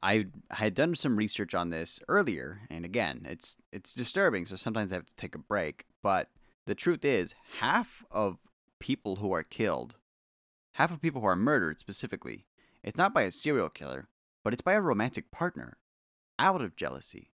I 0.00 0.26
had 0.52 0.74
done 0.74 0.94
some 0.94 1.16
research 1.16 1.56
on 1.56 1.70
this 1.70 1.98
earlier, 2.06 2.60
and 2.70 2.84
again, 2.84 3.26
it's 3.28 3.56
it's 3.72 3.94
disturbing. 3.94 4.46
So 4.46 4.54
sometimes 4.54 4.92
I 4.92 4.96
have 4.96 5.06
to 5.06 5.16
take 5.16 5.34
a 5.34 5.38
break. 5.38 5.86
But 6.02 6.28
the 6.66 6.74
truth 6.74 7.04
is, 7.04 7.34
half 7.60 8.04
of 8.10 8.38
people 8.80 9.16
who 9.16 9.32
are 9.32 9.42
killed, 9.42 9.96
half 10.72 10.90
of 10.90 11.00
people 11.02 11.20
who 11.20 11.26
are 11.26 11.36
murdered 11.36 11.78
specifically, 11.78 12.46
it's 12.82 12.98
not 12.98 13.14
by 13.14 13.22
a 13.22 13.32
serial 13.32 13.68
killer, 13.68 14.08
but 14.42 14.52
it's 14.52 14.62
by 14.62 14.74
a 14.74 14.80
romantic 14.80 15.30
partner, 15.30 15.78
out 16.38 16.60
of 16.60 16.76
jealousy. 16.76 17.30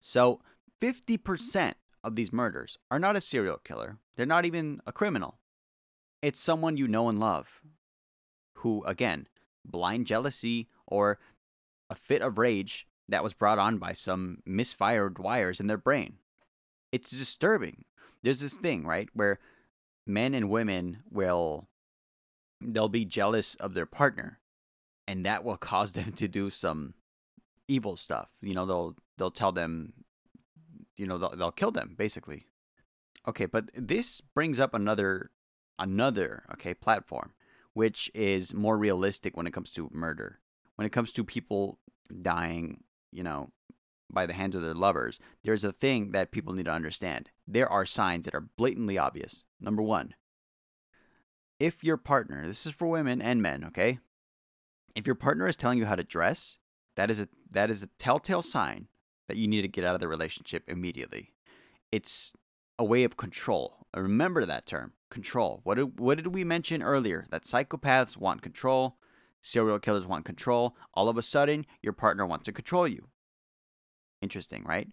So 0.00 0.40
fifty 0.80 1.16
percent 1.16 1.76
of 2.02 2.16
these 2.16 2.32
murders 2.32 2.78
are 2.90 2.98
not 2.98 3.16
a 3.16 3.20
serial 3.20 3.58
killer. 3.58 3.98
They're 4.16 4.26
not 4.26 4.44
even 4.44 4.80
a 4.86 4.92
criminal. 4.92 5.38
It's 6.20 6.40
someone 6.40 6.76
you 6.76 6.88
know 6.88 7.08
and 7.08 7.20
love, 7.20 7.60
who 8.54 8.84
again, 8.84 9.28
blind 9.64 10.06
jealousy 10.06 10.68
or 10.86 11.18
a 11.90 11.94
fit 11.94 12.22
of 12.22 12.38
rage 12.38 12.86
that 13.08 13.22
was 13.22 13.34
brought 13.34 13.58
on 13.58 13.78
by 13.78 13.92
some 13.92 14.38
misfired 14.46 15.18
wires 15.18 15.60
in 15.60 15.66
their 15.66 15.76
brain. 15.76 16.14
It's 16.90 17.10
disturbing. 17.10 17.84
There's 18.22 18.40
this 18.40 18.54
thing, 18.54 18.84
right, 18.84 19.08
where 19.14 19.38
men 20.06 20.34
and 20.34 20.50
women 20.50 21.02
will 21.10 21.68
they'll 22.60 22.88
be 22.88 23.04
jealous 23.04 23.56
of 23.56 23.74
their 23.74 23.86
partner 23.86 24.38
and 25.08 25.26
that 25.26 25.42
will 25.42 25.56
cause 25.56 25.92
them 25.92 26.12
to 26.12 26.28
do 26.28 26.48
some 26.48 26.94
evil 27.66 27.96
stuff. 27.96 28.28
You 28.40 28.54
know, 28.54 28.66
they'll 28.66 28.96
they'll 29.18 29.30
tell 29.30 29.52
them 29.52 29.92
you 30.96 31.06
know, 31.06 31.18
they'll, 31.18 31.36
they'll 31.36 31.52
kill 31.52 31.70
them 31.70 31.94
basically. 31.96 32.46
Okay, 33.26 33.46
but 33.46 33.70
this 33.74 34.20
brings 34.20 34.60
up 34.60 34.74
another 34.74 35.30
another 35.78 36.44
okay 36.52 36.74
platform 36.74 37.32
which 37.74 38.10
is 38.14 38.52
more 38.52 38.76
realistic 38.76 39.36
when 39.36 39.46
it 39.46 39.52
comes 39.52 39.70
to 39.70 39.88
murder 39.90 40.38
when 40.76 40.86
it 40.86 40.92
comes 40.92 41.12
to 41.12 41.24
people 41.24 41.78
dying, 42.20 42.84
you 43.10 43.22
know, 43.22 43.50
by 44.12 44.26
the 44.26 44.32
hands 44.32 44.54
of 44.54 44.62
their 44.62 44.74
lovers, 44.74 45.18
there's 45.42 45.64
a 45.64 45.72
thing 45.72 46.12
that 46.12 46.30
people 46.30 46.52
need 46.52 46.66
to 46.66 46.72
understand. 46.72 47.30
There 47.46 47.68
are 47.68 47.86
signs 47.86 48.24
that 48.24 48.34
are 48.34 48.48
blatantly 48.56 48.98
obvious. 48.98 49.44
Number 49.60 49.82
one, 49.82 50.14
if 51.58 51.84
your 51.84 51.96
partner, 51.96 52.46
this 52.46 52.66
is 52.66 52.72
for 52.72 52.86
women 52.88 53.20
and 53.20 53.42
men, 53.42 53.64
okay? 53.64 53.98
If 54.94 55.06
your 55.06 55.14
partner 55.14 55.46
is 55.46 55.56
telling 55.56 55.78
you 55.78 55.86
how 55.86 55.94
to 55.94 56.04
dress, 56.04 56.58
that 56.96 57.10
is 57.10 57.20
a 57.20 57.28
that 57.50 57.70
is 57.70 57.82
a 57.82 57.88
telltale 57.98 58.42
sign 58.42 58.88
that 59.28 59.36
you 59.36 59.48
need 59.48 59.62
to 59.62 59.68
get 59.68 59.84
out 59.84 59.94
of 59.94 60.00
the 60.00 60.08
relationship 60.08 60.64
immediately. 60.68 61.32
It's 61.90 62.32
a 62.78 62.84
way 62.84 63.04
of 63.04 63.16
control. 63.16 63.86
Remember 63.94 64.44
that 64.44 64.66
term, 64.66 64.92
control. 65.10 65.60
What 65.64 65.76
did, 65.76 66.00
what 66.00 66.16
did 66.16 66.28
we 66.28 66.44
mention 66.44 66.82
earlier? 66.82 67.26
That 67.30 67.44
psychopaths 67.44 68.16
want 68.16 68.42
control, 68.42 68.96
Serial 69.42 69.80
killers 69.80 70.06
want 70.06 70.24
control. 70.24 70.76
All 70.94 71.08
of 71.08 71.18
a 71.18 71.22
sudden, 71.22 71.66
your 71.82 71.92
partner 71.92 72.24
wants 72.24 72.44
to 72.44 72.52
control 72.52 72.86
you. 72.86 73.08
Interesting, 74.22 74.62
right? 74.64 74.88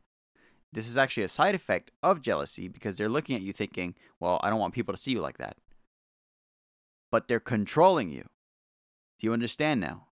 This 0.72 0.88
is 0.88 0.98
actually 0.98 1.24
a 1.24 1.30
side 1.30 1.56
effect 1.56 1.92
of 2.04 2.22
jealousy 2.22 2.68
because 2.68 2.96
they're 2.96 3.10
looking 3.10 3.36
at 3.36 3.42
you 3.42 3.54
thinking, 3.54 3.96
well, 4.20 4.40
I 4.44 4.50
don't 4.50 4.60
want 4.60 4.74
people 4.74 4.94
to 4.94 5.00
see 5.00 5.12
you 5.12 5.22
like 5.22 5.38
that. 5.38 5.58
But 7.12 7.28
they're 7.28 7.40
controlling 7.40 8.10
you. 8.10 8.30
Do 9.20 9.28
you 9.28 9.34
understand 9.34 9.82
now? 9.82 10.08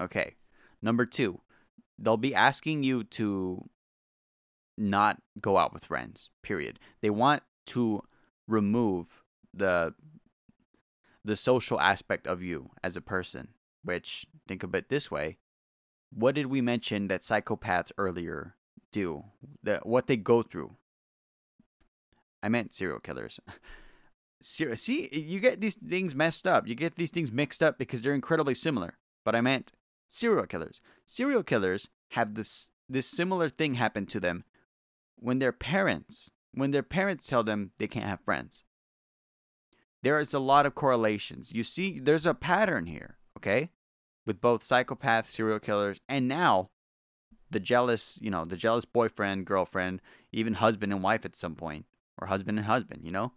Okay. 0.00 0.34
Number 0.82 1.06
two, 1.06 1.40
they'll 1.98 2.16
be 2.16 2.34
asking 2.34 2.82
you 2.82 3.04
to 3.04 3.68
not 4.76 5.22
go 5.40 5.58
out 5.58 5.72
with 5.72 5.84
friends. 5.84 6.30
Period. 6.42 6.80
They 7.02 7.10
want 7.10 7.42
to 7.66 8.02
remove 8.48 9.22
the 9.54 9.94
the 11.22 11.36
social 11.36 11.78
aspect 11.78 12.26
of 12.26 12.42
you 12.42 12.70
as 12.82 12.96
a 12.96 13.00
person. 13.00 13.48
Which 13.84 14.26
think 14.48 14.62
of 14.62 14.74
it 14.74 14.88
this 14.88 15.10
way: 15.10 15.38
what 16.12 16.34
did 16.34 16.46
we 16.46 16.60
mention 16.60 17.08
that 17.08 17.22
psychopaths 17.22 17.92
earlier 17.96 18.56
do? 18.92 19.24
That 19.62 19.86
what 19.86 20.06
they 20.06 20.16
go 20.16 20.42
through. 20.42 20.76
I 22.42 22.48
meant 22.48 22.74
serial 22.74 23.00
killers. 23.00 23.40
Ser- 24.42 24.76
See, 24.76 25.08
you 25.12 25.40
get 25.40 25.60
these 25.60 25.76
things 25.76 26.14
messed 26.14 26.46
up. 26.46 26.66
You 26.66 26.74
get 26.74 26.94
these 26.94 27.10
things 27.10 27.30
mixed 27.30 27.62
up 27.62 27.78
because 27.78 28.00
they're 28.00 28.14
incredibly 28.14 28.54
similar. 28.54 28.96
But 29.24 29.34
I 29.34 29.40
meant 29.42 29.72
serial 30.08 30.46
killers. 30.46 30.80
Serial 31.06 31.42
killers 31.42 31.88
have 32.12 32.34
this 32.34 32.70
this 32.88 33.06
similar 33.06 33.48
thing 33.48 33.74
happen 33.74 34.04
to 34.06 34.18
them 34.18 34.44
when 35.16 35.38
their 35.38 35.52
parents 35.52 36.30
when 36.52 36.72
their 36.72 36.82
parents 36.82 37.26
tell 37.26 37.44
them 37.44 37.70
they 37.78 37.86
can't 37.86 38.08
have 38.08 38.20
friends. 38.24 38.64
There 40.02 40.18
is 40.18 40.32
a 40.32 40.38
lot 40.38 40.66
of 40.66 40.74
correlations. 40.74 41.52
You 41.52 41.62
see, 41.62 42.00
there's 42.00 42.26
a 42.26 42.34
pattern 42.34 42.86
here, 42.86 43.18
okay? 43.36 43.70
With 44.26 44.40
both 44.40 44.66
psychopaths, 44.66 45.26
serial 45.26 45.60
killers, 45.60 46.00
and 46.08 46.26
now 46.26 46.70
the 47.50 47.60
jealous, 47.60 48.18
you 48.20 48.30
know, 48.30 48.44
the 48.44 48.56
jealous 48.56 48.84
boyfriend, 48.84 49.46
girlfriend, 49.46 50.00
even 50.32 50.54
husband 50.54 50.92
and 50.92 51.02
wife 51.02 51.24
at 51.24 51.36
some 51.36 51.54
point, 51.54 51.86
or 52.20 52.26
husband 52.26 52.58
and 52.58 52.66
husband, 52.66 53.02
you 53.04 53.10
know? 53.10 53.32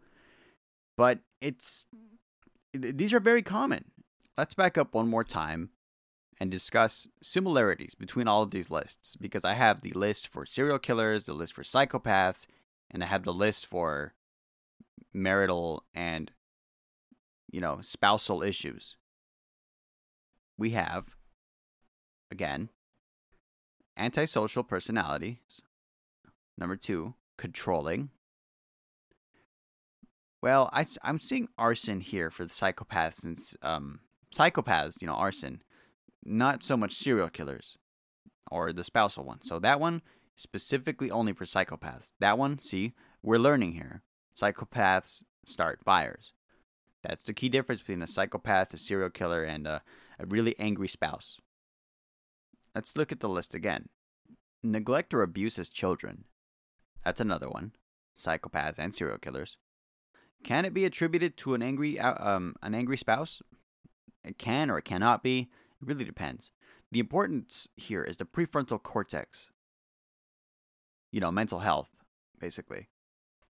But 0.98 1.20
it's 1.42 1.88
these 2.74 3.14
are 3.14 3.20
very 3.20 3.42
common. 3.42 3.86
Let's 4.38 4.54
back 4.54 4.78
up 4.78 4.94
one 4.94 5.08
more 5.08 5.24
time 5.24 5.70
and 6.40 6.50
discuss 6.50 7.08
similarities 7.22 7.96
between 7.96 8.28
all 8.28 8.42
of 8.42 8.52
these 8.52 8.70
lists 8.70 9.16
because 9.16 9.46
I 9.46 9.54
have 9.54 9.82
the 9.82 9.92
list 9.92 10.28
for 10.28 10.46
serial 10.46 10.80
killers, 10.80 11.26
the 11.26 11.34
list 11.34 11.54
for 11.54 11.64
psychopaths, 11.64 12.46
and 12.90 13.04
I 13.04 13.08
have 13.08 13.24
the 13.24 13.34
list 13.34 13.66
for 13.66 14.14
marital 15.14 15.84
and 15.94 16.32
you 17.54 17.62
know, 17.62 17.80
spousal 17.82 18.42
issues. 18.42 18.98
We 20.58 20.72
have 20.72 21.06
again 22.32 22.70
antisocial 23.98 24.64
personalities. 24.64 25.62
Number 26.58 26.76
2, 26.76 27.14
controlling. 27.38 28.10
Well, 30.42 30.70
I, 30.74 30.86
I'm 31.02 31.20
seeing 31.20 31.48
arson 31.58 32.02
here 32.02 32.30
for 32.30 32.46
the 32.46 32.54
psychopaths 32.54 33.24
and 33.24 33.38
um, 33.62 34.00
psychopaths, 34.34 35.02
you 35.02 35.08
know, 35.08 35.14
arson 35.14 35.62
not 36.26 36.64
so 36.64 36.78
much 36.78 36.96
serial 36.96 37.30
killers 37.30 37.78
or 38.52 38.72
the 38.72 38.84
spousal 38.84 39.24
one. 39.24 39.42
So 39.44 39.60
that 39.60 39.80
one 39.80 40.02
specifically 40.36 41.12
only 41.12 41.34
for 41.34 41.46
psychopaths. 41.46 42.14
That 42.20 42.38
one, 42.38 42.60
see, 42.60 42.94
we're 43.22 43.38
learning 43.38 43.74
here. 43.74 44.02
Psychopaths 44.40 45.24
start 45.46 45.80
fires. 45.84 46.34
That's 47.04 47.24
the 47.24 47.34
key 47.34 47.50
difference 47.50 47.82
between 47.82 48.02
a 48.02 48.08
psychopath, 48.08 48.74
a 48.74 48.78
serial 48.78 49.10
killer, 49.10 49.44
and 49.44 49.68
a, 49.68 49.82
a 50.20 50.26
really 50.26 50.58
angry 50.58 50.88
spouse. 50.88 51.38
Let's 52.76 52.98
look 52.98 53.12
at 53.12 53.20
the 53.20 53.30
list 53.30 53.54
again. 53.54 53.90
Neglect 54.64 55.14
or 55.14 55.22
abuse 55.22 55.60
as 55.60 55.70
children. 55.70 56.26
That's 57.04 57.22
another 57.22 57.50
one. 57.50 57.74
Psychopaths 58.18 58.80
and 58.80 58.96
serial 58.96 59.18
killers. 59.18 59.58
Can 60.44 60.66
it 60.66 60.74
be 60.74 60.86
attributed 60.86 61.38
to 61.38 61.54
an 61.54 61.62
angry 61.62 62.00
uh, 62.00 62.16
um, 62.24 62.56
an 62.62 62.76
angry 62.76 62.98
spouse? 62.98 63.42
It 64.24 64.38
can 64.38 64.70
or 64.70 64.78
it 64.78 64.86
cannot 64.86 65.24
be. 65.24 65.50
It 65.82 65.88
really 65.88 66.06
depends. 66.06 66.52
The 66.92 67.00
importance 67.00 67.68
here 67.76 68.04
is 68.04 68.18
the 68.18 68.26
prefrontal 68.26 68.82
cortex. 68.82 69.50
You 71.12 71.20
know, 71.22 71.32
mental 71.32 71.60
health, 71.60 71.90
basically. 72.40 72.88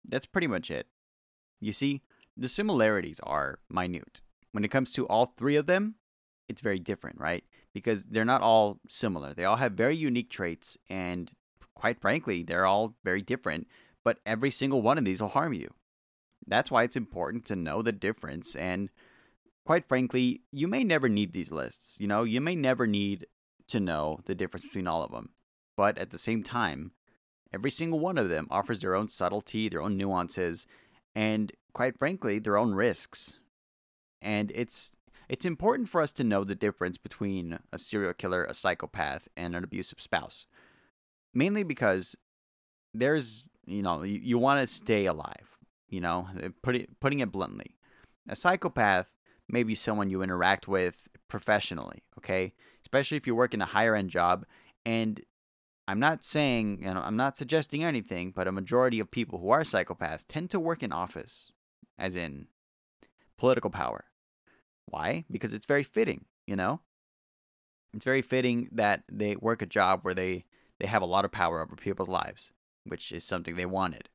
That's 0.05 0.25
pretty 0.25 0.47
much 0.47 0.71
it. 0.71 0.87
You 1.59 1.73
see, 1.73 2.01
the 2.35 2.47
similarities 2.47 3.19
are 3.23 3.59
minute. 3.69 4.21
When 4.51 4.63
it 4.63 4.71
comes 4.71 4.91
to 4.93 5.07
all 5.07 5.33
three 5.37 5.55
of 5.55 5.65
them, 5.65 5.95
it's 6.47 6.61
very 6.61 6.79
different, 6.79 7.19
right? 7.19 7.43
Because 7.73 8.05
they're 8.05 8.25
not 8.25 8.41
all 8.41 8.79
similar. 8.89 9.33
They 9.33 9.45
all 9.45 9.57
have 9.57 9.73
very 9.73 9.95
unique 9.95 10.29
traits, 10.29 10.77
and 10.89 11.31
quite 11.75 12.01
frankly, 12.01 12.43
they're 12.43 12.65
all 12.65 12.95
very 13.03 13.21
different, 13.21 13.67
but 14.03 14.19
every 14.25 14.51
single 14.51 14.81
one 14.81 14.97
of 14.97 15.05
these 15.05 15.21
will 15.21 15.27
harm 15.29 15.53
you. 15.53 15.73
That's 16.47 16.71
why 16.71 16.83
it's 16.83 16.95
important 16.95 17.45
to 17.45 17.55
know 17.55 17.81
the 17.81 17.91
difference 17.91 18.55
and 18.55 18.89
quite 19.67 19.87
frankly, 19.89 20.41
you 20.49 20.65
may 20.65 20.81
never 20.81 21.09
need 21.09 21.33
these 21.33 21.51
lists. 21.51 21.97
You 21.99 22.07
know, 22.07 22.23
you 22.23 22.39
may 22.39 22.55
never 22.55 22.87
need 22.87 23.27
to 23.67 23.81
know 23.81 24.21
the 24.25 24.33
difference 24.33 24.65
between 24.65 24.87
all 24.87 25.03
of 25.03 25.11
them. 25.11 25.29
But 25.75 25.97
at 25.97 26.09
the 26.09 26.17
same 26.17 26.41
time, 26.41 26.91
every 27.53 27.69
single 27.69 27.99
one 27.99 28.17
of 28.17 28.29
them 28.29 28.47
offers 28.49 28.79
their 28.79 28.95
own 28.95 29.09
subtlety, 29.09 29.67
their 29.67 29.81
own 29.81 29.97
nuances, 29.97 30.65
and 31.13 31.51
quite 31.73 31.99
frankly, 31.99 32.39
their 32.39 32.57
own 32.57 32.73
risks. 32.73 33.33
And 34.21 34.53
it's 34.55 34.93
it's 35.29 35.45
important 35.45 35.89
for 35.89 36.01
us 36.01 36.11
to 36.13 36.23
know 36.23 36.43
the 36.43 36.55
difference 36.55 36.97
between 36.97 37.59
a 37.71 37.77
serial 37.77 38.13
killer, 38.13 38.45
a 38.45 38.53
psychopath, 38.53 39.27
and 39.35 39.55
an 39.55 39.63
abusive 39.63 40.01
spouse. 40.01 40.45
Mainly 41.33 41.63
because 41.63 42.15
there's, 42.93 43.47
you 43.65 43.81
know, 43.81 44.03
you, 44.03 44.19
you 44.23 44.37
want 44.37 44.67
to 44.67 44.73
stay 44.73 45.05
alive, 45.05 45.57
you 45.89 45.99
know, 45.99 46.27
put 46.63 46.75
it, 46.75 46.99
putting 46.99 47.19
it 47.19 47.31
bluntly. 47.31 47.75
A 48.29 48.35
psychopath 48.35 49.07
maybe 49.49 49.75
someone 49.75 50.09
you 50.09 50.21
interact 50.21 50.67
with 50.67 51.07
professionally, 51.27 52.03
okay? 52.17 52.53
Especially 52.81 53.17
if 53.17 53.27
you 53.27 53.35
work 53.35 53.53
in 53.53 53.61
a 53.61 53.65
higher 53.65 53.95
end 53.95 54.09
job. 54.09 54.45
And 54.85 55.21
I'm 55.87 55.99
not 55.99 56.23
saying, 56.23 56.79
know, 56.81 57.01
I'm 57.03 57.17
not 57.17 57.37
suggesting 57.37 57.83
anything, 57.83 58.31
but 58.31 58.47
a 58.47 58.51
majority 58.51 58.99
of 58.99 59.11
people 59.11 59.39
who 59.39 59.49
are 59.49 59.61
psychopaths 59.61 60.25
tend 60.27 60.49
to 60.51 60.59
work 60.59 60.83
in 60.83 60.91
office, 60.91 61.51
as 61.97 62.15
in 62.15 62.47
political 63.37 63.69
power. 63.69 64.05
Why? 64.87 65.25
Because 65.29 65.53
it's 65.53 65.65
very 65.65 65.83
fitting, 65.83 66.25
you 66.45 66.55
know? 66.55 66.81
It's 67.93 68.05
very 68.05 68.21
fitting 68.21 68.69
that 68.71 69.03
they 69.11 69.35
work 69.35 69.61
a 69.61 69.65
job 69.65 70.01
where 70.01 70.13
they, 70.13 70.45
they 70.79 70.87
have 70.87 71.01
a 71.01 71.05
lot 71.05 71.25
of 71.25 71.31
power 71.31 71.61
over 71.61 71.75
people's 71.75 72.09
lives, 72.09 72.51
which 72.85 73.11
is 73.11 73.23
something 73.23 73.55
they 73.55 73.65
wanted. 73.65 74.09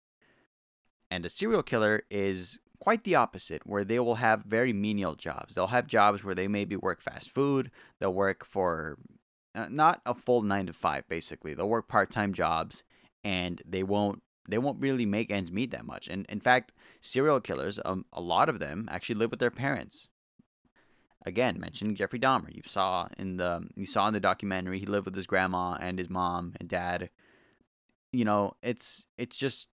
And 1.10 1.26
a 1.26 1.30
serial 1.30 1.62
killer 1.62 2.02
is 2.10 2.58
quite 2.80 3.04
the 3.04 3.14
opposite, 3.14 3.66
where 3.66 3.84
they 3.84 3.98
will 3.98 4.16
have 4.16 4.44
very 4.44 4.72
menial 4.72 5.14
jobs. 5.14 5.54
They'll 5.54 5.68
have 5.68 5.86
jobs 5.86 6.24
where 6.24 6.34
they 6.34 6.48
maybe 6.48 6.74
work 6.74 7.00
fast 7.00 7.30
food, 7.30 7.70
they'll 8.00 8.14
work 8.14 8.44
for 8.44 8.98
uh, 9.54 9.66
not 9.70 10.00
a 10.06 10.14
full 10.14 10.42
9 10.42 10.66
to 10.66 10.72
5 10.72 11.08
basically. 11.08 11.54
They'll 11.54 11.68
work 11.68 11.88
part-time 11.88 12.32
jobs 12.32 12.84
and 13.22 13.62
they 13.68 13.82
won't 13.82 14.22
they 14.48 14.58
won't 14.58 14.80
really 14.80 15.06
make 15.06 15.30
ends 15.30 15.52
meet 15.52 15.70
that 15.70 15.86
much. 15.86 16.08
And 16.08 16.26
in 16.28 16.40
fact, 16.40 16.72
serial 17.00 17.40
killers, 17.40 17.78
um, 17.84 18.04
a 18.12 18.20
lot 18.20 18.48
of 18.48 18.58
them 18.58 18.88
actually 18.90 19.14
live 19.14 19.30
with 19.30 19.38
their 19.38 19.52
parents. 19.52 20.08
Again, 21.24 21.60
mentioning 21.60 21.94
Jeffrey 21.94 22.18
Dahmer, 22.18 22.54
you 22.54 22.62
saw 22.66 23.08
in 23.16 23.36
the 23.36 23.68
you 23.76 23.86
saw 23.86 24.08
in 24.08 24.14
the 24.14 24.20
documentary 24.20 24.80
he 24.80 24.86
lived 24.86 25.06
with 25.06 25.14
his 25.14 25.26
grandma 25.26 25.76
and 25.80 25.98
his 25.98 26.10
mom 26.10 26.54
and 26.58 26.68
dad. 26.68 27.10
You 28.12 28.24
know, 28.24 28.54
it's 28.62 29.06
it's 29.16 29.36
just 29.36 29.68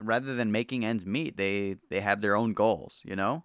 rather 0.00 0.34
than 0.34 0.52
making 0.52 0.84
ends 0.84 1.06
meet, 1.06 1.36
they 1.36 1.76
they 1.88 2.00
have 2.00 2.20
their 2.20 2.36
own 2.36 2.52
goals, 2.52 3.00
you 3.04 3.16
know? 3.16 3.44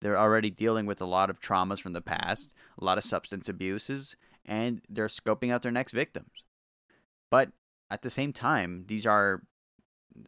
They're 0.00 0.18
already 0.18 0.50
dealing 0.50 0.86
with 0.86 1.00
a 1.00 1.06
lot 1.06 1.28
of 1.28 1.40
traumas 1.40 1.80
from 1.80 1.92
the 1.92 2.00
past, 2.00 2.54
a 2.80 2.84
lot 2.84 2.98
of 2.98 3.04
substance 3.04 3.48
abuses, 3.48 4.16
and 4.46 4.80
they're 4.88 5.08
scoping 5.08 5.52
out 5.52 5.62
their 5.62 5.72
next 5.72 5.92
victims. 5.92 6.44
But 7.30 7.50
at 7.90 8.02
the 8.02 8.10
same 8.10 8.32
time, 8.32 8.84
these 8.86 9.06
are 9.06 9.42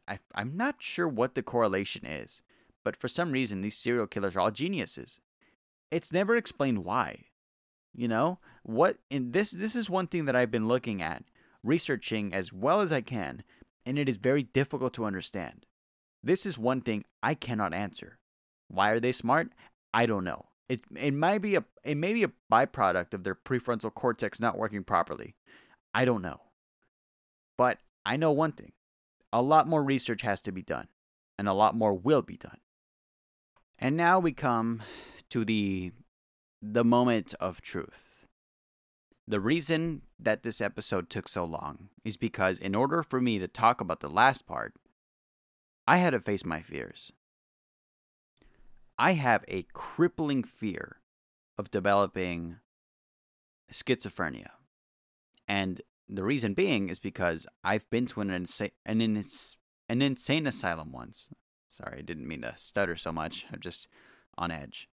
I, 0.09 0.19
I'm 0.35 0.57
not 0.57 0.77
sure 0.79 1.09
what 1.09 1.35
the 1.35 1.43
correlation 1.43 2.05
is, 2.05 2.43
but 2.85 2.97
for 2.97 3.09
some 3.09 3.33
reason 3.33 3.61
these 3.61 3.77
serial 3.77 4.07
killers 4.07 4.37
are 4.37 4.41
all 4.41 4.51
geniuses. 4.51 5.21
It's 5.93 6.13
never 6.13 6.35
explained 6.35 6.85
why. 6.85 7.27
You 7.95 8.09
know? 8.09 8.41
What 8.65 8.99
in 9.11 9.33
this 9.33 9.51
this 9.51 9.77
is 9.77 9.91
one 9.91 10.07
thing 10.07 10.25
that 10.25 10.37
I've 10.37 10.51
been 10.51 10.69
looking 10.69 11.03
at, 11.03 11.25
researching 11.63 12.33
as 12.35 12.53
well 12.53 12.81
as 12.81 12.93
I 12.93 13.01
can 13.01 13.45
and 13.85 13.99
it 13.99 14.09
is 14.09 14.17
very 14.17 14.43
difficult 14.43 14.93
to 14.95 15.05
understand. 15.05 15.67
This 16.23 16.47
is 16.47 16.57
one 16.57 16.81
thing 16.81 17.05
I 17.23 17.35
cannot 17.35 17.75
answer. 17.75 18.19
Why 18.69 18.91
are 18.91 19.01
they 19.01 19.13
smart? 19.13 19.49
I 19.93 20.07
don't 20.07 20.25
know. 20.25 20.47
It 20.69 20.83
it 20.97 21.13
might 21.13 21.43
be 21.43 21.57
a 21.57 21.65
it 21.85 21.97
may 21.97 22.13
be 22.13 22.25
a 22.25 22.33
byproduct 22.51 23.13
of 23.13 23.25
their 23.25 23.35
prefrontal 23.35 23.93
cortex 23.93 24.41
not 24.41 24.57
working 24.57 24.85
properly. 24.85 25.35
I 25.93 26.05
don't 26.05 26.23
know. 26.23 26.41
But 27.59 27.79
I 28.07 28.17
know 28.17 28.33
one 28.33 28.53
thing. 28.53 28.73
A 29.33 29.43
lot 29.43 29.69
more 29.69 29.83
research 29.83 30.23
has 30.23 30.41
to 30.43 30.53
be 30.53 30.63
done, 30.63 30.89
and 31.39 31.49
a 31.49 31.53
lot 31.53 31.77
more 31.77 31.93
will 31.93 32.23
be 32.23 32.37
done. 32.37 32.59
And 33.79 33.97
now 33.97 34.19
we 34.19 34.33
come 34.33 34.83
to 35.33 35.47
the 35.47 35.93
the 36.61 36.85
moment 36.85 37.35
of 37.41 37.63
truth. 37.63 38.27
The 39.27 39.41
reason 39.41 40.03
that 40.19 40.43
this 40.43 40.61
episode 40.61 41.09
took 41.09 41.27
so 41.27 41.45
long 41.45 41.89
is 42.05 42.19
because, 42.19 42.59
in 42.59 42.75
order 42.75 43.03
for 43.03 43.19
me 43.19 43.39
to 43.39 43.49
talk 43.49 43.81
about 43.81 44.01
the 44.01 44.11
last 44.11 44.47
part, 44.47 44.75
I 45.89 45.97
had 45.97 46.11
to 46.11 46.21
face 46.21 46.45
my 46.45 46.61
fears. 46.61 47.13
I 48.99 49.15
have 49.15 49.43
a 49.49 49.65
crippling 49.73 50.45
fear 50.45 50.99
of 51.57 51.71
developing 51.71 52.57
schizophrenia. 53.73 54.51
And 55.49 55.81
the 56.11 56.25
reason 56.25 56.53
being 56.53 56.91
is 56.91 56.99
because 56.99 57.47
I've 57.65 57.89
been 57.89 58.05
to 58.09 58.21
an 58.21 58.29
insane 58.29 58.73
an, 58.85 59.01
ins- 59.01 59.57
an 59.89 60.03
insane 60.03 60.47
asylum 60.47 60.93
once. 60.93 61.31
Sorry, 61.71 62.01
I 62.01 62.03
didn't 62.03 62.29
mean 62.29 62.43
to 62.43 62.53
stutter 62.57 62.97
so 62.97 63.13
much. 63.13 63.47
I'm 63.51 63.61
just 63.61 63.89
on 64.37 64.51
edge. 64.51 64.91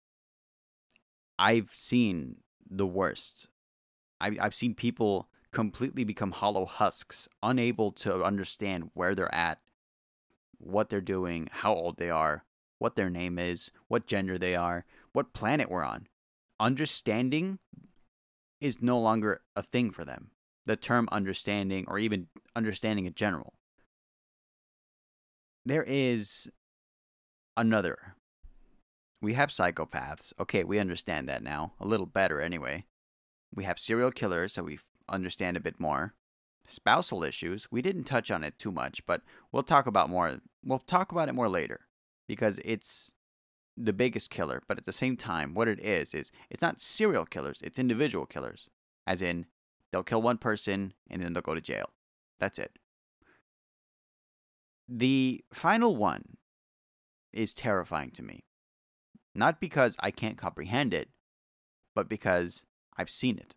I've 1.38 1.70
seen 1.72 2.36
the 2.68 2.86
worst. 2.86 3.48
I, 4.20 4.36
I've 4.40 4.54
seen 4.54 4.74
people 4.74 5.28
completely 5.52 6.04
become 6.04 6.32
hollow 6.32 6.66
husks, 6.66 7.28
unable 7.42 7.92
to 7.92 8.24
understand 8.24 8.90
where 8.94 9.14
they're 9.14 9.34
at, 9.34 9.60
what 10.58 10.88
they're 10.88 11.00
doing, 11.00 11.48
how 11.50 11.72
old 11.72 11.96
they 11.98 12.10
are, 12.10 12.44
what 12.78 12.96
their 12.96 13.10
name 13.10 13.38
is, 13.38 13.70
what 13.88 14.06
gender 14.06 14.38
they 14.38 14.54
are, 14.54 14.84
what 15.12 15.32
planet 15.32 15.70
we're 15.70 15.84
on. 15.84 16.08
Understanding 16.58 17.58
is 18.60 18.80
no 18.80 18.98
longer 18.98 19.42
a 19.54 19.62
thing 19.62 19.90
for 19.90 20.04
them. 20.04 20.30
The 20.66 20.76
term 20.76 21.08
understanding, 21.12 21.84
or 21.88 21.98
even 21.98 22.28
understanding 22.56 23.06
in 23.06 23.14
general. 23.14 23.54
There 25.66 25.84
is 25.86 26.50
another. 27.56 28.13
We 29.24 29.32
have 29.32 29.48
psychopaths. 29.48 30.34
Okay, 30.38 30.64
we 30.64 30.78
understand 30.78 31.30
that 31.30 31.42
now. 31.42 31.72
A 31.80 31.86
little 31.86 32.04
better, 32.04 32.42
anyway. 32.42 32.84
We 33.54 33.64
have 33.64 33.78
serial 33.78 34.10
killers, 34.10 34.52
so 34.52 34.64
we 34.64 34.78
understand 35.08 35.56
a 35.56 35.60
bit 35.60 35.80
more. 35.80 36.12
Spousal 36.66 37.24
issues, 37.24 37.66
we 37.70 37.80
didn't 37.80 38.04
touch 38.04 38.30
on 38.30 38.44
it 38.44 38.58
too 38.58 38.70
much, 38.70 39.06
but 39.06 39.22
we'll 39.50 39.62
talk 39.62 39.86
about 39.86 40.10
more. 40.10 40.40
We'll 40.62 40.78
talk 40.78 41.10
about 41.10 41.30
it 41.30 41.34
more 41.34 41.48
later 41.48 41.86
because 42.28 42.60
it's 42.66 43.14
the 43.78 43.94
biggest 43.94 44.28
killer, 44.28 44.62
but 44.68 44.76
at 44.76 44.84
the 44.84 44.92
same 44.92 45.16
time, 45.16 45.54
what 45.54 45.68
it 45.68 45.80
is 45.80 46.12
is 46.12 46.30
it's 46.50 46.62
not 46.62 46.82
serial 46.82 47.24
killers, 47.24 47.60
it's 47.62 47.78
individual 47.78 48.26
killers. 48.26 48.68
As 49.06 49.22
in, 49.22 49.46
they'll 49.90 50.02
kill 50.02 50.20
one 50.20 50.38
person 50.38 50.92
and 51.08 51.22
then 51.22 51.32
they'll 51.32 51.42
go 51.42 51.54
to 51.54 51.62
jail. 51.62 51.90
That's 52.38 52.58
it. 52.58 52.78
The 54.86 55.42
final 55.50 55.96
one 55.96 56.36
is 57.32 57.54
terrifying 57.54 58.10
to 58.10 58.22
me. 58.22 58.44
Not 59.34 59.60
because 59.60 59.96
I 60.00 60.10
can't 60.10 60.38
comprehend 60.38 60.94
it, 60.94 61.08
but 61.94 62.08
because 62.08 62.64
I've 62.96 63.10
seen 63.10 63.38
it. 63.38 63.54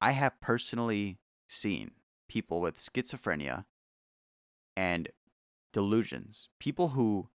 I 0.00 0.12
have 0.12 0.40
personally 0.40 1.18
seen 1.48 1.92
people 2.28 2.60
with 2.60 2.78
schizophrenia 2.78 3.64
and 4.76 5.10
delusions, 5.72 6.48
people 6.58 6.90
who 6.90 7.28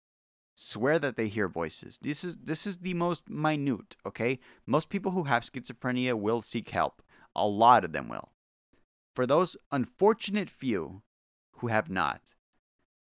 swear 0.55 0.99
that 0.99 1.17
they 1.17 1.27
hear 1.27 1.47
voices. 1.47 1.99
This 2.01 2.23
is 2.23 2.37
this 2.43 2.67
is 2.67 2.77
the 2.77 2.93
most 2.93 3.29
minute, 3.29 3.95
okay? 4.05 4.39
Most 4.65 4.89
people 4.89 5.11
who 5.11 5.23
have 5.23 5.43
schizophrenia 5.43 6.13
will 6.13 6.41
seek 6.41 6.69
help. 6.69 7.01
A 7.35 7.47
lot 7.47 7.83
of 7.83 7.91
them 7.91 8.07
will. 8.07 8.29
For 9.15 9.25
those 9.25 9.57
unfortunate 9.71 10.49
few 10.49 11.01
who 11.57 11.67
have 11.67 11.89
not, 11.89 12.35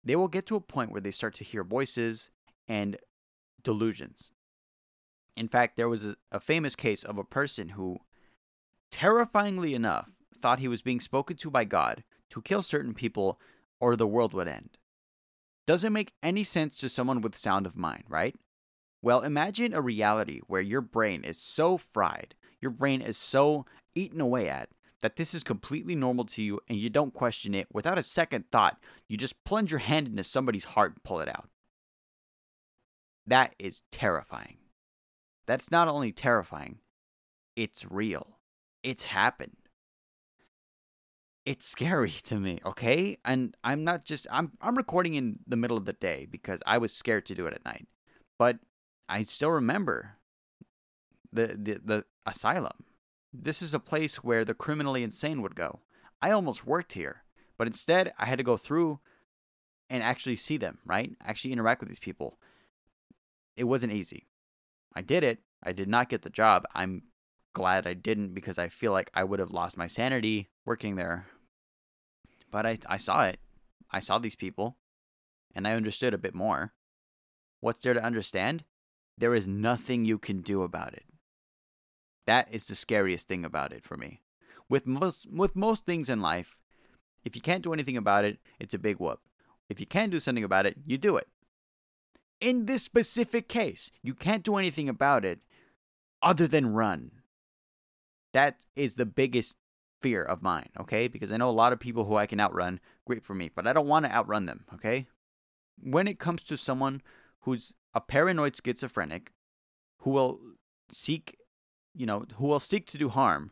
they 0.04 0.16
will 0.16 0.28
get 0.28 0.46
to 0.48 0.56
a 0.56 0.62
point 0.62 0.92
where 0.92 1.02
they 1.02 1.12
start 1.12 1.36
to 1.36 1.44
hear 1.44 1.64
voices 1.64 2.30
and 2.68 2.98
delusions. 3.64 4.32
In 5.36 5.48
fact, 5.48 5.76
there 5.76 5.90
was 5.90 6.06
a, 6.06 6.16
a 6.32 6.40
famous 6.40 6.76
case 6.76 7.04
of 7.04 7.18
a 7.18 7.24
person 7.24 7.70
who, 7.70 8.00
terrifyingly 8.90 9.74
enough, 9.74 10.10
thought 10.42 10.60
he 10.60 10.68
was 10.68 10.82
being 10.82 11.00
spoken 11.00 11.36
to 11.38 11.50
by 11.50 11.64
God 11.64 12.04
to 12.30 12.42
kill 12.42 12.64
certain 12.64 12.94
people 12.94 13.40
or 13.80 13.96
the 13.96 14.08
world 14.08 14.34
would 14.34 14.48
end. 14.48 14.78
Doesn't 15.68 15.94
make 15.94 16.14
any 16.22 16.44
sense 16.44 16.78
to 16.78 16.90
someone 16.90 17.22
with 17.22 17.38
sound 17.38 17.66
of 17.66 17.76
mind, 17.76 18.04
right? 18.08 18.36
Well, 19.02 19.22
imagine 19.22 19.74
a 19.74 19.82
reality 19.82 20.42
where 20.48 20.62
your 20.62 20.82
brain 20.82 21.24
is 21.24 21.38
so 21.38 21.78
fried, 21.78 22.36
your 22.62 22.72
brain 22.72 23.02
is 23.02 23.18
so 23.18 23.66
eaten 23.94 24.22
away 24.22 24.50
at, 24.50 24.70
that 25.02 25.16
this 25.16 25.34
is 25.34 25.44
completely 25.44 25.96
normal 25.96 26.26
to 26.26 26.42
you 26.42 26.60
and 26.68 26.80
you 26.80 26.90
don't 26.90 27.14
question 27.14 27.54
it 27.54 27.68
without 27.72 27.98
a 27.98 28.04
second 28.04 28.46
thought. 28.52 28.80
You 29.08 29.18
just 29.18 29.44
plunge 29.44 29.72
your 29.72 29.80
hand 29.80 30.08
into 30.08 30.24
somebody's 30.24 30.64
heart 30.64 30.94
and 30.94 31.04
pull 31.04 31.20
it 31.20 31.30
out. 31.30 31.50
That 33.28 33.54
is 33.60 33.82
terrifying. 33.92 34.58
That's 35.46 35.72
not 35.72 35.88
only 35.88 36.12
terrifying, 36.12 36.80
it's 37.56 37.86
real. 37.90 38.40
It's 38.84 39.06
happened. 39.06 39.58
It's 41.46 41.66
scary 41.66 42.12
to 42.24 42.36
me, 42.36 42.60
okay? 42.66 43.18
And 43.24 43.56
I'm 43.64 43.84
not 43.84 44.06
just 44.06 44.28
I'm 44.32 44.54
I'm 44.62 44.76
recording 44.76 45.16
in 45.16 45.40
the 45.48 45.56
middle 45.56 45.78
of 45.78 45.86
the 45.86 45.94
day 45.94 46.28
because 46.30 46.62
I 46.66 46.78
was 46.78 46.94
scared 46.94 47.26
to 47.28 47.36
do 47.36 47.46
it 47.48 47.54
at 47.54 47.66
night. 47.66 47.88
But 48.38 48.58
I 49.08 49.22
still 49.22 49.52
remember 49.52 50.18
the 51.32 51.48
the, 51.48 51.80
the 51.84 52.06
asylum. 52.26 52.84
This 53.34 53.62
is 53.62 53.74
a 53.74 53.80
place 53.80 54.24
where 54.24 54.46
the 54.46 54.54
criminally 54.54 55.04
insane 55.04 55.42
would 55.42 55.56
go. 55.56 55.80
I 56.22 56.32
almost 56.32 56.66
worked 56.66 56.94
here, 56.94 57.24
but 57.58 57.68
instead 57.68 58.14
I 58.18 58.26
had 58.26 58.38
to 58.38 58.44
go 58.44 58.58
through 58.58 59.00
and 59.90 60.02
actually 60.02 60.38
see 60.38 60.58
them, 60.58 60.80
right? 60.86 61.12
Actually 61.22 61.52
interact 61.52 61.82
with 61.82 61.90
these 61.90 62.00
people. 62.00 62.40
It 63.56 63.66
wasn't 63.66 63.94
easy. 63.94 64.26
I 64.96 65.02
did 65.02 65.24
it. 65.24 65.40
I 65.64 65.72
did 65.72 65.88
not 65.88 66.10
get 66.10 66.22
the 66.22 66.30
job. 66.30 66.66
I'm 66.74 67.04
glad 67.54 67.88
I 67.88 67.94
didn't 67.94 68.34
because 68.34 68.58
I 68.58 68.70
feel 68.70 68.92
like 68.92 69.10
I 69.14 69.24
would 69.24 69.40
have 69.40 69.52
lost 69.52 69.78
my 69.78 69.88
sanity 69.88 70.50
working 70.66 70.96
there. 70.96 71.28
But 72.52 72.66
I, 72.66 72.78
I 72.88 72.98
saw 72.98 73.24
it. 73.26 73.40
I 73.92 74.00
saw 74.00 74.20
these 74.20 74.36
people 74.36 74.78
and 75.54 75.68
I 75.68 75.74
understood 75.74 76.14
a 76.14 76.20
bit 76.20 76.36
more. 76.36 76.74
What's 77.62 77.80
there 77.80 77.94
to 77.94 78.04
understand? 78.04 78.64
There 79.18 79.34
is 79.34 79.48
nothing 79.48 80.06
you 80.06 80.18
can 80.18 80.42
do 80.42 80.62
about 80.62 80.94
it. 80.94 81.06
That 82.28 82.54
is 82.54 82.66
the 82.66 82.76
scariest 82.76 83.28
thing 83.28 83.46
about 83.46 83.72
it 83.72 83.86
for 83.86 83.98
me. 83.98 84.22
With 84.68 84.86
most 84.86 85.28
with 85.32 85.56
most 85.56 85.86
things 85.86 86.10
in 86.10 86.22
life, 86.22 86.58
if 87.24 87.36
you 87.36 87.42
can't 87.42 87.64
do 87.64 87.72
anything 87.72 87.98
about 87.98 88.26
it, 88.26 88.40
it's 88.60 88.74
a 88.74 88.80
big 88.80 89.00
whoop. 89.00 89.20
If 89.70 89.80
you 89.80 89.86
can 89.86 90.10
do 90.10 90.20
something 90.20 90.44
about 90.44 90.66
it, 90.66 90.78
you 90.86 90.98
do 90.98 91.18
it. 91.18 91.28
In 92.42 92.66
this 92.66 92.84
specific 92.84 93.48
case, 93.48 93.92
you 94.02 94.14
can't 94.14 94.44
do 94.44 94.58
anything 94.58 94.90
about 94.90 95.26
it 95.26 95.40
other 96.22 96.48
than 96.48 96.74
run. 96.74 97.12
That 98.34 98.66
is 98.76 98.96
the 98.96 99.06
biggest 99.06 99.56
fear 100.02 100.22
of 100.22 100.44
mine, 100.44 100.70
okay? 100.80 101.08
Because 101.08 101.32
I 101.32 101.38
know 101.38 101.50
a 101.50 101.52
lot 101.52 101.74
of 101.74 101.80
people 101.80 102.06
who 102.06 102.16
I 102.16 102.26
can 102.26 102.40
outrun, 102.40 102.80
great 103.08 103.24
for 103.24 103.34
me, 103.34 103.50
but 103.54 103.66
I 103.66 103.74
don't 103.74 103.88
want 103.88 104.06
to 104.06 104.12
outrun 104.12 104.46
them, 104.46 104.66
okay? 104.74 105.08
When 105.82 106.08
it 106.08 106.20
comes 106.20 106.44
to 106.44 106.58
someone 106.58 107.02
who's 107.42 107.74
a 107.94 108.02
paranoid 108.02 108.56
schizophrenic 108.56 109.32
who 110.02 110.12
will 110.12 110.40
seek, 110.92 111.38
you 111.94 112.06
know, 112.06 112.26
who 112.36 112.48
will 112.48 112.60
seek 112.60 112.86
to 112.88 112.98
do 112.98 113.10
harm, 113.10 113.52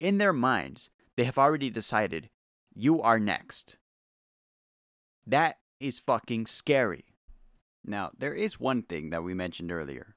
in 0.00 0.18
their 0.18 0.32
minds, 0.32 0.90
they 1.16 1.24
have 1.24 1.38
already 1.38 1.70
decided 1.70 2.30
you 2.74 3.00
are 3.00 3.18
next. 3.18 3.76
That 5.26 5.58
is 5.80 5.98
fucking 5.98 6.46
scary. 6.46 7.04
Now, 7.86 8.10
there 8.18 8.34
is 8.34 8.58
one 8.58 8.82
thing 8.82 9.10
that 9.10 9.22
we 9.22 9.32
mentioned 9.32 9.70
earlier. 9.70 10.16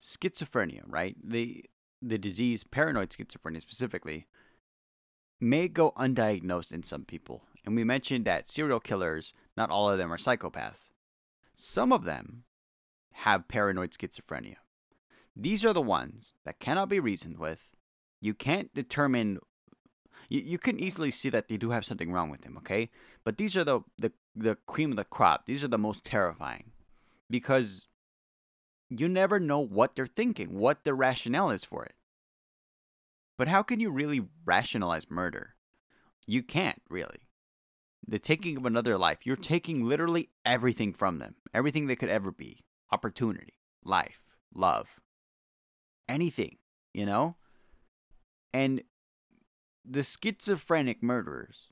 Schizophrenia, 0.00 0.82
right? 0.86 1.16
The 1.22 1.64
the 2.00 2.16
disease 2.16 2.64
paranoid 2.64 3.10
schizophrenia 3.10 3.60
specifically 3.60 4.26
may 5.38 5.68
go 5.68 5.92
undiagnosed 5.98 6.72
in 6.72 6.82
some 6.82 7.04
people. 7.04 7.42
And 7.64 7.76
we 7.76 7.84
mentioned 7.84 8.24
that 8.24 8.48
serial 8.48 8.80
killers, 8.80 9.34
not 9.54 9.68
all 9.68 9.90
of 9.90 9.98
them 9.98 10.10
are 10.10 10.16
psychopaths. 10.16 10.88
Some 11.54 11.92
of 11.92 12.04
them 12.04 12.44
have 13.12 13.48
paranoid 13.48 13.90
schizophrenia. 13.90 14.56
These 15.36 15.64
are 15.64 15.74
the 15.74 15.82
ones 15.82 16.32
that 16.46 16.58
cannot 16.58 16.88
be 16.88 17.00
reasoned 17.00 17.38
with. 17.38 17.60
You 18.20 18.32
can't 18.32 18.72
determine 18.74 19.40
you, 20.30 20.40
you 20.40 20.58
can 20.58 20.78
easily 20.78 21.10
see 21.10 21.28
that 21.30 21.48
they 21.48 21.56
do 21.56 21.70
have 21.70 21.84
something 21.84 22.12
wrong 22.12 22.30
with 22.30 22.42
them, 22.42 22.56
okay? 22.58 22.88
But 23.24 23.36
these 23.36 23.56
are 23.56 23.64
the, 23.64 23.80
the 23.98 24.12
the 24.34 24.56
cream 24.66 24.90
of 24.90 24.96
the 24.96 25.04
crop. 25.04 25.46
These 25.46 25.64
are 25.64 25.68
the 25.68 25.78
most 25.78 26.04
terrifying. 26.04 26.72
Because 27.28 27.88
you 28.88 29.08
never 29.08 29.38
know 29.38 29.60
what 29.60 29.94
they're 29.94 30.06
thinking, 30.06 30.58
what 30.58 30.84
their 30.84 30.94
rationale 30.94 31.50
is 31.50 31.64
for 31.64 31.84
it. 31.84 31.94
But 33.38 33.48
how 33.48 33.62
can 33.62 33.80
you 33.80 33.90
really 33.90 34.26
rationalize 34.44 35.10
murder? 35.10 35.54
You 36.26 36.42
can't 36.42 36.82
really. 36.90 37.28
The 38.06 38.18
taking 38.18 38.56
of 38.56 38.66
another 38.66 38.98
life, 38.98 39.18
you're 39.24 39.36
taking 39.36 39.86
literally 39.86 40.30
everything 40.44 40.92
from 40.92 41.18
them, 41.18 41.36
everything 41.54 41.86
they 41.86 41.96
could 41.96 42.08
ever 42.08 42.32
be 42.32 42.64
opportunity, 42.92 43.54
life, 43.84 44.20
love, 44.52 44.88
anything, 46.08 46.56
you 46.92 47.06
know? 47.06 47.36
And 48.52 48.82
the 49.88 50.02
schizophrenic 50.02 51.02
murderers, 51.02 51.68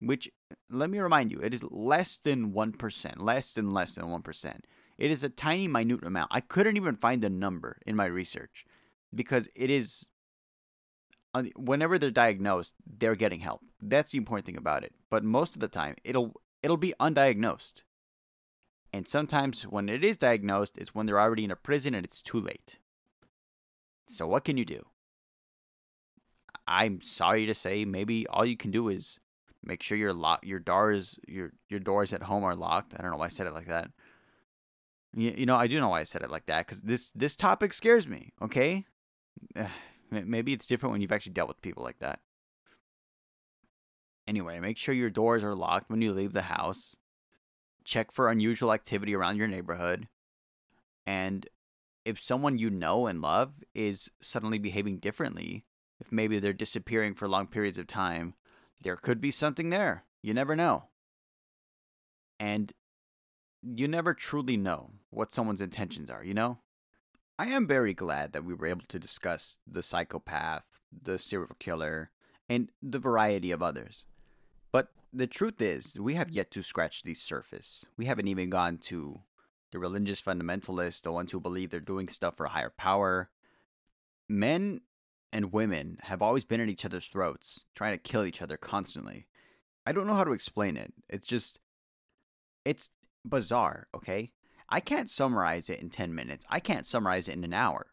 which, 0.00 0.30
let 0.70 0.90
me 0.90 0.98
remind 0.98 1.30
you, 1.30 1.40
it 1.40 1.54
is 1.54 1.62
less 1.64 2.16
than 2.18 2.52
1%, 2.52 3.14
less 3.18 3.52
than 3.52 3.72
less 3.72 3.94
than 3.94 4.06
1%. 4.06 4.60
It 4.98 5.10
is 5.10 5.24
a 5.24 5.28
tiny, 5.28 5.66
minute 5.66 6.04
amount. 6.04 6.30
I 6.32 6.40
couldn't 6.40 6.76
even 6.76 6.96
find 6.96 7.22
the 7.22 7.30
number 7.30 7.78
in 7.86 7.96
my 7.96 8.06
research 8.06 8.64
because 9.14 9.48
it 9.54 9.70
is, 9.70 10.06
whenever 11.56 11.98
they're 11.98 12.10
diagnosed, 12.10 12.74
they're 12.86 13.14
getting 13.14 13.40
help. 13.40 13.62
That's 13.80 14.10
the 14.12 14.18
important 14.18 14.46
thing 14.46 14.56
about 14.56 14.84
it. 14.84 14.92
But 15.10 15.24
most 15.24 15.54
of 15.54 15.60
the 15.60 15.68
time, 15.68 15.96
it'll 16.04 16.34
it'll 16.62 16.76
be 16.76 16.94
undiagnosed. 17.00 17.82
And 18.92 19.06
sometimes 19.06 19.62
when 19.62 19.88
it 19.88 20.04
is 20.04 20.16
diagnosed, 20.16 20.76
it's 20.76 20.94
when 20.94 21.06
they're 21.06 21.20
already 21.20 21.44
in 21.44 21.50
a 21.50 21.56
prison 21.56 21.94
and 21.94 22.04
it's 22.04 22.22
too 22.22 22.40
late. 22.40 22.76
So 24.08 24.26
what 24.26 24.44
can 24.44 24.56
you 24.56 24.64
do? 24.64 24.86
I'm 26.66 27.00
sorry 27.00 27.46
to 27.46 27.54
say, 27.54 27.84
maybe 27.84 28.26
all 28.26 28.44
you 28.44 28.56
can 28.56 28.70
do 28.70 28.88
is 28.88 29.18
make 29.62 29.82
sure 29.82 29.98
your 29.98 30.12
lock 30.12 30.40
your 30.44 30.58
doors 30.58 31.18
your 31.26 31.52
your 31.68 31.80
doors 31.80 32.12
at 32.12 32.22
home 32.22 32.44
are 32.44 32.56
locked. 32.56 32.94
I 32.96 33.02
don't 33.02 33.10
know 33.10 33.18
why 33.18 33.26
I 33.26 33.28
said 33.28 33.46
it 33.46 33.54
like 33.54 33.68
that. 33.68 33.90
You, 35.14 35.34
you 35.36 35.46
know, 35.46 35.56
I 35.56 35.66
do 35.66 35.80
know 35.80 35.88
why 35.88 36.00
I 36.00 36.04
said 36.04 36.22
it 36.22 36.30
like 36.30 36.46
that 36.46 36.66
because 36.66 36.82
this 36.82 37.10
this 37.14 37.36
topic 37.36 37.72
scares 37.72 38.06
me. 38.06 38.32
Okay, 38.40 38.86
eh, 39.56 39.68
maybe 40.10 40.52
it's 40.52 40.66
different 40.66 40.92
when 40.92 41.00
you've 41.00 41.12
actually 41.12 41.32
dealt 41.32 41.48
with 41.48 41.62
people 41.62 41.82
like 41.82 41.98
that. 41.98 42.20
Anyway, 44.26 44.60
make 44.60 44.78
sure 44.78 44.94
your 44.94 45.10
doors 45.10 45.42
are 45.42 45.56
locked 45.56 45.90
when 45.90 46.00
you 46.00 46.12
leave 46.12 46.32
the 46.32 46.42
house. 46.42 46.96
Check 47.84 48.12
for 48.12 48.30
unusual 48.30 48.72
activity 48.72 49.14
around 49.14 49.36
your 49.36 49.48
neighborhood. 49.48 50.06
And 51.06 51.48
if 52.04 52.22
someone 52.22 52.58
you 52.58 52.70
know 52.70 53.06
and 53.06 53.20
love 53.20 53.54
is 53.74 54.10
suddenly 54.20 54.58
behaving 54.58 54.98
differently, 54.98 55.64
if 55.98 56.12
maybe 56.12 56.38
they're 56.38 56.52
disappearing 56.52 57.14
for 57.14 57.28
long 57.28 57.46
periods 57.46 57.78
of 57.78 57.86
time, 57.86 58.34
there 58.80 58.96
could 58.96 59.20
be 59.20 59.30
something 59.30 59.70
there. 59.70 60.04
You 60.22 60.34
never 60.34 60.56
know. 60.56 60.84
And 62.38 62.72
you 63.62 63.88
never 63.88 64.14
truly 64.14 64.56
know 64.56 64.92
what 65.10 65.32
someone's 65.32 65.60
intentions 65.60 66.10
are, 66.10 66.24
you 66.24 66.34
know? 66.34 66.58
I 67.38 67.46
am 67.46 67.66
very 67.66 67.94
glad 67.94 68.32
that 68.32 68.44
we 68.44 68.54
were 68.54 68.66
able 68.66 68.84
to 68.88 68.98
discuss 68.98 69.58
the 69.66 69.82
psychopath, 69.82 70.64
the 71.02 71.18
serial 71.18 71.56
killer, 71.58 72.10
and 72.48 72.70
the 72.82 72.98
variety 72.98 73.50
of 73.50 73.62
others. 73.62 74.04
But 74.72 74.88
the 75.12 75.26
truth 75.26 75.60
is, 75.60 75.98
we 75.98 76.14
have 76.14 76.30
yet 76.30 76.50
to 76.52 76.62
scratch 76.62 77.02
the 77.02 77.14
surface. 77.14 77.84
We 77.96 78.06
haven't 78.06 78.28
even 78.28 78.50
gone 78.50 78.78
to 78.78 79.20
the 79.72 79.78
religious 79.78 80.20
fundamentalists, 80.20 81.02
the 81.02 81.12
ones 81.12 81.32
who 81.32 81.40
believe 81.40 81.70
they're 81.70 81.80
doing 81.80 82.08
stuff 82.08 82.36
for 82.36 82.46
a 82.46 82.50
higher 82.50 82.72
power. 82.76 83.30
Men 84.28 84.80
and 85.32 85.52
women 85.52 85.98
have 86.02 86.22
always 86.22 86.44
been 86.44 86.60
at 86.60 86.68
each 86.68 86.84
other's 86.84 87.06
throats, 87.06 87.64
trying 87.74 87.92
to 87.92 87.98
kill 87.98 88.24
each 88.24 88.42
other 88.42 88.56
constantly. 88.56 89.26
I 89.86 89.92
don't 89.92 90.06
know 90.06 90.14
how 90.14 90.24
to 90.24 90.32
explain 90.32 90.76
it. 90.76 90.92
It's 91.08 91.26
just, 91.26 91.58
it's 92.64 92.90
bizarre, 93.24 93.86
okay? 93.94 94.32
I 94.68 94.80
can't 94.80 95.10
summarize 95.10 95.68
it 95.68 95.80
in 95.80 95.90
10 95.90 96.14
minutes. 96.14 96.44
I 96.48 96.60
can't 96.60 96.86
summarize 96.86 97.28
it 97.28 97.32
in 97.32 97.44
an 97.44 97.54
hour. 97.54 97.86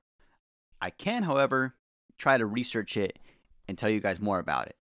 I 0.81 0.89
can, 0.89 1.23
however, 1.23 1.75
try 2.17 2.37
to 2.37 2.45
research 2.45 2.97
it 2.97 3.19
and 3.67 3.77
tell 3.77 3.89
you 3.89 3.99
guys 3.99 4.19
more 4.19 4.39
about 4.39 4.67
it. 4.67 4.75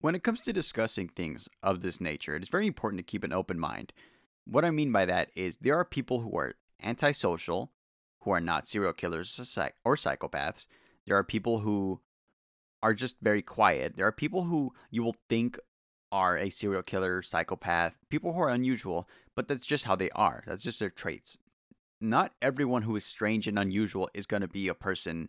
When 0.00 0.14
it 0.14 0.22
comes 0.22 0.40
to 0.42 0.52
discussing 0.52 1.08
things 1.08 1.48
of 1.62 1.82
this 1.82 2.00
nature, 2.00 2.34
it 2.34 2.42
is 2.42 2.48
very 2.48 2.66
important 2.66 2.98
to 2.98 3.10
keep 3.10 3.24
an 3.24 3.32
open 3.32 3.58
mind. 3.58 3.92
What 4.46 4.64
I 4.64 4.70
mean 4.70 4.92
by 4.92 5.04
that 5.06 5.30
is 5.34 5.58
there 5.58 5.76
are 5.76 5.84
people 5.84 6.20
who 6.20 6.36
are 6.38 6.54
antisocial, 6.82 7.72
who 8.20 8.30
are 8.30 8.40
not 8.40 8.66
serial 8.66 8.92
killers 8.92 9.38
or 9.84 9.96
psychopaths. 9.96 10.66
There 11.06 11.16
are 11.16 11.24
people 11.24 11.60
who 11.60 12.00
are 12.82 12.94
just 12.94 13.16
very 13.20 13.42
quiet. 13.42 13.94
There 13.96 14.06
are 14.06 14.12
people 14.12 14.44
who 14.44 14.72
you 14.90 15.02
will 15.02 15.16
think 15.28 15.58
are 16.12 16.36
a 16.36 16.50
serial 16.50 16.82
killer, 16.82 17.22
psychopath, 17.22 17.94
people 18.08 18.32
who 18.32 18.40
are 18.40 18.48
unusual, 18.48 19.08
but 19.36 19.48
that's 19.48 19.66
just 19.66 19.84
how 19.84 19.96
they 19.96 20.10
are. 20.10 20.42
That's 20.46 20.62
just 20.62 20.80
their 20.80 20.90
traits. 20.90 21.36
Not 22.00 22.32
everyone 22.40 22.82
who 22.82 22.96
is 22.96 23.04
strange 23.04 23.46
and 23.46 23.58
unusual 23.58 24.08
is 24.14 24.26
going 24.26 24.42
to 24.42 24.48
be 24.48 24.68
a 24.68 24.74
person 24.74 25.28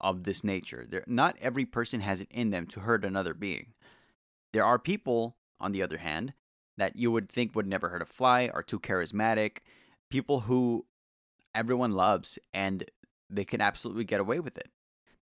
of 0.00 0.24
this 0.24 0.42
nature. 0.42 0.86
There, 0.88 1.04
not 1.06 1.36
every 1.40 1.66
person 1.66 2.00
has 2.00 2.20
it 2.20 2.28
in 2.30 2.50
them 2.50 2.66
to 2.68 2.80
hurt 2.80 3.04
another 3.04 3.34
being. 3.34 3.74
There 4.52 4.64
are 4.64 4.78
people, 4.78 5.36
on 5.60 5.72
the 5.72 5.82
other 5.82 5.98
hand, 5.98 6.32
that 6.78 6.96
you 6.96 7.10
would 7.12 7.28
think 7.28 7.54
would 7.54 7.66
never 7.66 7.88
hurt 7.88 8.02
a 8.02 8.06
fly, 8.06 8.50
are 8.52 8.62
too 8.62 8.80
charismatic, 8.80 9.58
people 10.10 10.40
who 10.40 10.86
everyone 11.54 11.92
loves, 11.92 12.38
and 12.54 12.84
they 13.28 13.44
can 13.44 13.60
absolutely 13.60 14.04
get 14.04 14.20
away 14.20 14.40
with 14.40 14.56
it. 14.56 14.70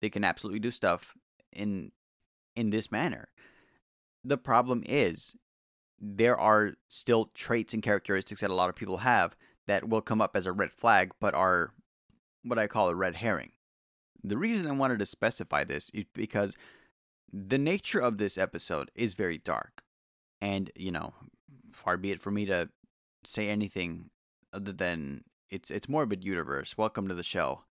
They 0.02 0.10
can 0.10 0.24
absolutely 0.24 0.60
do 0.60 0.72
stuff 0.72 1.16
in 1.52 1.92
in 2.56 2.70
this 2.70 2.92
manner. 2.92 3.28
The 4.24 4.38
problem 4.38 4.84
is 4.86 5.36
there 6.00 6.38
are 6.38 6.74
still 6.90 7.32
traits 7.34 7.74
and 7.74 7.84
characteristics 7.84 8.42
that 8.42 8.50
a 8.50 8.56
lot 8.56 8.70
of 8.70 8.76
people 8.76 8.98
have 8.98 9.36
that 9.68 9.88
will 9.90 10.02
come 10.02 10.22
up 10.22 10.36
as 10.36 10.46
a 10.46 10.52
red 10.52 10.72
flag, 10.72 11.12
but 11.20 11.34
are 11.34 11.72
what 12.44 12.60
I 12.60 12.68
call 12.68 12.90
a 12.90 12.96
red 12.96 13.16
herring. 13.16 13.52
The 14.24 14.38
reason 14.38 14.68
I 14.68 14.72
wanted 14.72 15.00
to 15.00 15.06
specify 15.06 15.64
this 15.64 15.90
is 15.94 16.06
because 16.14 16.56
the 17.32 17.58
nature 17.58 18.00
of 18.00 18.18
this 18.18 18.38
episode 18.38 18.92
is 18.96 19.14
very 19.14 19.38
dark. 19.38 19.84
And, 20.42 20.72
you 20.76 20.92
know, 20.92 21.14
far 21.72 21.98
be 21.98 22.12
it 22.12 22.22
for 22.22 22.32
me 22.32 22.46
to 22.46 22.70
say 23.24 23.50
anything 23.50 24.10
other 24.54 24.72
than 24.72 25.24
it's 25.50 25.72
it's 25.72 25.90
morbid 25.90 26.24
universe. 26.24 26.78
Welcome 26.78 27.08
to 27.08 27.16
the 27.16 27.24
show. 27.24 27.64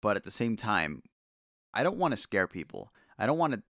But 0.00 0.16
at 0.16 0.24
the 0.24 0.30
same 0.30 0.56
time, 0.56 1.02
I 1.72 1.82
don't 1.82 1.98
want 1.98 2.12
to 2.12 2.16
scare 2.16 2.46
people. 2.46 2.92
I 3.18 3.26
don't 3.26 3.38
want 3.38 3.54
to 3.54 3.62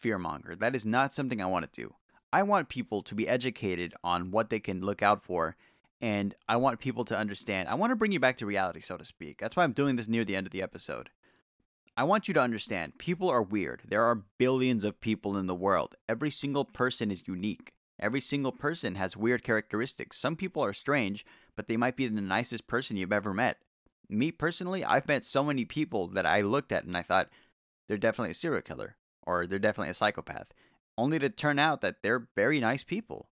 fearmonger. 0.00 0.58
That 0.58 0.74
is 0.74 0.84
not 0.84 1.14
something 1.14 1.40
I 1.40 1.46
want 1.46 1.70
to 1.72 1.80
do. 1.80 1.94
I 2.32 2.42
want 2.42 2.68
people 2.68 3.02
to 3.02 3.14
be 3.14 3.28
educated 3.28 3.94
on 4.04 4.30
what 4.30 4.50
they 4.50 4.60
can 4.60 4.80
look 4.80 5.02
out 5.02 5.22
for 5.22 5.56
and 6.00 6.34
I 6.48 6.56
want 6.56 6.80
people 6.80 7.04
to 7.06 7.16
understand. 7.16 7.68
I 7.68 7.74
want 7.74 7.90
to 7.90 7.96
bring 7.96 8.12
you 8.12 8.20
back 8.20 8.36
to 8.38 8.46
reality, 8.46 8.80
so 8.80 8.96
to 8.96 9.04
speak. 9.04 9.38
That's 9.38 9.54
why 9.54 9.64
I'm 9.64 9.72
doing 9.72 9.96
this 9.96 10.08
near 10.08 10.24
the 10.24 10.36
end 10.36 10.46
of 10.46 10.52
the 10.52 10.62
episode. 10.62 11.10
I 11.96 12.04
want 12.04 12.28
you 12.28 12.34
to 12.34 12.40
understand 12.40 12.98
people 12.98 13.28
are 13.28 13.42
weird. 13.42 13.82
There 13.86 14.04
are 14.04 14.22
billions 14.38 14.84
of 14.84 15.00
people 15.00 15.36
in 15.36 15.46
the 15.46 15.54
world. 15.54 15.96
Every 16.08 16.30
single 16.30 16.64
person 16.64 17.10
is 17.10 17.24
unique. 17.26 17.72
Every 17.98 18.20
single 18.20 18.52
person 18.52 18.94
has 18.94 19.16
weird 19.16 19.44
characteristics. 19.44 20.18
Some 20.18 20.36
people 20.36 20.64
are 20.64 20.72
strange, 20.72 21.26
but 21.54 21.68
they 21.68 21.76
might 21.76 21.96
be 21.96 22.08
the 22.08 22.20
nicest 22.22 22.66
person 22.66 22.96
you've 22.96 23.12
ever 23.12 23.34
met. 23.34 23.58
Me 24.10 24.32
personally, 24.32 24.84
I've 24.84 25.08
met 25.08 25.24
so 25.24 25.44
many 25.44 25.64
people 25.64 26.08
that 26.08 26.26
I 26.26 26.40
looked 26.40 26.72
at 26.72 26.84
and 26.84 26.96
I 26.96 27.02
thought, 27.02 27.28
they're 27.88 27.96
definitely 27.96 28.30
a 28.30 28.34
serial 28.34 28.62
killer 28.62 28.96
or 29.26 29.46
they're 29.46 29.58
definitely 29.58 29.90
a 29.90 29.94
psychopath, 29.94 30.48
only 30.96 31.18
to 31.18 31.28
turn 31.28 31.58
out 31.58 31.80
that 31.80 31.96
they're 32.02 32.28
very 32.34 32.60
nice 32.60 32.84
people. 32.84 33.28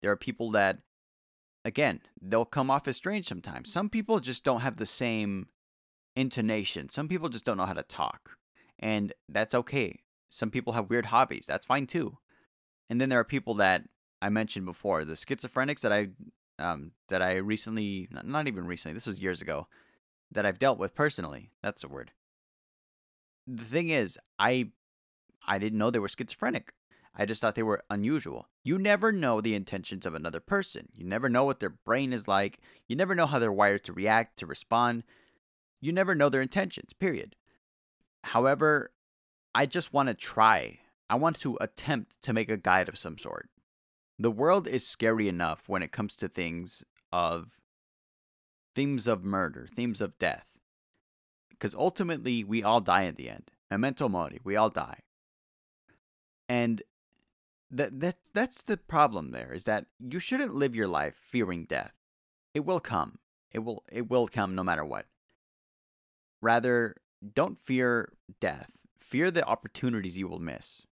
There 0.00 0.10
are 0.10 0.16
people 0.16 0.50
that, 0.52 0.78
again, 1.64 2.00
they'll 2.20 2.44
come 2.44 2.70
off 2.70 2.88
as 2.88 2.96
strange 2.96 3.26
sometimes. 3.26 3.72
Some 3.72 3.88
people 3.88 4.20
just 4.20 4.44
don't 4.44 4.60
have 4.60 4.76
the 4.76 4.86
same 4.86 5.48
intonation. 6.16 6.88
Some 6.88 7.08
people 7.08 7.28
just 7.28 7.44
don't 7.44 7.56
know 7.56 7.66
how 7.66 7.72
to 7.72 7.82
talk, 7.82 8.30
and 8.78 9.12
that's 9.28 9.54
okay. 9.54 10.00
Some 10.30 10.50
people 10.50 10.72
have 10.72 10.90
weird 10.90 11.06
hobbies. 11.06 11.44
That's 11.46 11.66
fine 11.66 11.86
too. 11.86 12.18
And 12.90 13.00
then 13.00 13.08
there 13.08 13.18
are 13.20 13.24
people 13.24 13.54
that 13.54 13.84
I 14.20 14.28
mentioned 14.28 14.66
before, 14.66 15.04
the 15.04 15.14
schizophrenics 15.14 15.80
that 15.80 15.92
I 15.92 16.08
um, 16.58 16.92
that 17.08 17.22
I 17.22 17.36
recently, 17.36 18.08
not 18.10 18.46
even 18.46 18.66
recently, 18.66 18.94
this 18.94 19.06
was 19.06 19.20
years 19.20 19.42
ago, 19.42 19.66
that 20.32 20.46
I've 20.46 20.58
dealt 20.58 20.78
with 20.78 20.94
personally. 20.94 21.50
That's 21.62 21.82
the 21.82 21.88
word. 21.88 22.12
The 23.46 23.64
thing 23.64 23.90
is, 23.90 24.18
I 24.38 24.70
I 25.46 25.58
didn't 25.58 25.78
know 25.78 25.90
they 25.90 25.98
were 25.98 26.08
schizophrenic. 26.08 26.72
I 27.14 27.26
just 27.26 27.40
thought 27.40 27.54
they 27.54 27.62
were 27.62 27.84
unusual. 27.90 28.48
You 28.64 28.78
never 28.78 29.12
know 29.12 29.40
the 29.40 29.54
intentions 29.54 30.06
of 30.06 30.14
another 30.14 30.40
person. 30.40 30.88
You 30.94 31.04
never 31.04 31.28
know 31.28 31.44
what 31.44 31.60
their 31.60 31.70
brain 31.70 32.12
is 32.12 32.26
like. 32.26 32.58
You 32.88 32.96
never 32.96 33.14
know 33.14 33.26
how 33.26 33.38
they're 33.38 33.52
wired 33.52 33.84
to 33.84 33.92
react, 33.92 34.38
to 34.38 34.46
respond. 34.46 35.02
You 35.80 35.92
never 35.92 36.14
know 36.14 36.28
their 36.28 36.40
intentions, 36.40 36.92
period. 36.94 37.36
However, 38.24 38.92
I 39.54 39.66
just 39.66 39.92
want 39.92 40.08
to 40.08 40.14
try. 40.14 40.78
I 41.10 41.16
want 41.16 41.38
to 41.40 41.58
attempt 41.60 42.22
to 42.22 42.32
make 42.32 42.48
a 42.48 42.56
guide 42.56 42.88
of 42.88 42.98
some 42.98 43.18
sort. 43.18 43.50
The 44.18 44.30
world 44.30 44.66
is 44.66 44.86
scary 44.86 45.28
enough 45.28 45.64
when 45.66 45.82
it 45.82 45.92
comes 45.92 46.16
to 46.16 46.28
things 46.28 46.82
of 47.12 47.50
themes 48.74 49.06
of 49.06 49.24
murder, 49.24 49.66
themes 49.72 50.00
of 50.00 50.18
death. 50.18 50.46
Because 51.50 51.74
ultimately, 51.74 52.42
we 52.44 52.62
all 52.62 52.80
die 52.80 53.02
in 53.02 53.14
the 53.14 53.28
end. 53.28 53.50
Memento 53.70 54.08
mori, 54.08 54.40
we 54.44 54.56
all 54.56 54.70
die. 54.70 55.00
And 56.48 56.82
that, 57.70 58.00
that 58.00 58.16
that's 58.34 58.62
the 58.62 58.76
problem 58.76 59.30
there 59.30 59.52
is 59.54 59.64
that 59.64 59.86
you 59.98 60.18
shouldn't 60.18 60.54
live 60.54 60.74
your 60.74 60.88
life 60.88 61.14
fearing 61.30 61.64
death. 61.64 61.92
It 62.52 62.66
will 62.66 62.80
come. 62.80 63.18
It 63.50 63.60
will 63.60 63.82
it 63.90 64.10
will 64.10 64.28
come 64.28 64.54
no 64.54 64.62
matter 64.62 64.84
what. 64.84 65.06
Rather, 66.42 66.96
don't 67.34 67.56
fear 67.56 68.12
death. 68.40 68.70
Fear 68.98 69.30
the 69.30 69.44
opportunities 69.44 70.16
you 70.16 70.28
will 70.28 70.38
miss. 70.38 70.82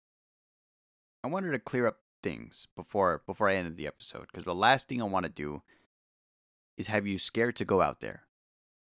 I 1.23 1.29
wanted 1.29 1.51
to 1.51 1.59
clear 1.59 1.87
up 1.87 1.99
things 2.23 2.69
before 2.77 3.23
before 3.27 3.49
I 3.49 3.57
ended 3.57 3.77
the 3.77 3.87
episode 3.87 4.27
because 4.31 4.45
the 4.45 4.55
last 4.55 4.89
thing 4.89 5.03
I 5.03 5.07
want 5.07 5.25
to 5.25 5.31
do 5.31 5.63
is 6.81 6.89
have 6.89 7.07
you 7.07 7.19
scared 7.19 7.57
to 7.57 7.65
go 7.65 7.81
out 7.81 8.01
there. 8.01 8.23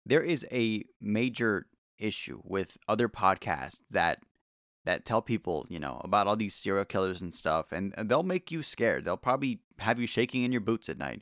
There 0.06 0.24
is 0.24 0.46
a 0.52 0.84
major 1.00 1.68
issue 1.98 2.42
with 2.44 2.78
other 2.88 3.08
podcasts 3.08 3.80
that 3.90 4.20
that 4.86 5.06
tell 5.06 5.22
people, 5.22 5.66
you 5.70 5.80
know, 5.80 6.02
about 6.04 6.28
all 6.28 6.36
these 6.36 6.54
serial 6.54 6.84
killers 6.84 7.22
and 7.22 7.34
stuff 7.34 7.72
and 7.72 7.94
they'll 8.06 8.24
make 8.24 8.52
you 8.52 8.62
scared. 8.62 9.06
They'll 9.06 9.16
probably 9.16 9.62
have 9.80 9.98
you 10.00 10.08
shaking 10.08 10.44
in 10.44 10.52
your 10.52 10.60
boots 10.60 10.90
at 10.90 10.98
night. 10.98 11.22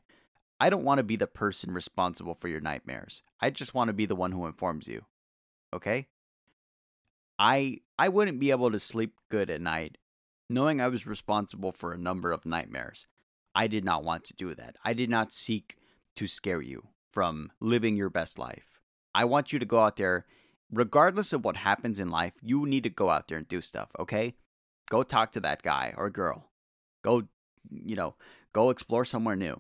I 0.60 0.72
don't 0.72 0.84
want 0.84 0.98
to 0.98 1.04
be 1.04 1.16
the 1.16 1.28
person 1.28 1.72
responsible 1.72 2.34
for 2.34 2.48
your 2.48 2.62
nightmares. 2.62 3.22
I 3.40 3.52
just 3.52 3.76
want 3.76 3.90
to 3.90 3.94
be 3.94 4.08
the 4.08 4.16
one 4.16 4.32
who 4.32 4.48
informs 4.48 4.88
you 4.88 5.06
okay? 5.74 6.08
I 7.40 7.80
I 7.98 8.10
wouldn't 8.10 8.40
be 8.40 8.52
able 8.52 8.72
to 8.72 8.80
sleep 8.80 9.16
good 9.30 9.50
at 9.50 9.62
night 9.62 9.98
knowing 10.50 10.82
I 10.82 10.90
was 10.90 11.08
responsible 11.08 11.72
for 11.72 11.94
a 11.94 11.98
number 11.98 12.32
of 12.32 12.46
nightmares. 12.46 13.08
I 13.56 13.68
did 13.68 13.86
not 13.86 14.04
want 14.04 14.26
to 14.26 14.34
do 14.34 14.54
that. 14.56 14.76
I 14.84 14.94
did 14.94 15.10
not 15.10 15.32
seek 15.32 15.78
to 16.16 16.28
scare 16.28 16.62
you 16.62 16.88
from 17.12 17.52
living 17.60 17.96
your 17.96 18.10
best 18.10 18.40
life. 18.40 18.80
I 19.14 19.26
want 19.26 19.52
you 19.52 19.60
to 19.60 19.66
go 19.66 19.82
out 19.82 19.98
there 19.98 20.26
regardless 20.72 21.34
of 21.34 21.44
what 21.44 21.58
happens 21.58 22.00
in 22.00 22.10
life, 22.10 22.34
you 22.42 22.66
need 22.66 22.84
to 22.84 22.90
go 22.90 23.10
out 23.10 23.28
there 23.28 23.38
and 23.38 23.48
do 23.48 23.62
stuff, 23.62 23.90
okay? 24.00 24.36
Go 24.90 25.04
talk 25.04 25.32
to 25.34 25.40
that 25.42 25.62
guy 25.62 25.94
or 25.98 26.10
girl. 26.10 26.50
Go, 27.04 27.24
you 27.70 27.96
know, 27.96 28.16
go 28.54 28.70
explore 28.70 29.06
somewhere 29.06 29.36
new. 29.36 29.60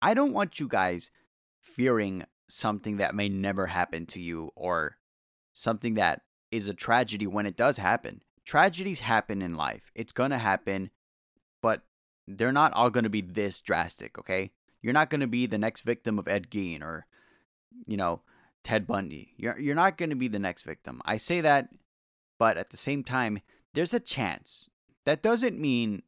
I 0.00 0.14
don't 0.14 0.32
want 0.32 0.60
you 0.60 0.68
guys 0.68 1.10
fearing 1.60 2.24
something 2.48 2.96
that 2.98 3.14
may 3.14 3.28
never 3.28 3.66
happen 3.66 4.06
to 4.06 4.20
you 4.20 4.52
or 4.54 4.96
something 5.52 5.94
that 5.94 6.22
is 6.50 6.66
a 6.66 6.74
tragedy 6.74 7.26
when 7.26 7.46
it 7.46 7.56
does 7.56 7.76
happen. 7.78 8.20
Tragedies 8.44 9.00
happen 9.00 9.42
in 9.42 9.56
life. 9.56 9.90
It's 9.94 10.12
to 10.30 10.38
happen, 10.38 10.90
but 11.60 11.82
they're 12.28 12.52
not 12.52 12.72
all 12.72 12.90
to 13.04 13.10
be 13.10 13.20
this 13.20 13.60
drastic, 13.60 14.18
okay? 14.18 14.52
You're 14.86 14.92
not 14.92 15.10
going 15.10 15.20
to 15.20 15.26
be 15.26 15.46
the 15.46 15.58
next 15.58 15.80
victim 15.80 16.16
of 16.16 16.28
Ed 16.28 16.48
Gein 16.48 16.80
or, 16.80 17.06
you 17.88 17.96
know, 17.96 18.20
Ted 18.62 18.86
Bundy. 18.86 19.32
You're, 19.36 19.58
you're 19.58 19.74
not 19.74 19.98
going 19.98 20.10
to 20.10 20.16
be 20.16 20.28
the 20.28 20.38
next 20.38 20.62
victim. 20.62 21.02
I 21.04 21.16
say 21.16 21.40
that, 21.40 21.70
but 22.38 22.56
at 22.56 22.70
the 22.70 22.76
same 22.76 23.02
time, 23.02 23.40
there's 23.74 23.92
a 23.92 23.98
chance. 23.98 24.70
That 25.04 25.24
doesn't 25.24 25.58
mean 25.58 26.04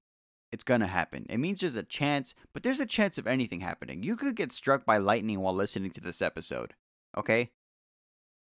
it's 0.52 0.62
going 0.62 0.80
to 0.80 0.86
happen. 0.86 1.26
It 1.28 1.38
means 1.38 1.58
there's 1.58 1.74
a 1.74 1.82
chance, 1.82 2.36
but 2.54 2.62
there's 2.62 2.78
a 2.78 2.86
chance 2.86 3.18
of 3.18 3.26
anything 3.26 3.62
happening. 3.62 4.04
You 4.04 4.14
could 4.14 4.36
get 4.36 4.52
struck 4.52 4.86
by 4.86 4.98
lightning 4.98 5.40
while 5.40 5.56
listening 5.56 5.90
to 5.90 6.00
this 6.00 6.22
episode. 6.22 6.74
Okay? 7.16 7.50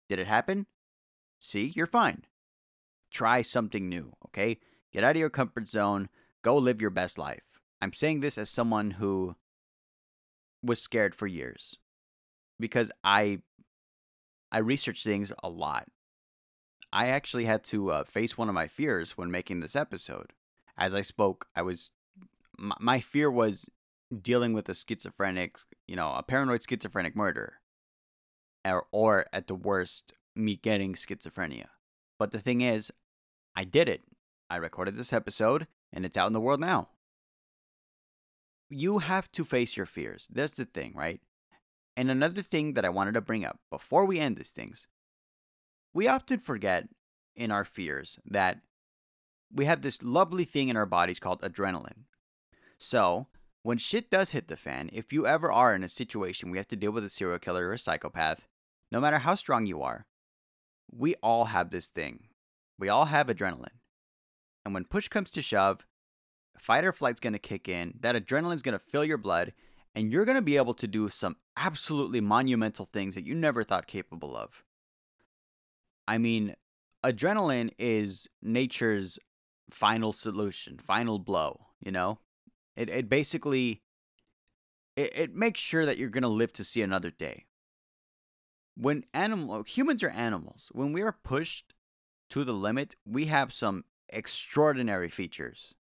Did 0.08 0.18
it 0.18 0.26
happen? 0.26 0.66
See, 1.38 1.72
you're 1.76 1.86
fine. 1.86 2.24
Try 3.12 3.42
something 3.42 3.88
new, 3.88 4.14
okay? 4.26 4.58
Get 4.92 5.04
out 5.04 5.12
of 5.12 5.16
your 5.16 5.30
comfort 5.30 5.68
zone. 5.68 6.08
Go 6.42 6.56
live 6.56 6.80
your 6.80 6.90
best 6.90 7.18
life. 7.18 7.44
I'm 7.80 7.92
saying 7.92 8.18
this 8.18 8.36
as 8.36 8.50
someone 8.50 8.90
who 8.90 9.36
was 10.64 10.80
scared 10.80 11.14
for 11.14 11.26
years 11.26 11.76
because 12.58 12.90
I 13.02 13.40
I 14.50 14.58
researched 14.58 15.04
things 15.04 15.32
a 15.42 15.48
lot. 15.48 15.88
I 16.92 17.08
actually 17.08 17.44
had 17.46 17.64
to 17.64 17.90
uh, 17.90 18.04
face 18.04 18.38
one 18.38 18.48
of 18.48 18.54
my 18.54 18.68
fears 18.68 19.16
when 19.16 19.30
making 19.30 19.60
this 19.60 19.74
episode. 19.74 20.32
As 20.78 20.94
I 20.94 21.00
spoke, 21.00 21.48
I 21.56 21.62
was 21.62 21.90
my, 22.56 22.76
my 22.80 23.00
fear 23.00 23.30
was 23.30 23.68
dealing 24.22 24.52
with 24.52 24.68
a 24.68 24.74
schizophrenic, 24.74 25.58
you 25.86 25.96
know, 25.96 26.12
a 26.12 26.22
paranoid 26.22 26.62
schizophrenic 26.68 27.16
murder, 27.16 27.54
or, 28.64 28.86
or 28.92 29.26
at 29.32 29.48
the 29.48 29.54
worst, 29.54 30.12
me 30.36 30.56
getting 30.56 30.94
schizophrenia. 30.94 31.66
But 32.18 32.30
the 32.30 32.40
thing 32.40 32.60
is, 32.60 32.92
I 33.56 33.64
did 33.64 33.88
it. 33.88 34.02
I 34.48 34.56
recorded 34.56 34.96
this 34.96 35.12
episode, 35.12 35.66
and 35.92 36.04
it's 36.04 36.16
out 36.16 36.28
in 36.28 36.32
the 36.32 36.40
world 36.40 36.60
now. 36.60 36.88
You 38.74 38.98
have 38.98 39.30
to 39.32 39.44
face 39.44 39.76
your 39.76 39.86
fears. 39.86 40.26
That's 40.32 40.56
the 40.56 40.64
thing, 40.64 40.94
right? 40.96 41.20
And 41.96 42.10
another 42.10 42.42
thing 42.42 42.74
that 42.74 42.84
I 42.84 42.88
wanted 42.88 43.14
to 43.14 43.20
bring 43.20 43.44
up 43.44 43.60
before 43.70 44.04
we 44.04 44.18
end 44.18 44.36
these 44.36 44.50
things, 44.50 44.88
we 45.92 46.08
often 46.08 46.40
forget 46.40 46.88
in 47.36 47.52
our 47.52 47.64
fears 47.64 48.18
that 48.26 48.62
we 49.54 49.66
have 49.66 49.82
this 49.82 50.02
lovely 50.02 50.44
thing 50.44 50.70
in 50.70 50.76
our 50.76 50.86
bodies 50.86 51.20
called 51.20 51.40
adrenaline. 51.42 52.06
So, 52.76 53.28
when 53.62 53.78
shit 53.78 54.10
does 54.10 54.30
hit 54.30 54.48
the 54.48 54.56
fan, 54.56 54.90
if 54.92 55.12
you 55.12 55.24
ever 55.24 55.52
are 55.52 55.72
in 55.72 55.84
a 55.84 55.88
situation 55.88 56.50
you 56.50 56.56
have 56.56 56.68
to 56.68 56.76
deal 56.76 56.90
with 56.90 57.04
a 57.04 57.08
serial 57.08 57.38
killer 57.38 57.68
or 57.68 57.74
a 57.74 57.78
psychopath, 57.78 58.48
no 58.90 59.00
matter 59.00 59.18
how 59.18 59.36
strong 59.36 59.66
you 59.66 59.82
are, 59.82 60.06
we 60.90 61.14
all 61.22 61.44
have 61.44 61.70
this 61.70 61.86
thing. 61.86 62.24
We 62.76 62.88
all 62.88 63.04
have 63.04 63.28
adrenaline. 63.28 63.78
And 64.64 64.74
when 64.74 64.84
push 64.84 65.06
comes 65.06 65.30
to 65.30 65.42
shove, 65.42 65.86
fight 66.58 66.84
or 66.84 66.92
flight's 66.92 67.20
going 67.20 67.32
to 67.32 67.38
kick 67.38 67.68
in, 67.68 67.94
that 68.00 68.14
adrenaline's 68.14 68.62
going 68.62 68.78
to 68.78 68.84
fill 68.90 69.04
your 69.04 69.18
blood, 69.18 69.52
and 69.94 70.10
you're 70.10 70.24
going 70.24 70.36
to 70.36 70.42
be 70.42 70.56
able 70.56 70.74
to 70.74 70.86
do 70.86 71.08
some 71.08 71.36
absolutely 71.56 72.20
monumental 72.20 72.88
things 72.92 73.14
that 73.14 73.26
you 73.26 73.34
never 73.34 73.62
thought 73.62 73.86
capable 73.86 74.36
of. 74.36 74.64
I 76.06 76.18
mean, 76.18 76.56
adrenaline 77.04 77.70
is 77.78 78.28
nature's 78.42 79.18
final 79.70 80.12
solution, 80.12 80.78
final 80.78 81.18
blow, 81.18 81.66
you 81.80 81.92
know? 81.92 82.18
It 82.76 82.88
it 82.88 83.08
basically 83.08 83.82
it, 84.96 85.12
it 85.14 85.34
makes 85.34 85.60
sure 85.60 85.86
that 85.86 85.98
you're 85.98 86.08
going 86.08 86.22
to 86.22 86.28
live 86.28 86.52
to 86.54 86.64
see 86.64 86.82
another 86.82 87.10
day. 87.10 87.44
When 88.76 89.04
animal 89.14 89.62
humans 89.62 90.02
are 90.02 90.10
animals, 90.10 90.70
when 90.72 90.92
we 90.92 91.02
are 91.02 91.12
pushed 91.12 91.72
to 92.30 92.44
the 92.44 92.52
limit, 92.52 92.96
we 93.06 93.26
have 93.26 93.52
some 93.52 93.84
extraordinary 94.08 95.08
features. 95.08 95.74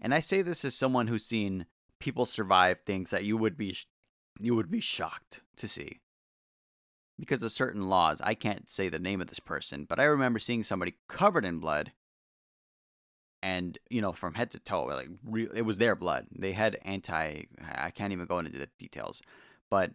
And 0.00 0.14
I 0.14 0.20
say 0.20 0.42
this 0.42 0.64
as 0.64 0.74
someone 0.74 1.06
who's 1.06 1.24
seen 1.24 1.66
people 1.98 2.26
survive 2.26 2.78
things 2.80 3.10
that 3.10 3.24
you 3.24 3.36
would 3.36 3.56
be 3.56 3.76
you 4.38 4.54
would 4.54 4.70
be 4.70 4.80
shocked 4.80 5.40
to 5.56 5.68
see. 5.68 6.00
Because 7.18 7.42
of 7.42 7.50
certain 7.50 7.88
laws, 7.88 8.20
I 8.22 8.34
can't 8.34 8.68
say 8.68 8.90
the 8.90 8.98
name 8.98 9.22
of 9.22 9.28
this 9.28 9.40
person, 9.40 9.86
but 9.88 9.98
I 9.98 10.04
remember 10.04 10.38
seeing 10.38 10.62
somebody 10.62 10.96
covered 11.08 11.46
in 11.46 11.58
blood 11.58 11.92
and 13.42 13.78
you 13.88 14.00
know 14.00 14.12
from 14.12 14.34
head 14.34 14.50
to 14.50 14.58
toe 14.58 14.84
like 14.84 15.08
re- 15.24 15.48
it 15.54 15.62
was 15.62 15.78
their 15.78 15.94
blood. 15.94 16.26
They 16.36 16.52
had 16.52 16.78
anti 16.82 17.44
i 17.74 17.90
can't 17.90 18.12
even 18.12 18.26
go 18.26 18.38
into 18.38 18.58
the 18.58 18.68
details 18.78 19.22
but 19.70 19.92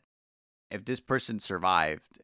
if 0.69 0.85
this 0.85 0.99
person 0.99 1.39
survived 1.39 2.21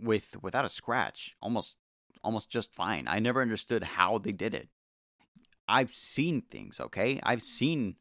with 0.00 0.36
without 0.42 0.64
a 0.64 0.68
scratch 0.68 1.34
almost 1.40 1.76
almost 2.22 2.50
just 2.50 2.74
fine. 2.74 3.06
I 3.08 3.18
never 3.20 3.40
understood 3.42 3.82
how 3.82 4.18
they 4.18 4.32
did 4.32 4.54
it 4.54 4.68
i've 5.68 5.94
seen 5.94 6.42
things 6.42 6.80
okay 6.80 7.20
i've 7.22 7.42
seen 7.42 7.96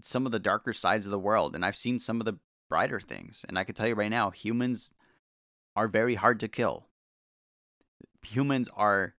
some 0.00 0.24
of 0.24 0.32
the 0.32 0.38
darker 0.38 0.72
sides 0.72 1.06
of 1.06 1.12
the 1.12 1.18
world 1.18 1.54
and 1.54 1.64
i've 1.64 1.76
seen 1.76 1.98
some 1.98 2.20
of 2.20 2.24
the 2.24 2.38
brighter 2.68 3.00
things 3.00 3.44
and 3.48 3.58
i 3.58 3.64
can 3.64 3.74
tell 3.74 3.86
you 3.86 3.94
right 3.94 4.10
now 4.10 4.30
humans 4.30 4.94
are 5.76 5.88
very 5.88 6.14
hard 6.14 6.40
to 6.40 6.48
kill 6.48 6.88
humans 8.22 8.68
are 8.76 9.14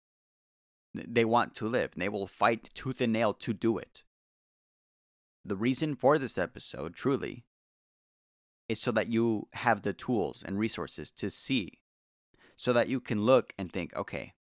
they 0.94 1.24
want 1.24 1.55
to 1.55 1.68
live, 1.68 1.90
and 1.94 2.03
they 2.03 2.09
will 2.09 2.26
fight 2.26 2.70
tooth 2.74 3.00
and 3.00 3.12
nail 3.12 3.32
to 3.34 3.53
do 3.53 3.78
it. 3.78 4.03
The 5.44 5.57
reason 5.57 5.96
for 5.96 6.18
this 6.18 6.38
episode, 6.38 6.94
truly, 6.94 7.44
is 8.68 8.80
so 8.80 8.92
that 8.92 9.09
you 9.09 9.48
have 9.55 9.82
the 9.82 9.92
tools 9.92 10.42
and 10.46 10.59
resources 10.59 11.11
to 11.12 11.30
see, 11.30 11.80
so 12.57 12.72
that 12.72 12.88
you 12.88 13.00
can 13.00 13.22
look 13.22 13.55
and 13.59 13.72
think, 13.72 13.94
okay, 13.96 14.34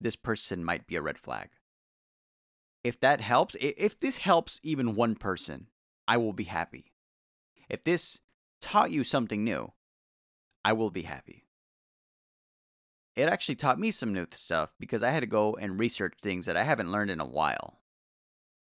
this 0.00 0.16
person 0.16 0.64
might 0.64 0.86
be 0.86 0.96
a 0.96 1.02
red 1.02 1.18
flag. 1.18 1.50
If 2.84 3.00
that 3.00 3.20
helps, 3.20 3.56
if 3.60 3.98
this 4.00 4.18
helps 4.18 4.60
even 4.62 4.94
one 4.94 5.14
person, 5.14 5.68
I 6.08 6.16
will 6.16 6.32
be 6.32 6.44
happy. 6.44 6.92
If 7.68 7.84
this 7.84 8.20
taught 8.60 8.90
you 8.90 9.04
something 9.04 9.44
new, 9.44 9.72
I 10.64 10.72
will 10.72 10.90
be 10.90 11.02
happy 11.02 11.46
it 13.14 13.28
actually 13.28 13.56
taught 13.56 13.78
me 13.78 13.90
some 13.90 14.12
new 14.12 14.26
stuff 14.32 14.70
because 14.80 15.02
I 15.02 15.10
had 15.10 15.20
to 15.20 15.26
go 15.26 15.54
and 15.54 15.78
research 15.78 16.14
things 16.22 16.46
that 16.46 16.56
I 16.56 16.64
haven't 16.64 16.92
learned 16.92 17.10
in 17.10 17.20
a 17.20 17.26
while. 17.26 17.80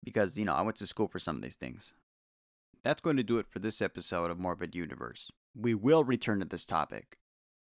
Because, 0.03 0.37
you 0.37 0.45
know, 0.45 0.53
I 0.53 0.61
went 0.61 0.77
to 0.77 0.87
school 0.87 1.07
for 1.07 1.19
some 1.19 1.37
of 1.37 1.41
these 1.41 1.55
things. 1.55 1.93
That's 2.83 3.01
going 3.01 3.17
to 3.17 3.23
do 3.23 3.39
it 3.39 3.47
for 3.49 3.59
this 3.59 3.81
episode 3.81 4.29
of 4.29 4.37
Morbid 4.37 4.75
Universe. 4.75 5.31
We 5.55 5.73
will 5.73 6.03
return 6.03 6.39
to 6.39 6.45
this 6.45 6.65
topic. 6.65 7.17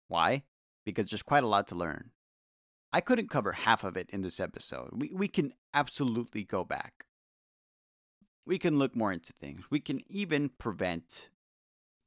Why? 0.09 0.45
Because 0.87 1.11
there's 1.11 1.23
quite 1.23 1.45
a 1.45 1.49
lot 1.49 1.69
to 1.69 1.75
learn. 1.75 2.11
I 2.93 3.01
couldn't 3.01 3.31
cover 3.31 3.53
half 3.53 3.85
of 3.85 3.97
it 3.97 4.11
in 4.11 4.23
this 4.23 4.41
episode. 4.41 4.91
We, 4.93 5.11
we 5.15 5.29
can 5.29 5.53
absolutely 5.73 6.45
go 6.45 6.65
back. 6.65 7.07
We 8.45 8.59
can 8.59 8.79
look 8.79 8.97
more 8.97 9.13
into 9.13 9.33
things. 9.33 9.63
We 9.71 9.81
can 9.81 10.01
even 10.09 10.51
prevent, 10.59 11.29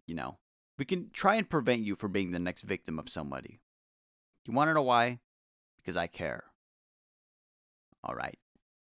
you 0.05 0.15
know, 0.15 0.39
we 0.77 0.83
can 0.83 1.09
try 1.13 1.35
and 1.35 1.49
prevent 1.49 1.83
you 1.83 1.95
from 1.95 2.11
being 2.11 2.31
the 2.31 2.39
next 2.39 2.63
victim 2.63 2.99
of 2.99 3.09
somebody. 3.09 3.59
You 4.45 4.53
want 4.53 4.69
to 4.69 4.73
know 4.73 4.81
why? 4.81 5.19
Because 5.77 5.95
I 5.95 6.07
care. 6.07 6.45
All 8.03 8.15
right. 8.15 8.37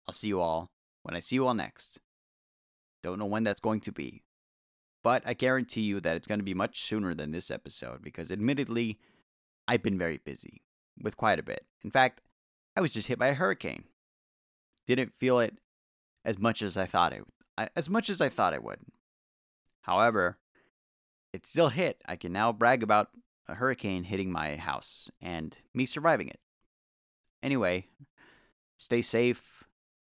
I'll 0.09 0.15
see 0.15 0.29
you 0.29 0.41
all 0.41 0.71
when 1.05 1.15
I 1.15 1.21
see 1.21 1.37
you 1.37 1.47
all 1.47 1.55
next. 1.55 2.01
Don't 3.05 3.19
know 3.19 3.27
when 3.27 3.45
that's 3.45 3.61
going 3.61 3.81
to 3.83 3.93
be. 3.93 4.23
But 5.05 5.23
I 5.25 5.35
guarantee 5.35 5.83
you 5.83 6.01
that 6.01 6.17
it's 6.17 6.27
going 6.27 6.41
to 6.41 6.45
be 6.45 6.55
much 6.55 6.83
sooner 6.83 7.15
than 7.15 7.31
this 7.31 7.51
episode 7.51 8.03
because 8.03 8.33
admittedly, 8.33 8.99
I've 9.69 9.83
been 9.83 9.99
very 9.99 10.19
busy 10.19 10.63
with 11.01 11.17
quite 11.17 11.39
a 11.39 11.43
bit. 11.43 11.65
In 11.83 11.91
fact, 11.91 12.21
I 12.77 12.81
was 12.81 12.93
just 12.93 13.07
hit 13.07 13.19
by 13.19 13.29
a 13.29 13.35
hurricane. 13.35 13.85
Didn't 14.87 15.15
feel 15.15 15.41
it 15.41 15.55
as 16.25 16.39
much 16.39 16.63
as 16.63 16.77
I 16.77 16.87
thought 16.87 17.13
it 17.13 17.25
as 17.77 17.89
much 17.89 18.09
as 18.09 18.21
I 18.21 18.29
thought 18.29 18.55
it 18.55 18.65
would. 18.65 18.81
However, 19.83 20.39
it 21.33 21.47
still 21.47 21.69
hit. 21.69 22.03
I 22.07 22.17
can 22.17 22.33
now 22.33 22.53
brag 22.53 22.83
about 22.83 23.11
a 23.49 23.55
hurricane 23.55 24.05
hitting 24.05 24.31
my 24.31 24.57
house 24.57 25.11
and 25.21 25.57
me 25.75 25.87
surviving 25.87 26.29
it. 26.29 26.41
Anyway, 27.43 27.87
stay 28.79 29.03
safe 29.03 29.65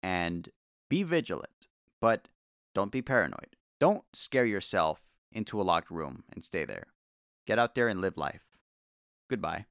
and 0.02 0.48
be 0.88 1.02
vigilant, 1.02 1.68
but 2.00 2.28
don't 2.74 2.92
be 2.92 3.02
paranoid. 3.02 3.56
Don't 3.78 4.04
scare 4.12 4.46
yourself 4.46 5.00
into 5.32 5.60
a 5.60 5.62
locked 5.62 5.90
room 5.90 6.24
and 6.32 6.44
stay 6.44 6.64
there. 6.64 6.86
Get 7.46 7.58
out 7.58 7.74
there 7.74 7.88
and 7.88 8.00
live 8.00 8.16
life. 8.16 8.42
Goodbye. 9.28 9.66